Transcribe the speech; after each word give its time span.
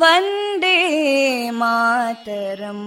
वन्दे 0.00 0.76
मातरम् 1.60 2.86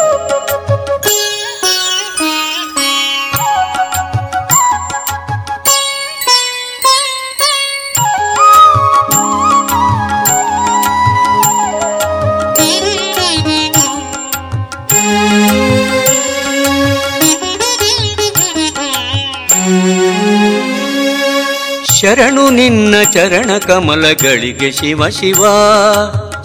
ಶರಣು 22.01 22.49
ನಿನ್ನ 22.49 22.95
ಚರಣ 23.13 23.57
ಕಮಲಗಳಿಗೆ 23.57 24.71
ಶಿವ 24.71 25.09
ಶಿವ. 25.09 25.45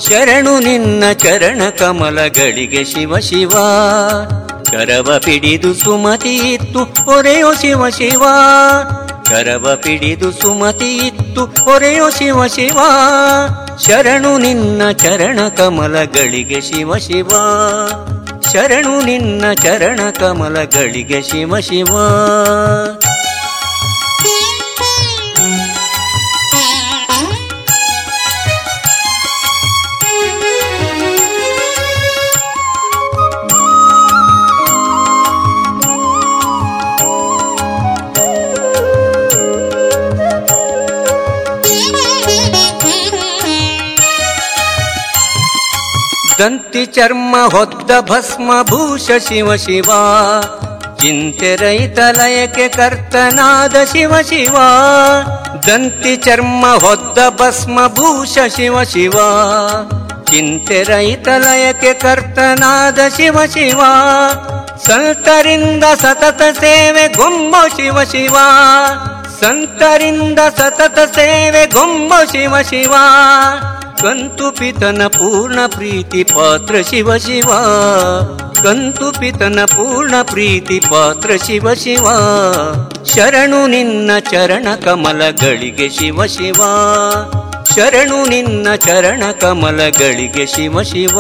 ಶರಣು 0.09 0.59
ನಿನ್ನ 0.59 1.05
ಚರಣ 1.13 1.63
ಕಮಲಗಳಿಗೆ 1.79 2.85
ಶಿವ 2.85 3.19
ಶಿವ. 3.19 3.51
ಕರವ 4.71 5.19
ಪಿಡಿದು 5.19 5.75
ಸುಮತಿ 5.75 6.37
ಇತ್ತು, 6.37 6.79
ಹೊರೆಯೋ 6.79 7.55
ಶಿವ 7.55 7.89
ಶಿವ. 7.89 8.25
ಕರವ 9.25 9.79
ಪಿಡಿದು 9.83 10.33
ಸುಮತಿ 10.33 10.97
ಇತ್ತು, 10.97 11.45
ಹೊರೆಯೋ 11.45 12.11
ಶಿವ 12.11 12.47
ಶಿವ. 12.47 12.79
ಶರಣು 13.87 14.39
ನಿನ್ನ 14.39 14.91
ಚರಣ 14.91 15.39
ಕಮಲಗಳಿಗೆ 15.57 16.61
ಶಿವ 16.61 16.97
ಶಿವ. 16.97 17.29
ಶರಣು 18.53 19.05
ನಿನ್ನ 19.05 19.53
ಚರಣ 19.53 20.01
ಕಮಲಗಳಿಗೆ 20.21 21.23
ಶಿವ 21.23 21.59
ಶಿವ. 21.59 21.89
ದಂತಿ 46.39 46.87
ಚರ್ಮ 46.87 47.37
ಹೊದ್ದ 47.51 47.91
ಭಸ್ಮ 48.01 48.51
ಭೂಷ 48.63 49.11
ಶಿವ 49.29 49.57
ಶಿವ. 49.57 49.91
ಚಿಂತೆ 50.97 51.57
ರೈತ 51.57 51.99
ಲಯಕ್ಕೆ 51.99 52.69
ಕರ್ತನಾದ 52.69 53.77
ಶಿವ 53.93 54.21
ಶಿವ. 54.21 54.57
ದಂತಿ 55.67 56.17
ಚರ್ಮ 56.17 56.67
ಹೊದ್ದ 56.67 57.19
ಭಸ್ಮ 57.29 57.87
ಭೂಷ 57.87 58.39
ಶಿವ 58.57 58.83
ಶಿವ. 58.83 59.13
ಚಿಂತೆ 60.25 60.83
ರೈತ 60.83 61.29
ಲಯಕ್ಕೆ 61.29 61.95
ಕರ್ತನಾದ 61.95 62.99
ಶಿವ 63.17 63.45
ಶಿವ. 63.45 63.81
ಸಂತರಿಂದ 64.87 65.85
ಸತತ 65.85 66.43
ಸೇವೆ 66.43 67.09
ಗೊಂಬ 67.09 67.57
ಶಿವ 67.77 68.05
ಶಿವ. 68.05 68.37
ಸಂತರಿಂದ 69.41 70.39
ಸತತ 70.39 70.99
ಸೇವೆ 70.99 71.67
ಗೊಂಬ 71.67 72.15
ಶಿವ 72.33 72.63
ಶಿವ. 72.63 72.95
ಕಂತು 74.07 74.53
ಪಿತನ 74.53 75.03
ಪೂರ್ಣ 75.07 75.59
ಪ್ರೀತಿ 75.67 76.25
ಪಾತ್ರ 76.25 76.75
ಶಿವ 76.91 77.17
ಶಿವ. 77.17 77.51
ಕಂತು 78.63 79.13
ಪಿತನ 79.13 79.61
ಪೂರ್ಣ 79.65 80.15
ಪ್ರೀತಿ 80.23 80.81
ಪಾತ್ರ 80.81 81.31
ಶಿವ 81.47 81.75
ಶಿವ. 81.75 82.07
ಶರಣು 83.05 83.67
ನಿನ್ನ 83.67 84.11
ಚರಣ 84.19 84.67
ಕಮಲಗಳಿಗೆ 84.85 85.89
ಶಿವ 85.89 86.27
ಶಿವ. 86.27 86.57
ಶರಣು 87.75 88.29
ನಿನ್ನ 88.29 88.75
ಚರಣ 88.75 89.23
ಕಮಲಗಳಿಗೆ 89.41 90.47
ಶಿವ 90.47 90.83
ಶಿವ. 90.83 91.19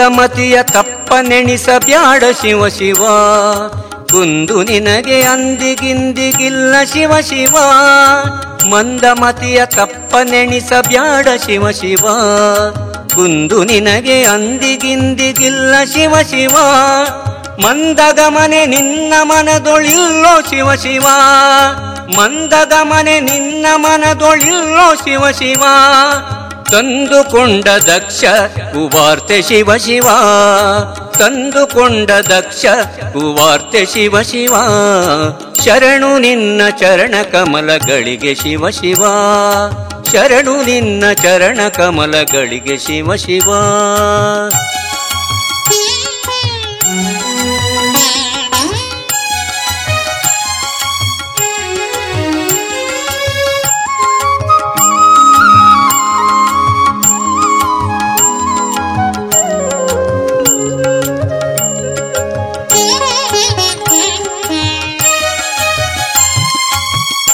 ಮಂದಮತಿಯ 0.00 0.62
ತಪ್ಪ 0.62 1.14
ನೆಣಿಸಬ್ಯಾಡ 1.20 2.24
ಶಿವ 2.40 2.68
ಶಿವ. 2.68 3.06
ಕುಂದು 4.12 4.62
ನಿನಗೆ 4.62 5.22
ಅಂದಿಗಿಂದಿಗಿಲ್ಲ 5.22 6.74
ಶಿವ 6.92 7.20
ಶಿವ. 7.20 7.56
ಮಂದಮತಿಯ 8.70 9.66
ನೆಣಿಸಬ್ಯಾಡ 10.22 11.28
ಶಿವ 11.46 11.70
ಶಿವ. 11.70 12.06
ಕುಂದು 13.14 13.64
ನಿನಗೆ 13.64 14.24
ಅಂದಿಗಿಂದಿಗಿಲ್ಲ 14.24 15.74
ಶಿವ 15.84 16.22
ಶಿವ. 16.22 16.56
ಮಂದಗಮನೆ 17.62 18.66
ನಿನ್ನ 18.66 19.14
ಮನದೊಳಿಲ್ಲೋ 19.22 20.40
ಶಿವ 20.40 20.74
ಶಿವ. 20.74 21.06
ಮಂದಗಮನೆ 22.16 23.20
ನಿನ್ನ 23.20 23.66
ಮನದೊಳಿಲ್ಲೋ 23.74 24.94
ಶಿವ 24.94 25.30
ಶಿವ. 25.30 25.62
ತಂದುಕೊಂಡ 26.70 27.64
ದಕ್ಷ 27.64 28.24
ಕುವಾರ್ತೆ 28.56 29.42
ಶಿವ 29.42 29.76
ಶಿವ. 29.76 30.08
ತಂದುಕೊಂಡ 31.18 32.10
ದಕ್ಷ 32.10 32.66
ಕುವಾರ್ತೆ 33.12 33.86
ಶಿವ 33.86 34.22
ಶಿವ. 34.22 34.54
ಶರಣು 35.64 36.18
ನಿನ್ನ 36.18 36.60
ಚರಣ 36.78 37.14
ಕಮಲಗಳಿಗೆ 37.32 38.34
ಶಿವ 38.34 38.70
ಶಿವ. 38.70 39.04
ಶರಣು 40.12 40.62
ನಿನ್ನ 40.62 41.12
ಚರಣ 41.12 41.60
ಕಮಲಗಳಿಗೆ 41.68 42.78
ಶಿವ 42.78 43.16
ಶಿವ. 43.16 43.48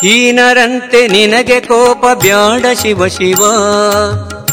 ಹೀನರಂತೆ 0.06 1.08
ನಿನಗೆ 1.08 1.60
ಕೋಪ 1.60 2.18
ಬ್ಯಾಡ 2.18 2.66
ಶಿವ 2.82 3.06
ಶಿವ. 3.06 3.44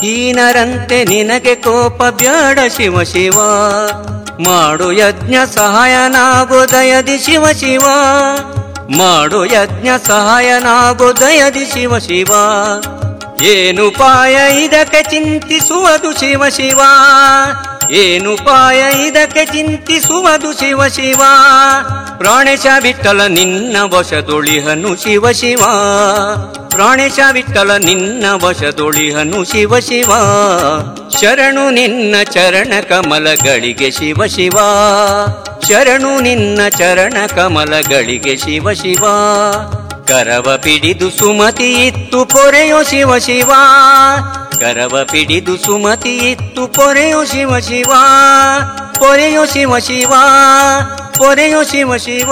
ಹೀನರಂತೆ 0.01 1.03
ನಿನಗೆ 1.03 1.55
ಕೋಪ 1.55 2.03
ಬ್ಯಾಡ 2.03 2.59
ಶಿವ 2.77 3.03
ಶಿವ. 3.03 3.33
ಮಾಡು 4.39 4.91
ಯಜ್ಞ 4.91 5.35
ಸಹಾಯನಾಗು 5.55 6.71
ದಯದಿ 6.71 7.17
ಶಿವ 7.17 7.51
ಶಿವ. 7.51 7.81
ಮಾಡು 8.89 9.45
ಯಜ್ಞ 9.45 9.87
ಸಹಾಯನಾಗು 10.07 11.19
ದಯದಿ 11.21 11.65
ಶಿವ. 11.65 11.99
ಶಿವ 11.99 12.31
ಏನುಪಾಯ 13.43 14.63
ಇದಕ್ಕೆ 14.63 15.03
ಚಿಂತಿಸುವುದು 15.03 16.19
ಶಿವ 16.19 16.49
ಶಿವ. 16.49 16.81
ಏನುಪಾಯ 17.91 19.07
ಇದಕ್ಕೆ 19.07 19.45
ಚಿಂತಿಸುವುದು 19.45 20.53
ಶಿವ 20.53 20.87
ಶಿವ? 20.87 21.21
ಪ್ರಾಣೇಶ 22.17 22.65
ವಿಠಲ 22.81 23.21
ನಿನ್ನ 23.21 23.77
ವಶದೊಳಿಹನು 23.81 24.95
ಶಿವ 24.95 25.31
ಶಿವ. 25.31 25.61
ಪ್ರಾಣೇಶ 26.69 27.19
ವಿಠಲ 27.31 27.71
ನಿನ್ನ 27.77 28.25
ವಶದೊಳಿಹನು 28.31 29.43
ಶಿವ 29.43 29.79
ಶಿವ. 29.79 30.11
ಶರಣು 31.21 31.69
ನಿನ್ನ 31.69 32.15
ಚರಣ 32.23 32.73
ಕಮಲಗಳಿಗೆ 32.89 33.91
ಶಿವ 33.91 34.25
ಶಿವ. 34.25 34.57
ಶರಣು 35.67 36.19
ನಿನ್ನ 36.19 36.59
ಚರಣ 36.69 37.13
ಕಮಲಗಳಿಗೆ 37.35 38.37
ಶಿವ 38.37 38.73
ಶಿವ. 38.73 39.05
ಕರವ 40.07 40.57
ಪಿಡಿದು 40.57 41.11
ಸುಮತಿ 41.11 41.87
ಇತ್ತು 41.87 42.25
ಪೊರೆಯೋ 42.25 42.83
ಶಿವ 42.83 43.17
ಶಿವ. 43.17 43.51
ಕರವ 44.63 44.99
ಪಿಡಿದು 45.11 45.57
ಸುಮತಿ 45.57 46.17
ಇತ್ತು. 46.17 46.67
ಪೊರೆಯೋ 46.67 47.25
ಶಿವ 47.25 47.59
ಶಿವ 47.59 47.91
ಪೊರೆಯೋ 48.99 49.45
ಶಿವ 49.45 49.77
ಶಿವ 49.77 50.13
ಪೊರೆಯೋ 51.17 51.63
ಶಿವ 51.63 51.95
ಶಿವ. 51.95 52.31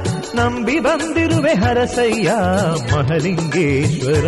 ನಂಬಿ 0.35 0.79
ಬಂದಿರುವೆ 0.79 1.53
ಹರಸಯ್ಯ 1.53 2.31
ಮಹಲಿಂಗೇಶ್ವರ. 2.93 4.27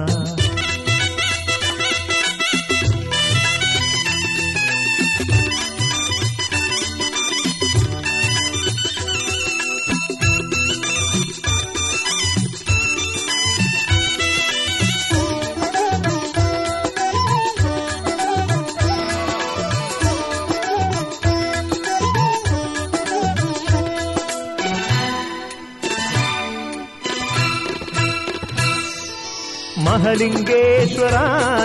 ಮಹಲಿಂಗೇಶ್ವರ 30.11 31.13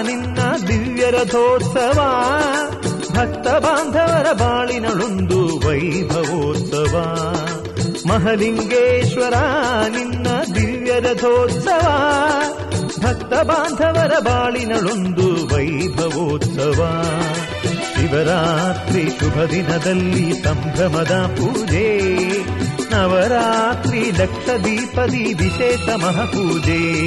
ನಿನ್ನ 0.02 0.38
ದಿವ್ಯ 0.68 1.10
ರಥೋತ್ಸವ 1.10 1.98
ಭಕ್ತ 3.14 3.48
ಬಾಂಧವರ 3.48 4.32
ಬಾಳಿನಳೊಂದು 4.32 5.68
ವೈಭವೋತ್ಸವ. 5.68 6.94
ಮಹಲಿಂಗೇಶ್ವರ, 8.08 9.34
ನಿನ್ನ 9.88 10.26
ದಿವ್ಯ 10.54 11.00
ರಥೋತ್ಸವ 11.00 11.86
ಭಕ್ತ 13.00 13.34
ಬಾಂಧವರ 13.34 14.18
ಬಾಳಿನಳೊಂದು 14.18 15.54
ವೈಭವೋತ್ಸವ. 15.54 17.04
ಶಿವರಾತ್ರಿ 17.64 19.10
ಶುಭ 19.20 19.44
ದಿನದಲ್ಲಿ 19.44 20.44
ಸಂಭ್ರಮದ 20.44 21.36
ಪೂಜೆ, 21.36 21.98
ನವರಾತ್ರಿ 22.90 24.10
ಲಕ್ಷ 24.10 24.48
ದೀಪದಿ 24.64 25.34
ವಿಶೇಷ 25.34 25.88
ಮಹಾಪೂಜೆ. 25.88 27.06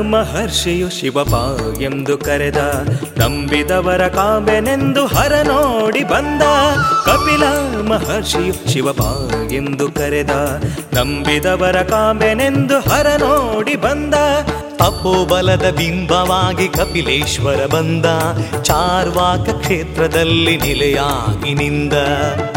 ಮಹರ್ಷಿಯು 0.00 0.90
ಶಿವಪ 0.90 1.60
ಎಂದು 1.80 2.18
ಕರೆದ. 2.18 2.56
ನಂಬಿದವರ 3.18 4.08
ಕಾಂಬೆನೆಂದು 4.08 5.06
ಹರ 5.06 5.32
ನೋಡಿ 5.42 6.04
ಬಂದ. 6.04 6.42
ಕಪಿಲ 7.04 7.42
ಮಹರ್ಷಿಯು 7.82 8.72
ಶಿವಪ 8.72 9.00
ಎಂದು 9.54 9.92
ಕರೆದ, 9.92 10.30
ನಂಬಿದವರ 10.94 11.82
ಕಾಂಬೆನೆಂದು 11.82 12.80
ಹರ 12.80 13.06
ನೋಡಿ 13.18 13.76
ಬಂದ. 13.76 14.14
ಅಪೋಬಲದ 14.80 15.70
ಬಿಂಬವಾಗಿ 15.70 16.68
ಕಪಿಲೇಶ್ವರ 16.68 17.66
ಬಂದ. 17.66 18.04
ಚಾರ್ವಾಕ 18.62 19.50
ಕ್ಷೇತ್ರದಲ್ಲಿ 19.50 20.56
ನಿಲೆಯಾಗಿ 20.56 21.54
ನಿಂದ. 21.54 21.92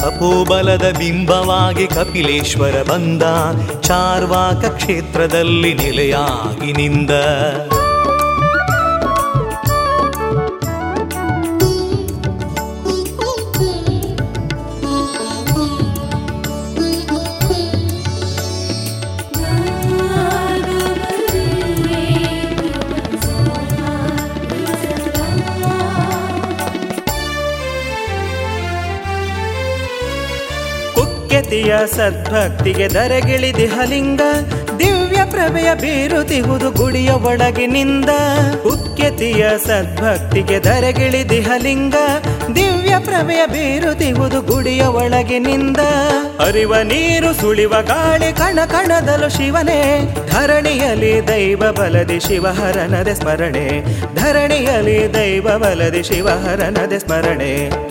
ಅಪೋಬಲದ 0.05 0.95
ಬಿಂಬವಾಗಿ 0.97 1.87
ಕಪಿಲೇಶ್ವರ 1.87 2.83
ಬಂದ. 2.89 3.23
ಚಾರ್ವಾಕ 3.81 4.65
ಕ್ಷೇತ್ರದಲ್ಲಿ 4.65 5.73
ನಿಲೆಯಾಗಿ 5.73 6.73
ನಿಂದ. 6.73 7.11
ಪುಕ್ಕೆತಿಯ 31.51 31.77
ಸದ್ಭಕ್ತಿಗೆ 31.95 32.87
ಧರೆಗಿಳಿದಿಹಲಿಂಗ 32.87 34.21
ದಿವ್ಯ 34.79 35.25
ಪ್ರಭೆಯ 35.25 35.75
ಬೀರುತಿಹುದು 35.75 36.71
ಗುಡಿಯ 36.71 37.11
ಒಳಗಿನಿಂದ. 37.11 38.09
ಉಕ್ಕೆತಿಯ 38.65 39.49
ಸದ್ಭಕ್ತಿಗೆ 39.65 40.59
ಧರೆಗಿಳಿದಿಹಲಿಂಗ 40.59 41.95
ದಿವ್ಯ 42.55 42.95
ಪ್ರಭೆಯ 42.99 43.45
ಬೀರುತಿಹುದು 43.45 44.41
ಗುಡಿಯ 44.41 44.83
ಒಳಗಿನಿಂದ. 44.83 45.77
ಅರಿವ 46.47 46.75
ನೀರು 46.75 47.33
ಸುಳಿವ 47.41 47.69
ಗಾಳಿ 47.69 48.33
ಕಣ 48.33 48.59
ಕಣದಲು 48.65 49.29
ಶಿವನೇ 49.29 50.15
ಧರಣಿಯಲ್ಲಿ 50.31 51.27
ದೈವ 51.27 51.71
ಬಲದಿ 51.71 52.19
ಶಿವಹರನದೆ 52.19 53.15
ಸ್ಮರಣೆ. 53.15 53.67
ಧರಣಿಯಲ್ಲಿ 54.15 55.13
ದೈವ 55.13 55.57
ಬಲದಿ 55.57 56.03
ಶಿವಹರನದೆ 56.03 56.99
ಸ್ಮರಣೆ. 56.99 57.90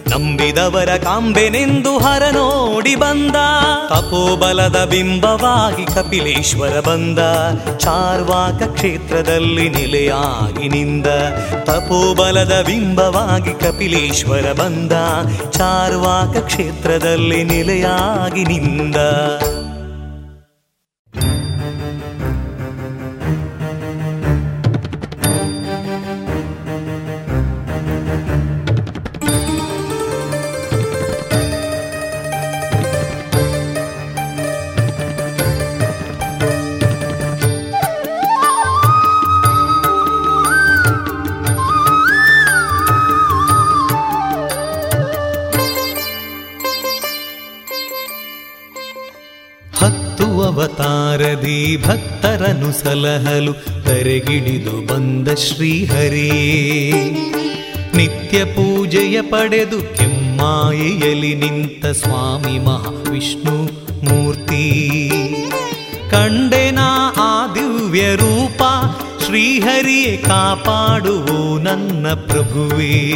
ನಂಬಿದವರ 0.11 0.97
ಕಾಂಬೆನೆಂದು 0.97 1.97
ಹರ 1.97 2.23
ನೋಡಿ 2.31 2.95
ಬಂದ. 2.95 3.35
ತಪೋಬಲದ 3.89 4.85
ಬಿಂಬವಾಗಿ 4.85 5.85
ಕಪಿಲೇಶ್ವರ 5.85 6.79
ಬಂದ. 6.79 7.19
ಚಾರ್ವಾಕ 7.77 8.63
ಕ್ಷೇತ್ರದಲ್ಲಿ 8.63 9.69
ನೆಲೆಯಾಗಿ 9.69 10.67
ನಿಂದ. 10.67 11.07
ತಪೋಬಲದ 11.63 12.61
ಬಿಂಬವಾಗಿ 12.65 13.53
ಕಪಿಲೇಶ್ವರ 13.53 14.51
ಬಂದ. 14.51 14.91
ಚಾರ್ವಾಕ 15.51 16.37
ಕ್ಷೇತ್ರದಲ್ಲಿ 16.37 17.43
ನೆಲೆಯಾಗಿ 17.43 18.43
ನಿಂದ. 18.43 18.95
ಸಲಹಲು 52.83 53.53
ತರೆಗಿಡಿದು 53.83 54.93
ಬಂದ 54.93 55.27
ಶ್ರೀಹರಿ. 55.27 56.31
ನಿತ್ಯ 57.97 58.43
ಪೂಜೆಯ 58.43 59.21
ಪಡೆದು 59.21 59.97
ಕೆಮ್ಮಾಯಿಯಲ್ಲಿ 59.97 61.35
ನಿಂತ 61.35 61.85
ಸ್ವಾಮಿ 61.85 62.59
ಮಹಾವಿಷ್ಣು 62.59 63.63
ಮೂರ್ತಿ. 64.05 64.63
ಕಂಡೆನಾ 66.11 67.13
ಆ 67.17 67.53
ದಿವ್ಯ 67.53 68.15
ರೂಪ, 68.15 68.61
ಶ್ರೀಹರಿಯೇ 69.25 70.17
ಕಾಪಾಡುವು 70.17 71.59
ನನ್ನ 71.59 72.07
ಪ್ರಭುವೇ. 72.07 73.11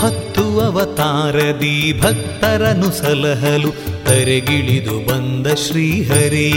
ಹತ್ತು 0.00 0.60
ಅವತಾರದಿ 0.60 2.00
ಭಕ್ತರನು 2.00 2.98
ಸಲಹಲು 2.98 3.70
ತರೆಗಿಳಿದು 4.04 5.06
ಬಂದ 5.06 5.46
ಶ್ರೀಹರೇ. 5.46 6.50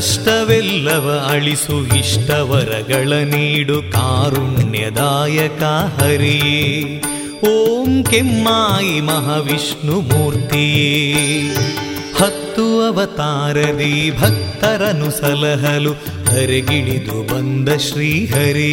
ಕಷ್ಟವೆಲ್ಲವ 0.00 1.28
ಅಳಿಸು 1.30 1.96
ಇಷ್ಟವರಗಳ 1.96 3.12
ನೀಡು 3.12 3.82
ಕಾರುಣ್ಯದಾಯಕ 3.82 5.62
ಹರಿಯೇ. 6.00 7.02
ಓಂ 7.48 8.04
ಕೆಮ್ಮಾಯಿ 8.04 9.00
ಮಹಾವಿಷ್ಣು 9.00 10.00
ಮೂರ್ತಿಯೇ. 10.00 11.42
ಹತ್ತು 12.18 12.82
ಅವತಾರದಿ 12.82 14.10
ಭಕ್ತರನು 14.20 15.10
ಸಲಹಲು 15.10 15.92
ಹರಿಗಿಳಿದು 16.30 17.34
ಬಂದ 17.34 17.68
ಶ್ರೀಹರೇ 17.68 18.72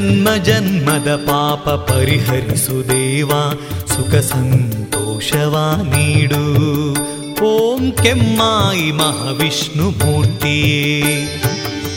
ಜನ್ಮ 0.00 0.28
ಜನ್ಮದ 0.42 1.16
ಪಾಪ 1.16 1.68
ಪರಿಹರಿಸು 1.68 2.88
ದೇವ, 2.88 3.28
ಸುಖ 3.86 4.14
ಸಂತೋಷವ 4.14 5.80
ನೀಡು. 5.82 6.44
ಓಂ 7.44 7.92
ಕೆಮ್ಮಾಯಿ 7.92 8.92
ಮಹಾವಿಷ್ಣು 8.92 9.90
ಮೂರ್ತಿಯೇ. 9.90 11.00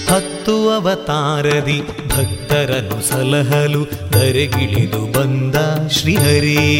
ಹತ್ತು 0.10 0.70
ಅವತಾರದಿ 0.70 1.82
ಭಕ್ತರನ್ನು 1.82 3.02
ಸಲಹಲು 3.08 4.12
ಧರೆಗಿಳಿದು 4.12 5.20
ಬಂದ 5.20 5.56
ಶ್ರೀಹರಿ. 5.89 6.78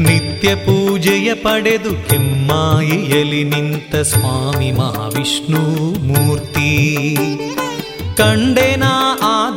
ನಿತ್ಯ 0.00 0.54
ಪೂಜೆಯ 0.54 1.34
ಪಡೆದು 1.34 2.08
ಕೆಮ್ಮಾಯಿಯಲ್ಲಿ 2.08 3.44
ನಿಂತ 3.44 3.96
ಸ್ವಾಮಿ 3.96 4.72
ಮಹಾವಿಷ್ಣು 4.72 5.60
ಮೂರ್ತಿ. 6.04 7.16
ಕಂಡೆನಾ 8.16 9.18
ಆ 9.22 9.56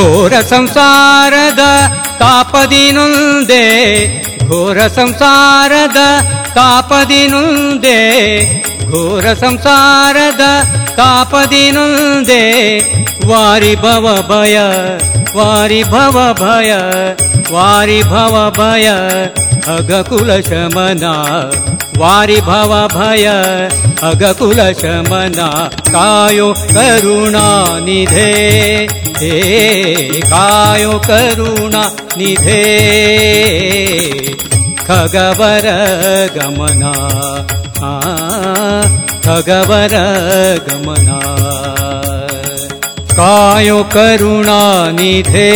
ಘೋರ 0.00 0.32
ಸಂಸಾರದ 0.40 1.60
ತಾಪದಿನುಂದೆ 2.18 3.64
ಘೋರ 4.46 4.86
ಸಂಸಾರದ 4.86 5.96
ತಾಪದಿನುಂದೆ 6.54 7.98
ಘೋರ 8.90 9.32
ಸಂಸಾರದ 9.32 10.40
ತಾಪದಿನುಂದೆ 10.96 12.42
ವಾರಿ 13.26 13.76
ಭವ 13.76 14.06
ಭಯ 14.28 14.56
ವಾರಿ 15.36 15.82
ಭವ 15.82 16.34
ಭಯ 16.40 16.72
ವಾರಿ 17.52 18.02
ಭವ 18.02 18.52
ಭಯ 18.58 18.88
ಅಗಕುಲ 19.76 20.30
वारिभव 22.01 22.87
भय 22.87 23.25
अगकुलशमना 24.03 25.69
कायो 25.87 26.53
करुणा 26.57 27.79
निधे। 27.79 28.87
हे 29.17 29.41
कायो 30.07 30.91
करुणा 30.91 31.91
निधे। 32.17 32.63
खगवर 34.77 35.67
गमना 36.35 36.93
खगवर 39.25 39.93
गमना। 40.69 41.19
कायो 43.11 43.83
करुणा 43.83 44.91
निधे। 44.91 45.51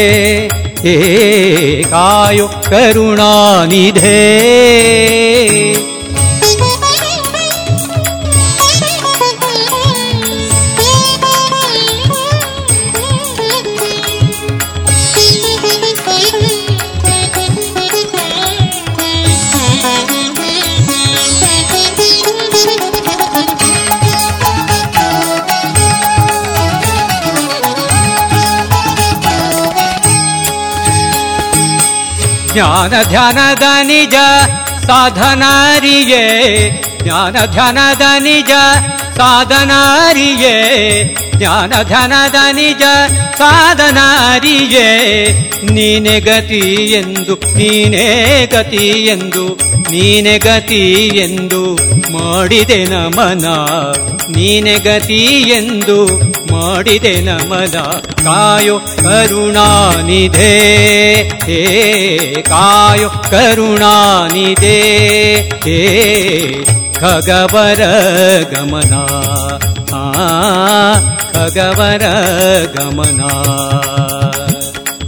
हे 0.79 1.83
कायो 1.83 2.47
करुणा 2.47 3.65
निधे। 3.65 4.25
ಜ್ಞಾನ 32.65 32.93
ಧ್ಯಾನದ 33.09 33.63
ನಿಜ 33.81 34.15
ಸಾಧನಾರಿಗೆ 34.87 36.23
ಜ್ಞಾನ 37.03 37.45
ಧ್ಯಾನದ 37.45 38.01
ನಿಜ 38.19 38.51
ಸಾಧನಾರಿಗೆ 39.17 40.55
ಜ್ಞಾನ 41.37 41.73
ಧ್ಯಾನದ 41.83 42.35
ನಿಜ 42.51 42.83
ಸಾಧನ 43.37 43.97
ಅರಿಯೇ 44.33 44.87
ನೀನೆ 45.71 46.19
ಗತಿ 46.19 46.61
ಎಂದು, 46.91 47.35
ನೀನೇ 47.57 48.45
ಗತಿ 48.45 48.85
ಎಂದು, 48.85 49.45
ನೀನೆ 49.91 50.37
ಗತಿ 50.37 51.07
ಎಂದು 51.17 51.61
ಮಾಡಿದೆ 52.11 52.85
ನಮನ. 52.85 53.45
ನೀನೆ 54.29 54.75
ಗತಿ 54.79 55.23
ಎಂದು 55.51 55.97
ಮಾಡಿದೆ 56.54 57.14
ನಮನ 57.20 57.76
ಕಾಯೋ 58.24 58.76
ಕರುಣಾನಿಧೆ 59.02 60.52
ಹೇ 61.46 61.60
ಕಾಯೋ 62.48 63.08
ಕರುಣಾನಿಧೆ 63.30 64.78
ಹೇ 65.66 65.78
ಖಗವರ 67.00 67.82
ಗಮನ 68.52 68.94
ಆ 69.94 70.04
ಖಗವರ 71.32 72.04
ಗಮನ 72.74 73.20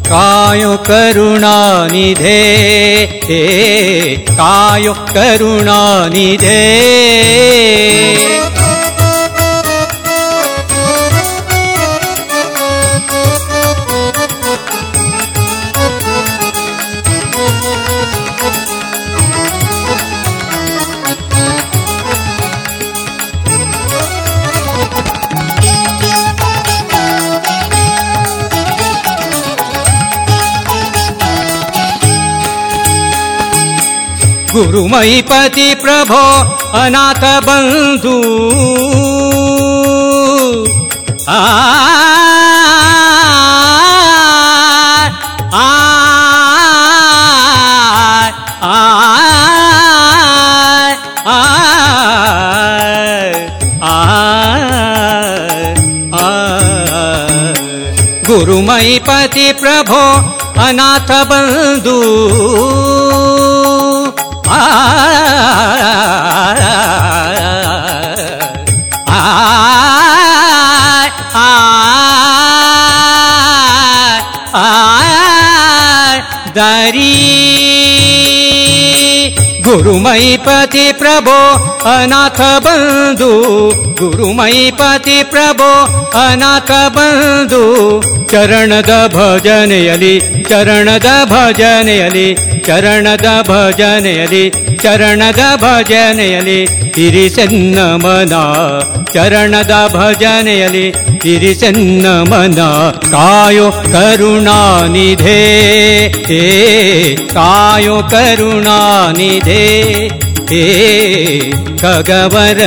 ಕಾಯೋ 0.09 0.73
ಕರುಣಾನಿಧೆ 0.87 2.39
ಹೇ 3.29 3.43
ಕಾಯೋ 4.39 4.95
ಕರುಣಾನಿಧೆ 5.15 6.61
गुरुमयीपति 34.58 35.66
प्रभो 35.82 36.22
अनाथ 36.78 37.24
बन्धु 37.48 38.16
आ 41.30 41.42
गुरुमयीपति 58.30 59.52
प्रभो 59.62 60.04
अनाथ 60.66 61.12
बन्धु 61.30 61.98
आ 64.58 64.88
दरी। 76.58 77.14
गुरुमयिपति 79.66 80.86
प्रभो 81.00 81.40
अनाथ 81.90 82.40
बन्धु 82.66 83.32
गुरुमयिपति 84.00 85.18
प्रभो 85.32 85.70
अनाथ 86.20 86.72
बन्धु 86.96 87.64
चरणद 88.32 88.92
भजनयलि 89.16 90.16
ಚರಣದ 90.49 91.09
ಭಜನೆಯಲಿ 91.33 92.29
ಚರಣದ 92.67 93.29
ಭಜನೆಯಲಿ 93.49 94.45
ಚರಣದ 94.83 95.43
ಭಜನೆಯಲಿ 95.57 96.59
ಚರಣದ 96.59 96.59
ಭಜನೆಯಲಿ 96.59 96.59
ಇರಿಸೆನ್ನ 96.97 97.79
ಮನ 98.05 98.35
ಚರಣದ 99.15 99.75
ಭಜನೆಯಲಿ 99.95 100.87
ಇರಿಸೆನ್ನ 101.25 102.07
ಮನ 102.31 102.61
ಕಾಯೋ 103.13 103.69
ಕರುಣಾನಿಧೆ 103.93 105.39
ಹೇ 106.29 106.43
ಕಾಯೋ 107.35 107.97
ಕರುಣಾನಿಧೆ 108.11 109.63
ಹೇ 110.51 110.65
ಖಗವರ 111.83 112.61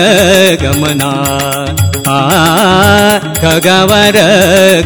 ಗಮನ 0.63 1.01
खगवर 3.40 4.16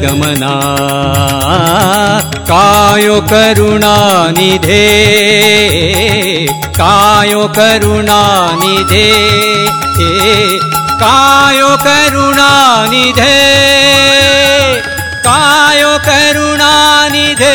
गमना 0.02 0.54
कायो 2.50 3.20
करुणानिधे 3.30 4.82
कायो 6.78 7.46
करुणानिधे 7.58 9.06
कायो 11.04 11.70
करुणानिधे 11.86 13.32
कायो 15.28 15.92
करुणानिधे 16.08 17.54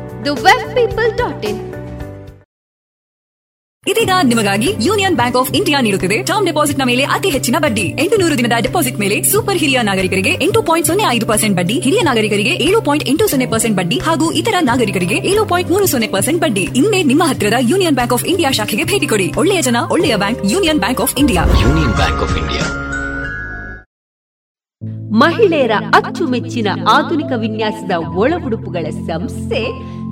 The 0.25 0.31
web 0.45 0.65
people 0.77 1.11
dot 1.19 1.43
in 1.49 1.59
ಇದೀಗ 3.83 4.15
ನಿಮಗಾಗಿ 4.31 4.67
ಯೂನಿಯನ್ 4.87 5.15
ಬ್ಯಾಂಕ್ 5.19 5.37
ಆಫ್ 5.39 5.49
ಇಂಡಿಯಾ 5.59 5.77
ನೀಡುತ್ತಿದೆ. 5.85 6.17
ಟರ್ಮ್ 6.29 6.45
ಡೆಪಾಸಿಟ್ನ 6.49 6.83
ಮೇಲೆ 6.89 7.03
ಅತಿ 7.15 7.29
ಹೆಚ್ಚಿನ 7.35 7.57
ಬಡ್ಡಿ. 7.63 7.85
ಎಂಟು 8.01 8.15
ನೂರು 8.21 8.35
ದಿನದ 8.39 8.55
ಡೆಪಾಸಿಟ್ 8.65 8.97
ಮೇಲೆ 9.03 9.15
ಸೂಪರ್ 9.31 9.59
ಹಿರಿಯ 9.61 9.79
ನಾಗರಿಕರಿಗೆ 9.89 10.33
ಎಂಟು 10.45 10.59
ಪಾಯಿಂಟ್ 10.67 10.87
ಸೊನ್ನೆ 10.89 11.05
ಐದು 11.15 11.25
ಪರ್ಸೆಂಟ್ 11.31 11.55
ಬಡ್ಡಿ 11.59 11.75
ಹಿರಿಯ 11.85 12.01
ನಾಗರಿಕರಿಗೆ 12.09 12.53
ಏಳು 12.67 12.81
ಪಾಯಿಂಟ್ 12.87 13.05
ಎಂಟು 13.11 13.27
ಸೊನ್ನೆ 13.31 13.47
ಪರ್ಸೆಂಟ್ 13.53 13.77
ಬಡ್ಡಿ 13.79 13.97
ಹಾಗೂ 14.07 14.27
ಇತರ 14.41 14.55
ನಾಗರಿಕರಿಗೆ 14.69 15.17
ಏಳು 15.31 15.45
ಪಾಯಿಂಟ್ 15.51 15.71
ಮೂರು 15.73 15.87
ಸೊನ್ನೆ 15.93 16.09
ಪರ್ಸೆಂಟ್ 16.15 16.41
ಬಡ್ಡಿ. 16.43 16.65
ಇನ್ನೇ 16.81 16.99
ನಿಮ್ಮ 17.11 17.23
ಹತ್ತಿರದ 17.31 17.59
ಯೂನಿಯನ್ 17.71 17.97
ಬ್ಯಾಂಕ್ 17.99 18.13
ಆಫ್ 18.17 18.25
ಇಂಡಿಯಾ 18.33 18.51
ಶಾಖೆಗೆ 18.59 18.85
ಭೇಟಿ 18.91 19.09
ಕೊಡಿ. 19.13 19.27
ಒಳ್ಳೆಯ 19.43 19.61
ಜನ 19.69 19.77
ಒಳ್ಳೆಯ 19.95 20.17
bank 20.23 20.43
Union 20.53 20.81
Bank 20.85 21.01
of 21.05 21.15
India. 21.23 21.43
Union 21.63 21.95
Bank 22.01 22.21
of 22.27 22.37
India. 22.43 22.65
ಮಹಿಳೆಯರ 25.21 25.73
ಅಚ್ಚುಮೆಚ್ಚಿನ 25.97 26.67
ಆಧುನಿಕ 26.89 27.31
ವಿನ್ಯಾಸದ 27.37 27.93
ಒಳ 28.23 28.33
ಉಡುಪುಗಳ 28.45 28.85
ಸಂಸ್ಥೆ 29.09 29.61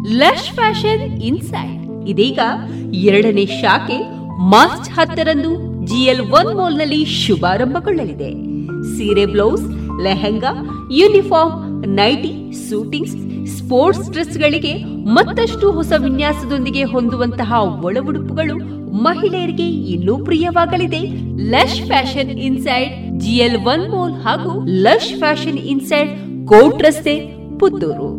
ಲಶ್ 0.06 0.52
ಫ್ಯಾಷನ್ 0.52 1.22
ಇನ್ಸೈಡ್ 1.22 2.08
ಇದೀಗ 2.08 2.40
ಎರಡನೇ 2.94 3.46
ಶಾಖೆ 3.46 3.98
ಮಾರ್ಚ್ 4.50 4.90
ಹತ್ತರಂದು 4.90 5.50
ಜಿಎಲ್ 5.86 6.22
ಒನ್ 6.22 6.56
ಮಾಲ್ನಲ್ಲಿ 6.56 7.06
ಶುಭಾರಂಭಗೊಳ್ಳಲಿದೆ. 7.06 8.30
ಸೀರೆ 8.98 9.26
blouse, 9.26 9.64
lehenga 10.04 10.52
uniform 10.92 11.86
nighty 11.86 12.52
suitings 12.70 13.16
sports 13.58 14.12
ಡ್ರೆಸ್ಗಳಿಗೆ 14.12 14.84
ಮತ್ತಷ್ಟು 14.84 15.72
ಹೊಸ 15.72 15.92
ವಿನ್ಯಾಸದೊಂದಿಗೆ 15.98 16.84
ಹೊಂದುವಂತಹ 16.84 17.54
ಒಳ 17.84 17.98
ಉಡುಪುಗಳು 18.08 18.58
ಮಹಿಳೆಯರಿಗೆ 19.04 19.68
ಇನ್ನೂ 19.68 20.18
ಪ್ರಿಯವಾಗಲಿದೆ. 20.18 21.02
Lush 21.52 21.82
fashion 21.82 22.30
inside 22.30 23.20
GL 23.20 23.58
one 23.58 23.90
mall 23.90 24.14
ಹಾಗೂ 24.14 24.66
ಲಶ್ 24.66 25.14
ಫ್ಯಾಷನ್ 25.16 25.58
ಇನ್ಸೈಡ್ 25.58 26.10
ಕೋಟ್ 26.48 26.82
ರಸ್ತೆ, 26.82 27.20
ಪುತ್ತೂರು. 27.60 28.19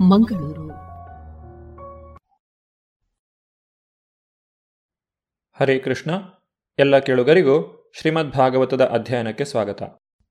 ಮಂಗಳೂರು. 0.00 0.68
ಹರೇ 5.60 5.78
ಕೃಷ್ಣ. 5.78 6.10
ಎಲ್ಲ 6.78 6.98
ಕೇಳುಗರಿಗೂ 6.98 7.76
ಶ್ರೀಮದ್ 8.00 8.30
ಭಾಗವತದ 8.30 8.84
ಅಧ್ಯಯನಕ್ಕೆ 8.84 9.44
ಸ್ವಾಗತ. 9.44 9.82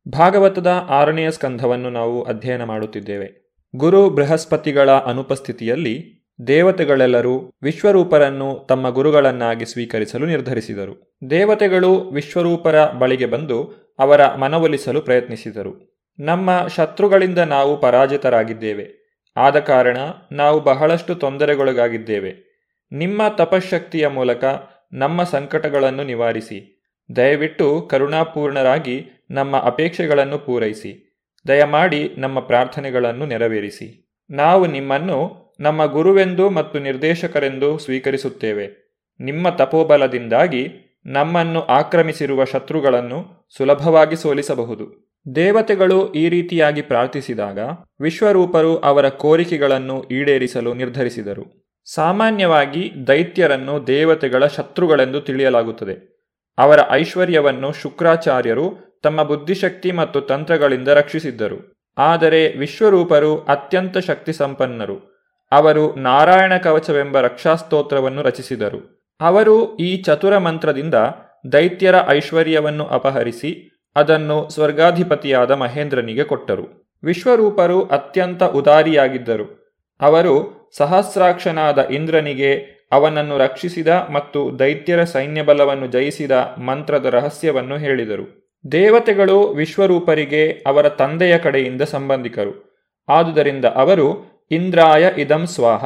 ಭಾಗವತದ 0.08 0.68
ಆರನೆಯ 0.90 1.32
ಸ್ಕಂಧವನ್ನು 1.32 1.90
ನಾವು 1.90 2.24
ಅಧ್ಯಯನ 2.24 2.64
ಮಾಡುತ್ತಿದ್ದೇವೆ. 2.64 3.54
ಗುರು 3.76 4.10
ಬೃಹಸ್ಪತಿಗಳ 4.10 4.92
ಅನುಪಸ್ಥಿತಿಯಲ್ಲಿ 4.92 6.26
ದೇವತೆಗಳೆಲ್ಲರೂ 6.48 7.54
ವಿಶ್ವರೂಪರನ್ನು 7.64 8.66
ತಮ್ಮ 8.70 8.90
ಗುರುಗಳನ್ನಾಗಿ 8.90 9.66
ಸ್ವೀಕರಿಸಲು 9.66 10.26
ನಿರ್ಧರಿಸಿದರು. 10.26 11.18
ದೇವತೆಗಳು 11.30 12.00
ವಿಶ್ವರೂಪರ 12.00 12.92
ಬಳಿಗೆ 12.92 13.26
ಬಂದು 13.26 13.74
ಅವರ 14.00 14.36
ಮನವೊಲಿಸಲು 14.36 15.02
ಪ್ರಯತ್ನಿಸಿದರು. 15.02 16.04
ನಮ್ಮ 16.20 16.68
ಶತ್ರುಗಳಿಂದ 16.68 17.38
ನಾವು 17.38 17.82
ಪರಾಜಿತರಾಗಿದ್ದೇವೆ. 17.82 18.99
ಆದ 19.40 19.60
ಕಾರಣ 19.60 19.98
ನಾವು 20.32 20.60
ಬಹಳಷ್ಟು 20.60 21.16
ತೊಂದರೆಗೊಳಗಾಗಿದ್ದೇವೆ. 21.16 22.50
ನಿಮ್ಮ 22.92 23.22
ತಪಶಕ್ತಿಯ 23.38 24.08
ಮೂಲಕ 24.08 24.44
ನಮ್ಮ 24.94 25.24
ಸಂಕಟಗಳನ್ನು 25.24 26.04
ನಿವಾರಿಸಿ. 26.04 26.84
ದಯವಿಟ್ಟು 27.16 27.82
ಕರುಣಾಪೂರ್ಣರಾಗಿ 27.82 29.06
ನಮ್ಮ 29.32 29.58
ಅಪೇಕ್ಷೆಗಳನ್ನು 29.58 30.38
ಪೂರೈಸಿ. 30.38 31.22
ದಯಮಾಡಿ 31.48 32.16
ನಮ್ಮ 32.18 32.40
ಪ್ರಾರ್ಥನೆಗಳನ್ನು 32.40 33.26
ನೆರವೇರಿಸಿ. 33.26 34.14
ನಾವು 34.30 34.66
ನಿಮ್ಮನ್ನು 34.66 35.50
ನಮ್ಮ 35.60 35.86
ಗುರುವೆಂದು 35.86 36.50
ಮತ್ತು 36.50 36.80
ನಿರ್ದೇಶಕರೆಂದು 36.80 37.78
ಸ್ವೀಕರಿಸುತ್ತೇವೆ. 37.78 38.90
ನಿಮ್ಮ 39.20 39.50
ತಪೋಬಲದಿಂದಾಗಿ 39.50 40.68
ನಮ್ಮನ್ನು 41.06 41.62
ಆಕ್ರಮಿಸಿರುವ 41.62 42.44
ಶತ್ರುಗಳನ್ನು 42.44 43.50
ಸುಲಭವಾಗಿ 43.58 44.16
ಸೋಲಿಸಬಹುದು. 44.16 45.09
ದೇವತೆಗಳು 45.36 46.14
ಈ 46.14 46.30
ರೀತಿಯಾಗಿ 46.30 46.82
ಪ್ರಾರ್ಥಿಸಿದಾಗ 46.82 47.60
ವಿಶ್ವರೂಪರು 48.02 48.78
ಅವರ 48.78 49.10
ಕೋರಿಕೆಗಳನ್ನು 49.10 50.04
ಈಡೇರಿಸಲು 50.04 50.74
ನಿರ್ಧರಿಸಿದರು. 50.74 51.74
ಸಾಮಾನ್ಯವಾಗಿ 51.94 52.92
ದೈತ್ಯರನ್ನು 53.08 53.88
ದೇವತೆಗಳ 53.88 54.46
ಶತ್ರುಗಳೆಂದು 54.46 55.22
ತಿಳಿಯಲಾಗುತ್ತದೆ. 55.22 56.26
ಅವರ 56.58 56.80
ಐಶ್ವರ್ಯವನ್ನು 56.92 57.74
ಶುಕ್ರಾಚಾರ್ಯರು 57.74 59.00
ತಮ್ಮ 59.04 59.24
ಬುದ್ಧಿಶಕ್ತಿ 59.24 59.92
ಮತ್ತು 59.92 60.22
ತಂತ್ರಗಳಿಂದ 60.22 60.88
ರಕ್ಷಿಸಿದ್ದರು. 60.88 61.88
ಆದರೆ 61.98 62.58
ವಿಶ್ವರೂಪರು 62.58 63.40
ಅತ್ಯಂತ 63.40 63.98
ಶಕ್ತಿ 63.98 64.34
ಸಂಪನ್ನರು 64.34 65.26
ಅವರು 65.52 65.96
ನಾರಾಯಣ 65.96 66.58
ಕವಚವೆಂಬ 66.58 67.20
ರಕ್ಷಾಸ್ತೋತ್ರವನ್ನು 67.20 68.22
ರಚಿಸಿದರು. 68.22 69.12
ಅವರು 69.22 69.78
ಈ 69.78 70.04
ಚತುರ 70.04 70.38
ಮಂತ್ರದಿಂದ 70.38 70.94
ದೈತ್ಯರ 71.52 71.96
ಐಶ್ವರ್ಯವನ್ನು 72.08 72.86
ಅಪಹರಿಸಿ 72.86 73.79
ಅದನ್ನು 74.00 74.50
ಸ್ವರ್ಗಾಧಿಪತಿಯಾದ 74.50 75.52
ಮಹೇಂದ್ರನಿಗೆ 75.52 76.24
ಕೊಟ್ಟರು. 76.24 76.96
ವಿಶ್ವರೂಪರು 77.04 77.82
ಅತ್ಯಂತ 77.82 78.44
ಉದಾರಿಯಾಗಿದ್ದರು. 78.44 79.76
ಅವರು 80.02 80.60
ಸಹಸ್ರಾಕ್ಷನಾದ 80.78 81.88
ಇಂದ್ರನಿಗೆ 81.88 82.80
ಅವನನ್ನು 82.92 83.38
ರಕ್ಷಿಸಿದ 83.38 83.88
ಮತ್ತು 83.88 84.60
ದೈತ್ಯರ 84.60 85.04
ಸೈನ್ಯಬಲವನ್ನು 85.04 85.88
ಜಯಿಸಿದ 85.88 86.32
ಮಂತ್ರದ 86.58 87.06
ರಹಸ್ಯವನ್ನು 87.06 87.78
ಹೇಳಿದರು. 87.78 88.56
ದೇವತೆಗಳು 88.72 89.42
ವಿಶ್ವರೂಪರಿಗೆ 89.42 90.64
ಅವರ 90.68 90.90
ತಂದೆಯ 90.90 91.38
ಕಡೆಯಿಂದ 91.38 91.82
ಸಂಬಂಧಿಕರು. 91.82 92.84
ಆದುದರಿಂದ 93.10 93.66
ಅವರು, 93.66 94.26
ಇಂದ್ರಾಯ 94.52 95.12
ಇದಂ 95.18 95.46
ಸ್ವಾಹ. 95.46 95.86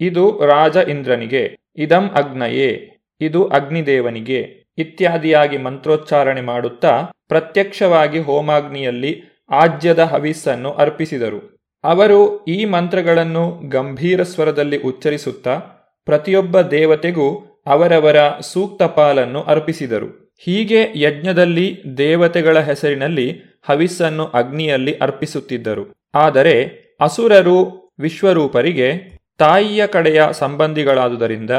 ಇದು 0.00 0.42
ರಾಜ 0.46 0.76
ಇಂದ್ರನಿಗೆ. 0.76 1.56
ಇದಂ 1.76 2.08
ಅಗ್ನಯೇ. 2.08 2.96
ಇದು 3.20 3.46
ಅಗ್ನಿದೇವನಿಗೆ. 3.46 4.65
ಇತ್ಯಾದಿಯಾಗಿ 4.78 5.58
ಮಂತ್ರೋಚ್ಚಾರಣೆ 5.58 6.40
ಮಾಡುತ್ತಾ 6.40 7.10
ಪ್ರತ್ಯಕ್ಷವಾಗಿ 7.28 8.18
ಹೋಮಾಗ್ನಿಯಲ್ಲಿ 8.18 9.44
ಆಜ್ಯದ 9.50 9.98
ಹವಿಸ್ಸನ್ನು 9.98 10.70
ಅರ್ಪಿಸಿದರು. 10.70 11.56
ಅವರು 11.84 12.44
ಈ 12.44 12.64
ಮಂತ್ರಗಳನ್ನು 12.64 13.68
ಗಂಭೀರ 13.68 14.22
ಸ್ವರದಲ್ಲಿ 14.22 14.78
ಉಚ್ಚರಿಸುತ್ತಾ 14.78 15.58
ಪ್ರತಿಯೊಬ್ಬ 16.04 16.60
ದೇವತೆಗೂ 16.60 17.56
ಅವರವರ 17.66 18.16
ಸೂಕ್ತ 18.40 18.82
ಪಾಲನ್ನು 18.82 19.42
ಅರ್ಪಿಸಿದರು. 19.42 20.34
ಹೀಗೆ 20.44 20.88
ಯಜ್ಞದಲ್ಲಿ 20.96 21.82
ದೇವತೆಗಳ 21.98 22.58
ಹೆಸರಿನಲ್ಲಿ 22.58 23.40
ಹವಿಸ್ಸನ್ನು 23.68 24.24
ಅಗ್ನಿಯಲ್ಲಿ 24.24 24.98
ಅರ್ಪಿಸುತ್ತಿದ್ದರು. 24.98 26.10
ಆದರೆ 26.14 26.86
ಅಸುರರು 27.00 27.92
ವಿಶ್ವರೂಪರಿಗೆ 27.98 29.16
ತಾಯಿಯ 29.38 29.86
ಕಡೆಯ 29.86 30.22
ಸಂಬಂಧಿಗಳಾದುದರಿಂದ 30.32 31.50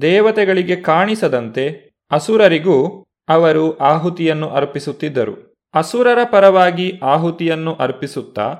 ದೇವತೆಗಳಿಗೆ 0.00 0.76
ಕಾಣಿಸದಂತೆ 0.76 1.87
ಅಸುರರಿಗೂ 2.10 3.04
ಅವರು 3.28 3.78
ಆಹುತಿಯನ್ನು 3.78 4.48
ಅರ್ಪಿಸುತ್ತಿದ್ದರು. 4.48 5.56
ಅಸುರರ 5.74 6.18
ಪರವಾಗಿ 6.30 7.00
ಆಹುತಿಯನ್ನು 7.02 7.74
ಅರ್ಪಿಸುತ್ತಾ 7.74 8.56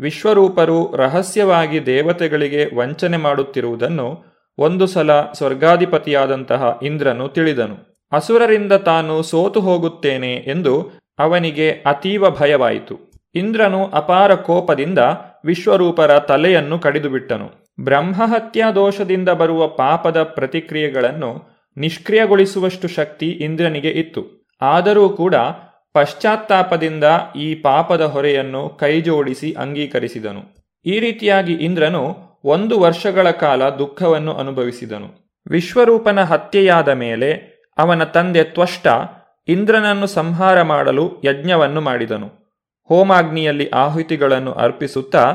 ವಿಶ್ವರೂಪರು 0.00 0.96
ರಹಸ್ಯವಾಗಿ 0.96 1.86
ದೇವತೆಗಳಿಗೆ 1.86 2.76
ವಂಚನೆ 2.76 3.16
ಮಾಡುತ್ತಿರುವುದನ್ನು 3.16 4.24
ಒಂದು 4.58 4.86
ಸಲ 4.86 5.20
ಸ್ವರ್ಗಾಧಿಪತಿಯಾದಂತಹ 5.32 6.78
ಇಂದ್ರನು 6.82 7.28
ತಿಳಿದನು. 7.28 8.06
ಅಸುರರಿಂದ 8.12 8.72
ತಾನು 8.72 9.22
ಸೋತು 9.22 9.60
ಹೋಗುತ್ತೇನೆ 9.60 10.34
ಎಂದು 10.34 10.90
ಅವನಿಗೆ 11.18 11.70
ಅತೀವ 11.70 12.30
ಭಯವಾಯಿತು. 12.30 13.12
ಇಂದ್ರನು 13.34 13.86
ಅಪಾರ 13.86 14.34
ಕೋಪದಿಂದ 14.34 14.98
ವಿಶ್ವರೂಪರ 15.44 16.18
ತಲೆಯನ್ನು 16.18 16.78
ಕಡಿದುಬಿಟ್ಟನು. 16.78 17.74
ಬ್ರಹ್ಮಹತ್ಯಾ 17.80 18.70
ದೋಷದಿಂದ 18.70 19.28
ಬರುವ 19.28 19.68
ಪಾಪದ 19.68 20.22
ಪ್ರತಿಕ್ರಿಯೆಗಳನ್ನು 20.22 21.49
ನಿಷ್ಕ್ರಿಯಗೊಳಿಸುವಷ್ಟು 21.76 22.88
ಶಕ್ತಿ 22.88 23.30
ಇಂದ್ರನಿಗೆ 23.30 23.90
ಇತ್ತು. 23.90 24.48
ಆದರೂ 24.62 25.08
ಕೂಡ 25.08 25.34
ಪಶ್ಚಾತ್ತಾಪದಿಂದ 25.92 27.04
ಈ 27.36 27.54
ಪಾಪದ 27.54 28.00
ಹೊರೆಯನ್ನು 28.00 28.68
ಕೈಜೋಡಿಸಿ 28.68 29.52
ಅಂಗೀಕರಿಸಿದನು. 29.52 30.70
ಈ 30.86 30.98
ರೀತಿಯಾಗಿ 30.98 31.52
ಇಂದ್ರನು 31.52 32.16
ಒಂದು 32.44 32.80
ವರ್ಷಗಳ 32.80 33.30
ಕಾಲ 33.30 33.68
ದುಃಖವನ್ನು 33.68 34.32
ಅನುಭವಿಸಿದನು. 34.32 35.30
ವಿಶ್ವರೂಪನ 35.50 36.22
ಹತ್ಯೆಯಾದ 36.22 36.88
ಮೇಲೆ 36.88 37.60
ಅವನ 37.78 38.04
ತಂದೆ 38.04 38.44
ತ್ವಷ್ಟ 38.44 38.86
ಇಂದ್ರನನ್ನು 39.48 40.06
ಸಂಹಾರ 40.06 40.62
ಮಾಡಲು 40.62 41.22
ಯಜ್ಞವನ್ನು 41.24 41.80
ಮಾಡಿದನು. 41.80 42.30
ಹೋಮಾಗ್ನಿಯಲ್ಲಿ 42.88 43.68
ಆಹುತಿಗಳನ್ನು 43.68 44.52
ಅರ್ಪಿಸುತ್ತಾ, 44.52 45.34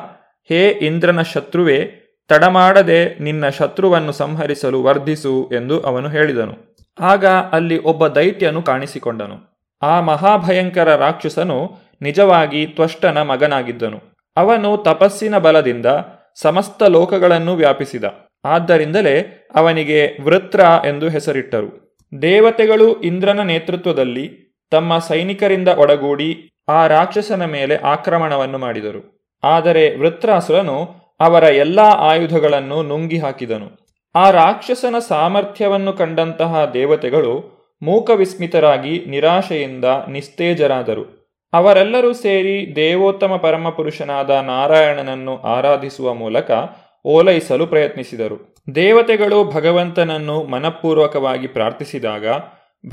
ಹೇ 0.50 0.68
ಇಂದ್ರನ 0.68 1.22
ಶತ್ರುವೇ 1.22 2.05
ತಡಮಾಡದೆ 2.28 3.20
ನಿನ್ನ 3.20 3.50
ಶತ್ರುವನ್ನು 3.50 4.12
ಸಂಹರಿಸಲು 4.12 4.84
ವರ್ಧಿಸು 4.84 5.50
ಎಂದು 5.54 5.82
ಅವನು 5.82 6.10
ಹೇಳಿದನು. 6.10 6.76
ಆಗ 7.00 7.26
ಅಲ್ಲಿ 7.26 7.80
ಒಬ್ಬ 7.80 8.08
ದೈತ್ಯನು 8.08 8.62
ಕಾಣಿಸಿಕೊಂಡನು. 8.62 9.68
ಆ 9.82 10.02
ಮಹಾಭಯಂಕರ 10.02 10.96
ರಾಕ್ಷಸನು 10.96 11.72
ನಿಜವಾಗಿ 12.02 12.66
ತ್ವಷ್ಟನ 12.66 13.22
ಮಗನಾಗಿದ್ದನು. 13.22 14.02
ಅವನು 14.38 14.78
ತಪಸ್ಸಿನ 14.78 15.38
ಬಲದಿಂದ 15.38 15.86
ಸಮಸ್ತ 16.36 16.84
ಲೋಕಗಳನ್ನು 16.84 17.56
ವ್ಯಾಪಿಸಿದ. 17.56 18.04
ಆದ್ದರಿಂದಲೇ 18.46 19.48
ಅವನಿಗೆ 19.56 20.18
ವೃತ್ರ 20.22 20.60
ಎಂದು 20.86 21.10
ಹೆಸರಿಟ್ಟರು. 21.10 22.00
ದೇವತೆಗಳು 22.22 23.02
ಇಂದ್ರನ 23.02 23.40
ನೇತೃತ್ವದಲ್ಲಿ 23.40 24.58
ತಮ್ಮ 24.72 24.98
ಸೈನಿಕರಿಂದ 24.98 25.68
ಒಡಗೂಡಿ 25.68 26.52
ಆ 26.70 26.88
ರಾಕ್ಷಸನ 26.88 27.46
ಮೇಲೆ 27.46 27.76
ಆಕ್ರಮಣವನ್ನು 27.76 28.58
ಮಾಡಿದರು. 28.58 29.32
ಆದರೆ 29.44 29.98
ವೃತ್ರಾಸುರನು 29.98 31.05
ಅವರ 31.20 31.44
ಎಲ್ಲ 31.44 31.80
ಆಯುಧಗಳನ್ನು 31.80 32.84
ನುಂಗಿ 32.84 33.20
ಹಾಕಿದನು. 33.20 33.86
ಆ 34.16 34.30
ರಾಕ್ಷಸನ 34.30 34.96
ಸಾಮರ್ಥ್ಯವನ್ನು 35.08 35.94
ಕಂಡಂತಹ 35.94 36.66
ದೇವತೆಗಳು 36.74 37.56
ಮೂಕವಿಸ್ಮಿತರಾಗಿ 37.82 39.04
ನಿರಾಶೆಯಿಂದ 39.08 39.86
ನಿಸ್ತೇಜರಾದರು. 40.10 41.26
ಅವರೆಲ್ಲರೂ 41.54 42.14
ಸೇರಿ 42.14 42.76
ದೇವೋತ್ತಮ 42.76 43.36
ಪರಮಪುರುಷನಾದ 43.36 44.30
ನಾರಾಯಣನನ್ನು 44.30 45.38
ಆರಾಧಿಸುವ 45.38 46.14
ಮೂಲಕ 46.14 46.52
ಓಲೈಸಲು 47.06 47.68
ಪ್ರಯತ್ನಿಸಿದರು. 47.68 48.56
ದೇವತೆಗಳು 48.76 49.52
ಭಗವಂತನನ್ನು 49.52 50.44
ಮನಪೂರ್ವಕವಾಗಿ 50.44 51.48
ಪ್ರಾರ್ಥಿಸಿದಾಗ 51.48 52.26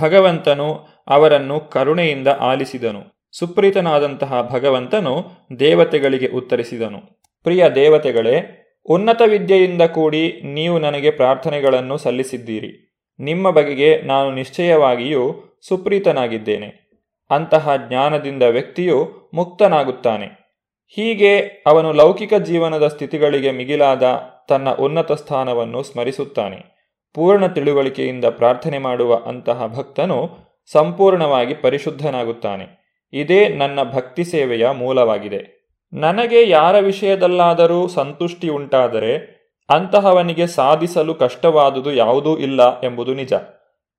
ಭಗವಂತನು 0.00 0.88
ಅವರನ್ನು 1.08 1.60
ಕರುಣೆಯಿಂದ 1.60 2.28
ಆಲಿಸಿದನು. 2.40 3.28
ಸುಪ್ರೀತನಾದಂತಹ 3.32 4.48
ಭಗವಂತನು 4.52 5.24
ದೇವತೆಗಳಿಗೆ 5.58 6.26
ಉತ್ತರಿಸಿದನು. 6.26 7.22
ಪ್ರಿಯ 7.42 7.70
ದೇವತೆಗಳೇ, 7.70 8.58
ಉನ್ನತ 8.84 9.22
ವಿದ್ಯೆಯಿಂದ 9.26 9.82
ಕೂಡಿ 9.82 10.40
ನೀವು 10.44 10.78
ನನಗೆ 10.78 11.10
ಪ್ರಾರ್ಥನೆಗಳನ್ನು 11.10 11.98
ಸಲ್ಲಿಸಿದ್ದೀರಿ. 11.98 12.92
ನಿಮ್ಮ 13.20 13.50
ಬಗೆಗೆ 13.50 14.02
ನಾನು 14.02 14.32
ನಿಶ್ಚಯವಾಗಿಯೂ 14.32 15.34
ಸುಪ್ರೀತನಾಗಿದ್ದೇನೆ. 15.68 16.82
ಅಂತಹ 17.30 17.76
ಜ್ಞಾನದಿಂದ 17.88 18.42
ವ್ಯಕ್ತಿಯು 18.42 19.30
ಮುಕ್ತನಾಗುತ್ತಾನೆ. 19.34 20.42
ಹೀಗೆ 20.88 21.38
ಅವನು 21.66 21.92
ಲೌಕಿಕ 21.92 22.34
ಜೀವನದ 22.34 22.88
ಸ್ಥಿತಿಗಳಿಗೆ 22.88 23.50
ಮಿಗಿಲಾದ 23.50 24.20
ತನ್ನ 24.48 24.70
ಉನ್ನತ 24.70 25.12
ಸ್ಥಾನವನ್ನು 25.12 25.82
ಸ್ಮರಿಸುತ್ತಾನೆ. 25.82 26.72
ಪೂರ್ಣ 27.14 27.46
ತಿಳುವಳಿಕೆಯಿಂದ 27.46 28.24
ಪ್ರಾರ್ಥನೆ 28.24 28.78
ಮಾಡುವ 28.78 29.14
ಅಂತಹ 29.26 29.66
ಭಕ್ತನು 29.66 30.30
ಸಂಪೂರ್ಣವಾಗಿ 30.72 31.54
ಪರಿಶುದ್ಧನಾಗುತ್ತಾನೆ. 31.54 32.82
ಇದೇ 33.12 33.48
ನನ್ನ 33.48 33.82
ಭಕ್ತಿ 33.82 34.24
ಸೇವೆಯ 34.24 34.70
ಮೂಲವಾಗಿದೆ. 34.70 35.61
ನನಗೆ 35.92 36.48
ಯಾರ 36.48 36.78
ವಿಷಯದಲ್ಲಾದರೂ 36.78 37.88
ಸಂತುಷ್ಟಿ 37.88 38.48
ಉಂಟಾದರೆ 38.48 39.42
ಅಂತಹವನಿಗೆ 39.70 40.46
ಸಾಧಿಸಲು 40.46 41.14
ಕಷ್ಟವಾದುದು 41.14 41.92
ಯಾವುದೂ 41.92 42.36
ಇಲ್ಲ 42.36 42.80
ಎಂಬುದು 42.80 43.14
ನಿಜ. 43.14 43.32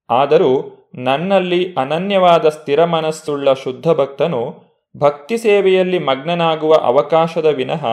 ಆದರೂ 0.10 0.80
ನನ್ನಲ್ಲಿ 0.96 1.74
ಅನನ್ಯವಾದ 1.74 2.50
ಸ್ಥಿರ 2.50 2.86
ಮನಸ್ಸುಳ್ಳ 2.86 3.54
ಶುದ್ಧ 3.54 3.88
ಭಕ್ತನು 3.88 4.64
ಭಕ್ತಿ 4.98 5.38
ಸೇವೆಯಲ್ಲಿ 5.38 6.00
ಮಗ್ನನಾಗುವ 6.00 6.74
ಅವಕಾಶದ 6.74 7.46
ವಿನಃ 7.46 7.86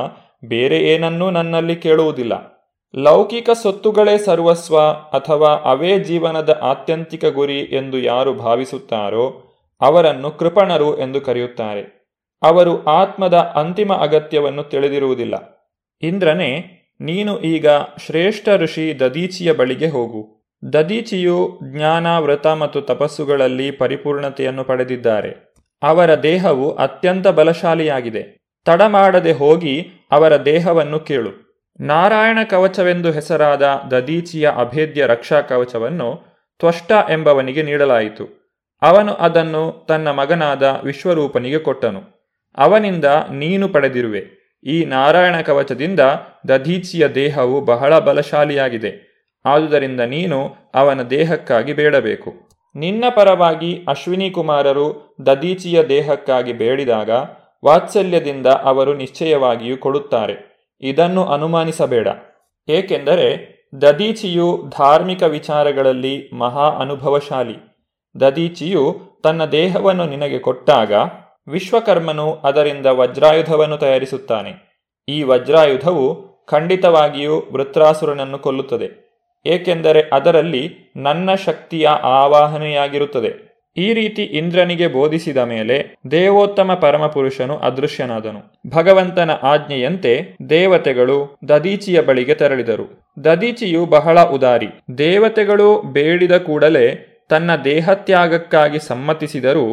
ಬೇರೆ 0.44 0.78
ಏನನ್ನೂ 0.78 1.30
ನನ್ನಲ್ಲಿ 1.30 1.76
ಕೇಳುವುದಿಲ್ಲ. 1.76 2.60
ಲೌಕಿಕ 2.96 3.50
ಸೊತ್ತುಗಳೇ 3.50 4.18
ಸರ್ವಸ್ವ 4.18 4.80
ಅಥವಾ 4.90 5.48
ಅವೇ 5.48 5.98
ಜೀವನದ 5.98 6.60
ಆತ್ಯಂತಿಕ 6.62 7.24
ಗುರಿ 7.24 7.60
ಎಂದು 7.60 7.98
ಯಾರು 7.98 8.34
ಭಾವಿಸುತ್ತಾರೋ 8.34 9.42
ಅವರನ್ನು 9.80 10.30
ಕೃಪಣರು 10.30 10.98
ಎಂದು 10.98 11.20
ಕರೆಯುತ್ತಾರೆ. 11.20 11.99
ಅವರು 12.42 12.84
ಆತ್ಮದ 12.84 13.34
ಅಂತಿಮ 13.34 13.92
ಅಗತ್ಯವನ್ನು 13.92 14.62
ತಿಳಿದಿರುವುದಿಲ್ಲ. 14.62 15.66
ಇಂದ್ರನೇ, 16.02 16.76
ನೀನು 17.00 17.40
ಈಗ 17.40 17.66
ಶ್ರೇಷ್ಠ 18.06 18.48
ಋಷಿ 18.48 19.00
ದದೀಚಿಯ 19.00 19.52
ಬಳಿಗೆ 19.52 19.88
ಹೋಗು. 19.88 20.40
ದದೀಚಿಯು 20.72 21.58
ಜ್ಞಾನ 21.64 22.18
ವ್ರತ 22.18 22.46
ಮತ್ತು 22.46 22.80
ತಪಸ್ಸುಗಳಲ್ಲಿ 22.80 23.70
ಪರಿಪೂರ್ಣತೆಯನ್ನು 23.70 24.64
ಪಡೆದಿದ್ದಾರೆ. 24.64 25.54
ಅವರ 25.82 26.14
ದೇಹವು 26.14 26.74
ಅತ್ಯಂತ 26.74 27.28
ಬಲಶಾಲಿಯಾಗಿದೆ. 27.28 28.40
ತಡಮಾಡದೆ 28.64 29.32
ಹೋಗಿ 29.32 29.88
ಅವರ 30.10 30.44
ದೇಹವನ್ನು 30.44 31.00
ಕೇಳು. 31.00 31.50
ನಾರಾಯಣ 31.80 32.38
ಕವಚವೆಂದು 32.50 33.10
ಹೆಸರಾದ 33.10 33.80
ದದೀಚಿಯ 33.90 34.50
ಅಭೇದ್ಯ 34.56 35.06
ರಕ್ಷಾ 35.06 35.40
ಕವಚವನ್ನು 35.40 36.30
ತ್ವಷ್ಟ 36.58 36.92
ಎಂಬವನಿಗೆ 37.10 37.62
ನೀಡಲಾಯಿತು. 37.62 38.54
ಅವನು 38.82 39.12
ಅದನ್ನು 39.14 39.86
ತನ್ನ 39.88 40.10
ಮಗನಾದ 40.10 40.80
ವಿಶ್ವರೂಪನಿಗೆ 40.84 41.58
ಕೊಟ್ಟನು. 41.58 42.19
ಅವನಿಂದ 42.56 43.04
ನೀನು 43.32 43.68
ಪಡೆದಿರುವೆ. 43.68 44.40
ಈ 44.64 44.84
ನಾರಾಯಣ 44.84 45.40
ಕವಚದಿಂದ 45.40 46.00
ದಧೀಚಿಯ 46.48 47.08
ದೇಹವು 47.08 47.60
ಬಹಳ 47.60 47.98
ಬಲಶಾಲಿಯಾಗಿದೆ. 47.98 49.10
ಆದುದರಿಂದ 49.44 50.00
ನೀನು 50.00 50.56
ಅವನ 50.74 51.02
ದೇಹಕ್ಕಾಗಿ 51.02 51.72
ಬೇಡಬೇಕು. 51.72 52.32
ನಿನ್ನ 52.74 53.04
ಪರವಾಗಿ 53.16 53.84
ಅಶ್ವಿನಿ 53.88 54.30
ಕುಮಾರರು 54.30 55.16
ದದೀಚಿಯ 55.26 55.82
ದೇಹಕ್ಕಾಗಿ 55.82 56.52
ಬೇಡಿದಾಗ 56.52 57.10
ವಾತ್ಸಲ್ಯದಿಂದ 57.64 58.46
ಅವರು 58.46 58.94
ನಿಶ್ಚಯವಾಗಿಯೂ 58.94 59.76
ಕೊಡುತ್ತಾರೆ. 59.76 60.50
ಇದನ್ನು 60.80 61.24
ಅನುಮಾನಿಸಬೇಡ. 61.24 62.08
ಏಕೆಂದರೆ 62.68 63.60
ದದೀಚಿಯು 63.82 64.64
ಧಾರ್ಮಿಕ 64.78 65.22
ವಿಚಾರಗಳಲ್ಲಿ 65.22 66.30
ಮಹಾ 66.38 66.68
ಅನುಭವಶಾಲಿ. 66.68 67.86
ದದೀಚಿಯು 68.20 69.00
ತನ್ನ 69.22 69.44
ದೇಹವನ್ನು 69.44 70.06
ನಿನಗೆ 70.06 70.38
ಕೊಟ್ಟಾಗ 70.38 70.92
ವಿಶ್ವಕರ್ಮನು 71.50 72.28
ಅದರಿಂದ 72.44 72.86
ವಜ್ರಾಯುಧವನ್ನು 72.86 73.76
ತಯಾರಿಸುತ್ತಾನೆ. 73.76 74.52
ಈ 75.08 75.22
ವಜ್ರಾಯುಧವು 75.22 76.06
ಖಂಡಿತವಾಗಿಯೂ 76.46 77.36
ವೃತ್ರಾಸುರನನ್ನು 77.52 78.38
ಕೊಲ್ಲುತ್ತದೆ, 78.38 78.88
ಏಕೆಂದರೆ 79.46 80.00
ಅದರಲ್ಲಿ 80.12 80.64
ನನ್ನ 80.96 81.34
ಶಕ್ತಿಯ 81.46 81.86
ಆವಾಹನೆಯಾಗಿರುತ್ತದೆ. 82.02 83.32
ಈ 83.76 83.92
ರೀತಿ 83.92 84.22
ಇಂದ್ರನಿಗೆ 84.38 84.86
ಬೋಧಿಸಿದ 84.86 85.36
ಮೇಲೆ 85.36 85.76
ದೇವೋತ್ತಮ 86.10 86.74
ಪರಮಪುರುಷನು 86.74 87.56
ಅದೃಶ್ಯನಾದನು. 87.58 88.40
ಭಗವಂತನ 88.70 89.30
ಆಜ್ಞೆಯಂತೆ 89.42 90.12
ದೇವತೆಗಳು 90.50 91.18
ದದೀಚಿಯ 91.48 92.00
ಬಳಿಗೆ 92.00 92.34
ತೆರಳಿದರು. 92.34 92.86
ದದೀಚಿಯು 93.24 93.82
ಬಹಳ 93.86 94.22
ಉದಾರಿ. 94.30 94.68
ದೇವತೆಗಳು 94.98 95.68
ಬೇಡಿದ 95.92 96.36
ಕೂಡಲೇ 96.38 96.86
ತನ್ನ 97.30 97.56
ದೇಹತ್ಯಾಗಕ್ಕಾಗಿ 97.64 98.78
ಸಮ್ಮತಿಸಿದರೂ 98.86 99.66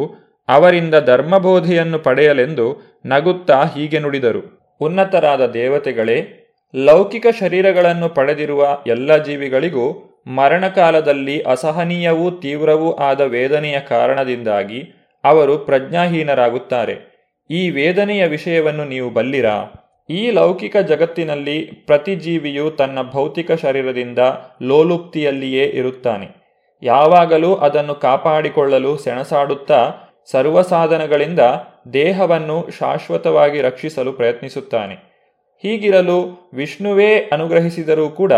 ಅವರಿಂದ 0.48 0.94
ಧರ್ಮಬೋಧೆಯನ್ನು 0.94 1.98
ಪಡೆಯಲೆಂದು 1.98 2.98
ನಗುತ್ತಾ 3.06 3.64
ಹೀಗೆ 3.64 3.98
ನುಡಿದರು. 3.98 4.76
ಉನ್ನತರಾದ 4.80 5.46
ದೇವತೆಗಳೇ, 5.46 6.44
ಲೌಕಿಕ 6.76 7.26
ಶರೀರಗಳನ್ನು 7.40 8.08
ಪಡೆದಿರುವ 8.08 8.78
ಎಲ್ಲ 8.86 9.16
ಜೀವಿಗಳಿಗೂ 9.16 10.14
ಮರಣಕಾಲದಲ್ಲಿ 10.26 11.40
ಅಸಹನೀಯವೂ 11.40 12.30
ತೀವ್ರವೂ 12.30 12.92
ಆದ 12.92 13.20
ವೇದನೆಯ 13.20 13.80
ಕಾರಣದಿಂದಾಗಿ 13.80 14.80
ಅವರು 15.24 15.58
ಪ್ರಜ್ಞಾಹೀನರಾಗುತ್ತಾರೆ. 15.58 17.18
ಈ 17.50 17.70
ವೇದನೆಯ 17.70 18.26
ವಿಷಯವನ್ನು 18.26 18.84
ನೀವು 18.84 19.10
ಬಲ್ಲಿರಾ? 19.10 19.64
ಈ 20.10 20.30
ಲೌಕಿಕ 20.30 20.76
ಜಗತ್ತಿನಲ್ಲಿ 20.76 21.60
ಪ್ರತಿ 21.86 22.14
ಜೀವಿಯು 22.14 22.70
ತನ್ನ 22.70 22.98
ಭೌತಿಕ 23.02 23.52
ಶರೀರದಿಂದ 23.52 24.18
ಲೋಲುಪ್ತಿಯಲ್ಲಿಯೇ 24.62 25.64
ಇರುತ್ತಾನೆ. 25.64 26.48
ಯಾವಾಗಲೂ 26.82 27.54
ಅದನ್ನು 27.54 27.94
ಕಾಪಾಡಿಕೊಳ್ಳಲು 27.94 28.96
ಸೆಣಸಾಡುತ್ತಾ 28.96 29.92
ಸರ್ವಸಾಧನಗಳಿಂದ 30.32 31.40
ದೇಹವನ್ನು 31.92 32.68
ಶಾಶ್ವತವಾಗಿ 32.78 33.60
ರಕ್ಷಿಸಲು 33.60 34.12
ಪ್ರಯತ್ನಿಸುತ್ತಾನೆ. 34.12 34.94
ಹೀಗಿರಲು 35.62 36.50
ವಿಷ್ಣುವೇ 36.54 37.18
ಅನುಗ್ರಹಿಸಿದರೂ 37.18 38.08
ಕೂಡ 38.08 38.32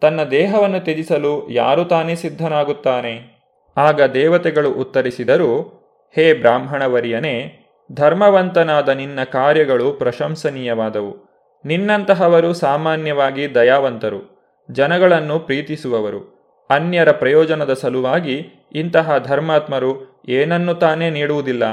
ತನ್ನ 0.00 0.22
ದೇಹವನ್ನು 0.22 0.80
ತ್ಯಜಿಸಲು 0.80 1.50
ಯಾರು 1.50 1.84
ತಾನೇ 1.84 2.14
ಸಿದ್ಧನಾಗುತ್ತಾನೆ? 2.14 3.38
ಆಗ 3.76 4.02
ದೇವತೆಗಳು 4.02 4.72
ಉತ್ತರಿಸಿದರು, 4.72 5.78
ಹೇ 6.14 6.34
ಬ್ರಾಹ್ಮಣವರಿಯನೇ, 6.34 7.66
ಧರ್ಮವಂತನಾದ 7.92 8.88
ನಿನ್ನ 8.88 9.24
ಕಾರ್ಯಗಳು 9.24 9.92
ಪ್ರಶಂಸನೀಯವಾದವು. 9.92 11.16
ನಿನ್ನಂತಹವರು 11.64 12.52
ಸಾಮಾನ್ಯವಾಗಿ 12.52 13.54
ದಯಾವಂತರು, 13.54 14.38
ಜನಗಳನ್ನು 14.70 15.38
ಪ್ರೀತಿಸುವವರು. 15.38 16.38
ಅನ್ಯರ 16.70 17.10
ಪ್ರಯೋಜನದ 17.10 17.72
ಸಲುವಾಗಿ 17.72 18.46
ಇಂತಹ 18.72 19.18
ಧರ್ಮಾತ್ಮರು 19.18 20.17
ಏನನ್ನು 20.28 20.74
ತಾನೇ 20.74 21.10
ನೀಡುವುದಿಲ್ಲ, 21.10 21.64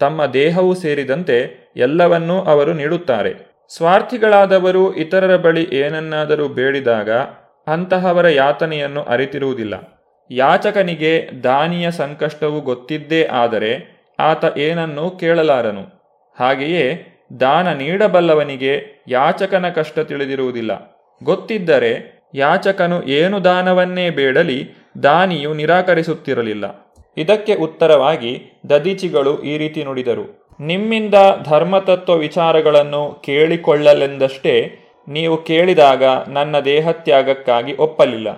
ತಮ್ಮ 0.00 0.26
ದೇಹವೂ 0.26 0.74
ಸೇರಿದಂತೆ 0.74 1.38
ಎಲ್ಲವನ್ನೂ 1.76 2.36
ಅವರು 2.42 2.72
ನೀಡುತ್ತಾರೆ. 2.72 3.32
ಸ್ವಾರ್ಥಿಗಳಾದವರು 3.76 4.94
ಇತರರ 4.94 5.36
ಬಳಿ 5.36 5.64
ಏನನ್ನಾದರೂ 5.72 6.48
ಬೇಡಿದಾಗ 6.48 7.10
ಅಂತಹವರ 7.66 8.28
ಯಾತನೆಯನ್ನು 8.28 9.02
ಅರಿತಿರುವುದಿಲ್ಲ. 9.02 9.74
ಯಾಚಕನಿಗೆ 10.30 11.30
ದಾನಿಯ 11.44 11.90
ಸಂಕಷ್ಟವು 11.90 12.60
ಗೊತ್ತಿದ್ದೇ 12.60 13.24
ಆದರೆ 13.24 13.72
ಆತ 14.18 14.44
ಏನನ್ನೂ 14.58 15.10
ಕೇಳಲಾರನು. 15.10 15.84
ಹಾಗೆಯೇ 16.38 16.84
ದಾನ 17.40 17.72
ನೀಡಬಲ್ಲವನಿಗೆ 17.72 19.04
ಯಾಚಕನ 19.08 19.68
ಕಷ್ಟ 19.68 19.98
ತಿಳಿದಿರುವುದಿಲ್ಲ. 19.98 20.72
ಗೊತ್ತಿದ್ದರೆ 21.22 21.92
ಯಾಚಕನು 22.34 22.98
ಏನು 23.02 23.44
ದಾನವನ್ನೇ 23.44 24.10
ಬೇಡಲಿ, 24.10 24.58
ದಾನಿಯು 25.02 25.54
ನಿರಾಕರಿಸುತ್ತಿರಲಿಲ್ಲ. 25.54 26.91
ಇದಕ್ಕೆ 27.16 27.54
ಉತ್ತರವಾಗಿ 27.54 28.60
ದದೀಚಿಗಳು 28.70 29.42
ಈ 29.42 29.58
ರೀತಿ 29.58 29.84
ನುಡಿದರು. 29.84 30.54
ನಿಮ್ಮಿಂದ 30.60 31.14
ಧರ್ಮತತ್ವ 31.44 32.14
ವಿಚಾರಗಳನ್ನು 32.14 33.22
ಕೇಳಿಕೊಳ್ಳಲೆಂದಷ್ಟೇ 33.24 34.78
ನೀವು 35.08 35.36
ಕೇಳಿದಾಗ 35.36 36.04
ನನ್ನ 36.28 36.58
ದೇಹತ್ಯಾಗಕ್ಕಾಗಿ 36.58 37.74
ಒಪ್ಪಲಿಲ್ಲ. 37.74 38.28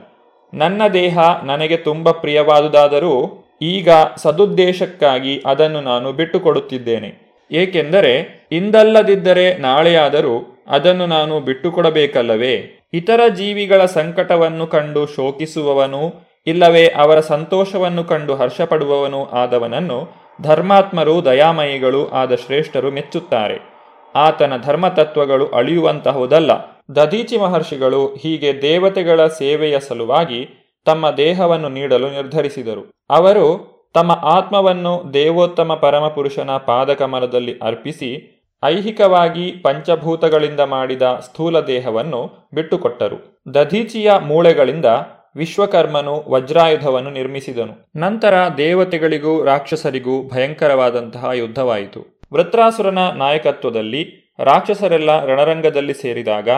ನನ್ನ 0.55 0.83
ದೇಹ 0.93 1.18
ನನಗೆ 1.45 1.77
ತುಂಬ 1.77 2.11
ಪ್ರಿಯವಾದುದಾದರೂ 2.11 3.45
ಈಗ 3.62 3.89
ಸದುದ್ದೇಶಕ್ಕಾಗಿ 4.16 5.43
ಅದನ್ನು 5.47 5.81
ನಾನು 5.81 6.12
ಬಿಟ್ಟುಕೊಡುತ್ತಿದ್ದೇನೆ. 6.12 7.41
ಏಕೆಂದರೆ 7.53 8.45
ಇಂದಲ್ಲದಿದ್ದರೆ 8.53 9.55
ನಾಳೆಯಾದರೂ 9.55 10.64
ಅದನ್ನು 10.68 11.07
ನಾನು 11.07 11.41
ಬಿಟ್ಟುಕೊಡಬೇಕಲ್ಲವೇ? 11.41 12.81
ಇತರ 12.95 13.20
ಜೀವಿಗಳ 13.29 13.85
ಸಂಕಟವನ್ನು 13.85 14.66
ಕಂಡು 14.66 15.07
ಶೋಕಿಸುವವನು 15.07 16.34
ಇಲ್ಲವೇ 16.47 16.86
ಅವರ 16.88 17.20
ಸಂತೋಷವನ್ನು 17.20 18.05
ಕಂಡು 18.05 18.34
ಹರ್ಷಪಡುವವನು 18.34 19.24
ಆದವನನ್ನು 19.24 20.24
ಧರ್ಮಾತ್ಮರು 20.42 21.24
ದಯಾಮಯಿಗಳು 21.24 22.11
ಆದ 22.11 22.34
ಶ್ರೇಷ್ಠರು 22.34 22.90
ಮೆಚ್ಚುತ್ತಾರೆ. 22.90 23.59
ಆತನ 24.16 24.53
ಧರ್ಮತತ್ವಗಳು 24.62 25.47
ಅಳಿಯುವಂತಹುದಲ್ಲ. 25.47 26.51
ದಧೀಚಿ 26.97 27.36
ಮಹರ್ಷಿಗಳು 27.36 28.07
ಹೀಗೆ 28.07 28.62
ದೇವತೆಗಳ 28.62 29.26
ಸೇವೆಯ 29.26 29.80
ಸಲುವಾಗಿ 29.80 30.72
ತಮ್ಮ 30.84 31.11
ದೇಹವನ್ನು 31.11 31.68
ನೀಡಲು 31.68 32.11
ನಿರ್ಧರಿಸಿದರು. 32.11 32.92
ಅವರು 33.11 33.74
ತಮ್ಮ 33.95 34.12
ಆತ್ಮವನ್ನು 34.12 35.14
ದೇವೋತ್ತಮ 35.14 35.74
ಪರಮಪುರುಷನ 35.74 36.51
ಪಾದಕಮಲದಲ್ಲಿ 36.51 37.59
ಅರ್ಪಿಸಿ 37.59 38.11
ಐಹಿಕವಾಗಿ 38.64 39.51
ಪಂಚಭೂತಗಳಿಂದ 39.51 40.61
ಮಾಡಿದ 40.61 41.03
ಸ್ಥೂಲ 41.03 41.61
ದೇಹವನ್ನು 41.61 42.49
ಬಿಟ್ಟುಕೊಟ್ಟರು. 42.55 43.45
ದಧೀಚಿಯ 43.55 44.12
ಮೂಳೆಗಳಿಂದ 44.22 44.84
ವಿಶ್ವಕರ್ಮನು 45.37 46.24
ವಜ್ರಾಯುಧವನ್ನು 46.28 47.11
ನಿರ್ಮಿಸಿದನು. 47.11 47.91
ನಂತರ 47.97 48.35
ದೇವತೆಗಳಿಗೂ 48.57 49.45
ರಾಕ್ಷಸರಿಗೂ 49.45 50.28
ಭಯಂಕರವಾದಂತಹ 50.28 51.30
ಯುದ್ಧವಾಯಿತು. 51.35 52.20
ವೃತ್ರಾಸುರನ 52.32 52.99
ನಾಯಕತ್ವದಲ್ಲಿ 52.99 54.32
ರಾಕ್ಷಸರೆಲ್ಲ 54.39 55.24
ರಣರಂಗದಲ್ಲಿ 55.24 55.95
ಸೇರಿದಾಗ 55.95 56.49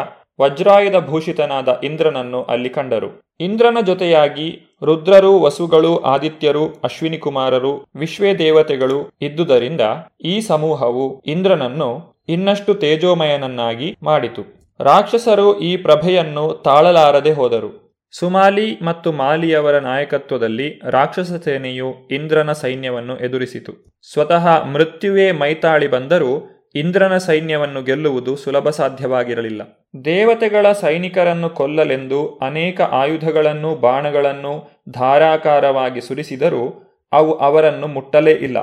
ವಜ್ರಾಯುಧ 0.40 0.96
ಭೂಷಿತನಾದ 0.96 1.80
ಇಂದ್ರನನ್ನು 1.84 2.42
ಅಲ್ಲಿ 2.42 2.68
ಕಂಡರು. 2.68 3.20
ಇಂದ್ರನ 3.40 3.78
ಜೊತೆಯಾಗಿ 3.86 4.78
ರುದ್ರರು, 4.82 5.40
ವಸುಗಳು, 5.40 5.98
ಆದಿತ್ಯರು 5.98 6.66
ಅಶ್ವಿನಿ 6.84 7.18
ಕುಮಾರರು 7.18 7.86
ವಿಶ್ವೇ 7.96 8.34
ದೇವತೆಗಳು 8.34 9.10
ಇದ್ದುದರಿಂದ 9.22 9.80
ಈ 10.24 10.40
ಸಮೂಹವು 10.40 11.20
ಇಂದ್ರನನ್ನು 11.20 12.16
ಇನ್ನಷ್ಟು 12.28 12.74
ತೇಜೋಮಯನನ್ನಾಗಿ 12.74 13.96
ಮಾಡಿತು. 14.02 14.72
ರಾಕ್ಷಸರು 14.80 15.58
ಈ 15.58 15.76
ಪ್ರಭೆಯನ್ನು 15.76 16.62
ತಾಳಲಾರದೆ 16.64 17.32
ಹೋದರು. 17.32 17.85
ಸುಮಾಲಿ 18.18 18.78
ಮತ್ತು 18.82 19.12
ಮಾಲಿಯವರ 19.12 19.78
ನಾಯಕತ್ವದಲ್ಲಿ 19.78 20.80
ರಾಕ್ಷಸ 20.90 21.32
ಸೇನೆಯು 21.44 22.08
ಇಂದ್ರನ 22.10 22.52
ಸೈನ್ಯವನ್ನು 22.52 23.18
ಎದುರಿಸಿತು. 23.18 23.72
ಸ್ವತಃ 24.12 24.64
ಮೃತ್ಯುವೇ 24.64 25.32
ಮೈತಾಳಿ 25.32 25.88
ಬಂದರೂ 25.88 26.32
ಇಂದ್ರನ 26.74 27.16
ಸೈನ್ಯವನ್ನು 27.16 27.82
ಗೆಲ್ಲುವುದು 27.82 28.36
ಸುಲಭ 28.36 28.68
ಸಾಧ್ಯವಾಗಿರಲಿಲ್ಲ. 28.68 29.62
ದೇವತೆಗಳ 30.04 30.72
ಸೈನಿಕರನ್ನು 30.72 31.50
ಕೊಲ್ಲಲೆಂದು 31.50 32.36
ಅನೇಕ 32.36 32.80
ಆಯುಧಗಳನ್ನು, 32.80 33.74
ಬಾಣಗಳನ್ನು 33.74 34.82
ಧಾರಾಕಾರವಾಗಿ 34.90 36.00
ಸುರಿಸಿದರೂ 36.00 36.64
ಅವು 37.12 37.34
ಅವರನ್ನು 37.34 37.86
ಮುಟ್ಟಲೇ 37.86 38.32
ಇಲ್ಲ. 38.32 38.58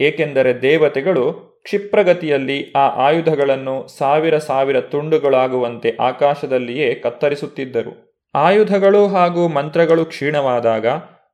ಏಕೆಂದರೆ 0.00 0.62
ದೇವತೆಗಳು 0.62 1.24
ಕ್ಷಿಪ್ರಗತಿಯಲ್ಲಿ 1.62 2.72
ಆ 2.76 2.86
ಆಯುಧಗಳನ್ನು 3.06 3.88
ಸಾವಿರ 3.98 4.38
ಸಾವಿರ 4.38 4.80
ತುಂಡುಗಳಾಗುವಂತೆ 4.80 5.96
ಆಕಾಶದಲ್ಲಿಯೇ 6.00 6.94
ಕತ್ತರಿಸುತ್ತಿದ್ದರು. 6.94 8.09
ಆಯುಧಗಳು 8.34 9.06
ಹಾಗೂ 9.06 9.48
ಮಂತ್ರಗಳು 9.48 10.04
ಕ್ಷೀಣವಾದಾಗ 10.04 10.86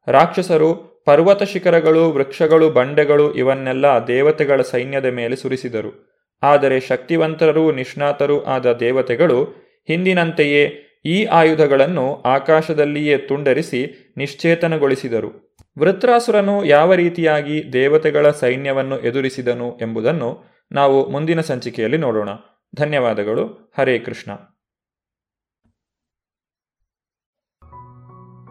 ರಾಕ್ಷಸರು, 0.09 1.03
ಪರ್ವತ 1.07 1.43
ಶಿಖರಗಳು, 1.43 2.11
ವೃಕ್ಷಗಳು, 2.11 2.71
ಬಂಡೆಗಳು 2.71 3.35
ಇವನ್ನೆಲ್ಲ 3.35 3.87
ದೇವತೆಗಳ 4.07 4.63
ಸೈನ್ಯದ 4.63 5.05
ಮೇಲೆ 5.05 5.37
ಸುರಿಸಿದರು. 5.37 6.17
ಆದರೆ 6.43 6.81
ಶಕ್ತಿವಂತರೂ 6.81 7.73
ನಿಷ್ಣಾತರೂ 7.73 8.41
ಆದ 8.41 8.73
ದೇವತೆಗಳು 8.73 9.45
ಹಿಂದಿನಂತೆಯೇ 9.89 10.83
ಈ 11.05 11.25
ಆಯುಧಗಳನ್ನು 11.25 12.23
ಆಕಾಶದಲ್ಲಿಯೇ 12.23 13.17
ತುಂಡರಿಸಿ 13.17 14.13
ನಿಶ್ಚೇತನಗೊಳಿಸಿದರು. 14.17 15.57
ವೃತ್ರಾಸುರನು 15.79 16.65
ಯಾವ 16.65 16.95
ರೀತಿಯಾಗಿ 16.95 17.73
ದೇವತೆಗಳ 17.73 18.31
ಸೈನ್ಯವನ್ನು 18.31 19.01
ಎದುರಿಸಿದನು 19.01 19.79
ಎಂಬುದನ್ನು 19.83 20.45
ನಾವು 20.73 21.11
ಮುಂದಿನ 21.11 21.41
ಸಂಚಿಕೆಯಲ್ಲಿ 21.41 21.97
ನೋಡೋಣ. 21.97 22.29
ಧನ್ಯವಾದಗಳು. 22.77 23.73
ಹರೇ 23.79 23.99
ಕೃಷ್ಣ. 23.99 24.56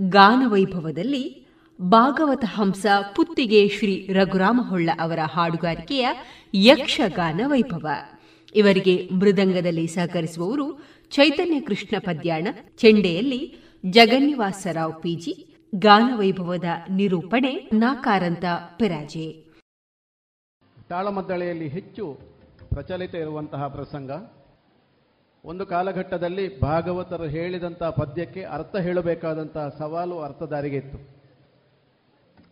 ಗಾನವೈಭವದಲ್ಲಿ 0.00 1.46
ಭಾಗವತ 1.80 2.44
ಹಂಸ 2.46 2.86
ಪುತ್ತಿಗೆ 3.16 3.68
ಶ್ರೀ 3.68 4.08
ರಘುರಾಮ 4.12 4.60
ಹೊಳ್ಳ 4.68 4.90
ಅವರ 5.00 5.18
ಹಾಡುಗಾರಿಕೆಯ 5.24 6.08
ಯಕ್ಷಗಾನ 6.54 7.40
ವೈಭವ 7.46 7.88
ಇವರಿಗೆ 8.54 9.08
ಮೃದಂಗದಲ್ಲಿ 9.12 9.86
ಸಹಕರಿಸುವವರು 9.86 10.82
ಚೈತನ್ಯ 11.10 11.60
ಕೃಷ್ಣ 11.60 11.96
ಪದ್ಯಾಣ, 11.98 12.48
ಚೆಂಡೆಯಲ್ಲಿ 12.76 13.56
ಜಗನ್ನಿವಾಸರಾವ್ 13.90 15.02
ಪಿಜಿ 15.02 15.54
ಗಾನವೈಭವದ 15.74 16.64
ನಿರೂಪಣೆ 16.90 17.70
ನಾಕಾರಂತ 17.72 18.44
ಪೆರಾಜೆ. 18.78 19.44
ತಾಳಮದ್ದಳೆಯಲ್ಲಿ 20.88 21.68
ಹೆಚ್ಚು 21.68 22.18
ಪ್ರಚಲಿತ 22.68 23.14
ಇರುವಂತಹ 23.14 23.68
ಪ್ರಸಂಗ. 23.68 24.10
ಒಂದು 25.44 25.66
ಕಾಲಘಟ್ಟದಲ್ಲಿ 25.66 26.60
ಭಾಗವತರು 26.60 27.24
ಹೇಳಿದಂತಹ 27.24 27.90
ಪದ್ಯಕ್ಕೆ 27.90 28.42
ಅರ್ಥ 28.42 28.76
ಹೇಳಬೇಕಾದಂತಹ 28.76 29.68
ಸವಾಲು 29.78 30.20
ಅರ್ಥದಾರಿಗೆ 30.20 30.76
ಇತ್ತು. 30.76 31.24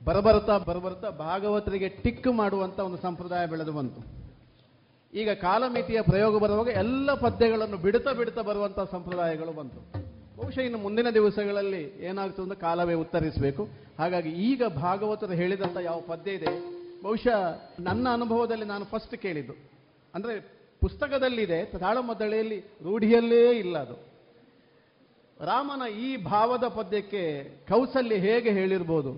ಬರಬರುತ್ತಾ 0.04 0.58
ಬರಬರುತ್ತಾ 0.58 1.10
ಭಾಗವತರಿಗೆ 1.10 1.88
ಟಿಕ್ 1.88 2.26
ಮಾಡುವಂತ 2.26 2.78
ಒಂದು 2.78 2.96
ಸಂಪ್ರದಾಯ 2.96 3.46
ಬೆಳೆದು 3.46 3.72
ಬಂತು. 3.72 4.22
ಈಗ 5.14 5.30
ಕಾಲಮಿತಿಯ 5.30 6.02
ಪ್ರಯೋಗ 6.02 6.42
ಬರುವಾಗ 6.42 6.68
ಎಲ್ಲ 6.68 7.14
ಪದ್ಯಗಳನ್ನು 7.14 7.76
ಬಿಡುತ್ತಾ 7.76 8.12
ಬಿಡುತ್ತಾ 8.12 8.42
ಬರುವಂತಹ 8.42 8.84
ಸಂಪ್ರದಾಯಗಳು 8.84 9.52
ಬಂತು. 9.52 10.02
ಬಹುಶಃ 10.36 10.60
ಇನ್ನು 10.60 10.78
ಮುಂದಿನ 10.78 11.10
ದಿವಸಗಳಲ್ಲಿ 11.10 11.82
ಏನಾಗ್ತದೆ 11.82 12.42
ಅಂತ 12.42 12.52
ಕಾಲವೇ 12.52 12.94
ಉತ್ತರಿಸಬೇಕು. 12.94 13.68
ಹಾಗಾಗಿ 13.98 14.30
ಈಗ 14.30 14.62
ಭಾಗವತರು 14.76 15.32
ಹೇಳಿದಂತ 15.32 15.76
ಯಾವ 15.82 16.00
ಪದ್ಯ 16.00 16.30
ಇದೆ? 16.30 16.82
ಬಹುಶಃ 17.02 17.60
ನನ್ನ 17.80 18.08
ಅನುಭವದಲ್ಲಿ 18.12 18.64
ನಾನು 18.64 18.84
ಫಸ್ಟ್ 18.84 19.16
ಕೇಳಿದ್ದು. 19.16 19.52
ಅಂದ್ರೆ 20.14 20.61
ಪುಸ್ತಕದಲ್ಲಿದೆ 20.82 21.64
ತಾಳಮದ್ದಳೆಯಲ್ಲಿ 21.64 22.58
ರೂಢಿಯಲ್ಲೇ 22.58 23.50
ಇಲ್ಲ 23.50 23.78
ಅದು. 23.78 23.96
ರಾಮನ 25.44 25.82
ಈ 25.92 26.16
ಭಾವದ 26.16 26.64
ಪದ್ಯಕ್ಕೆ 26.68 27.22
ಕೌಸಲ್ಯ 27.68 28.16
ಹೇಗೆ 28.16 28.50
ಹೇಳಿರ್ಬೋದು? 28.50 29.12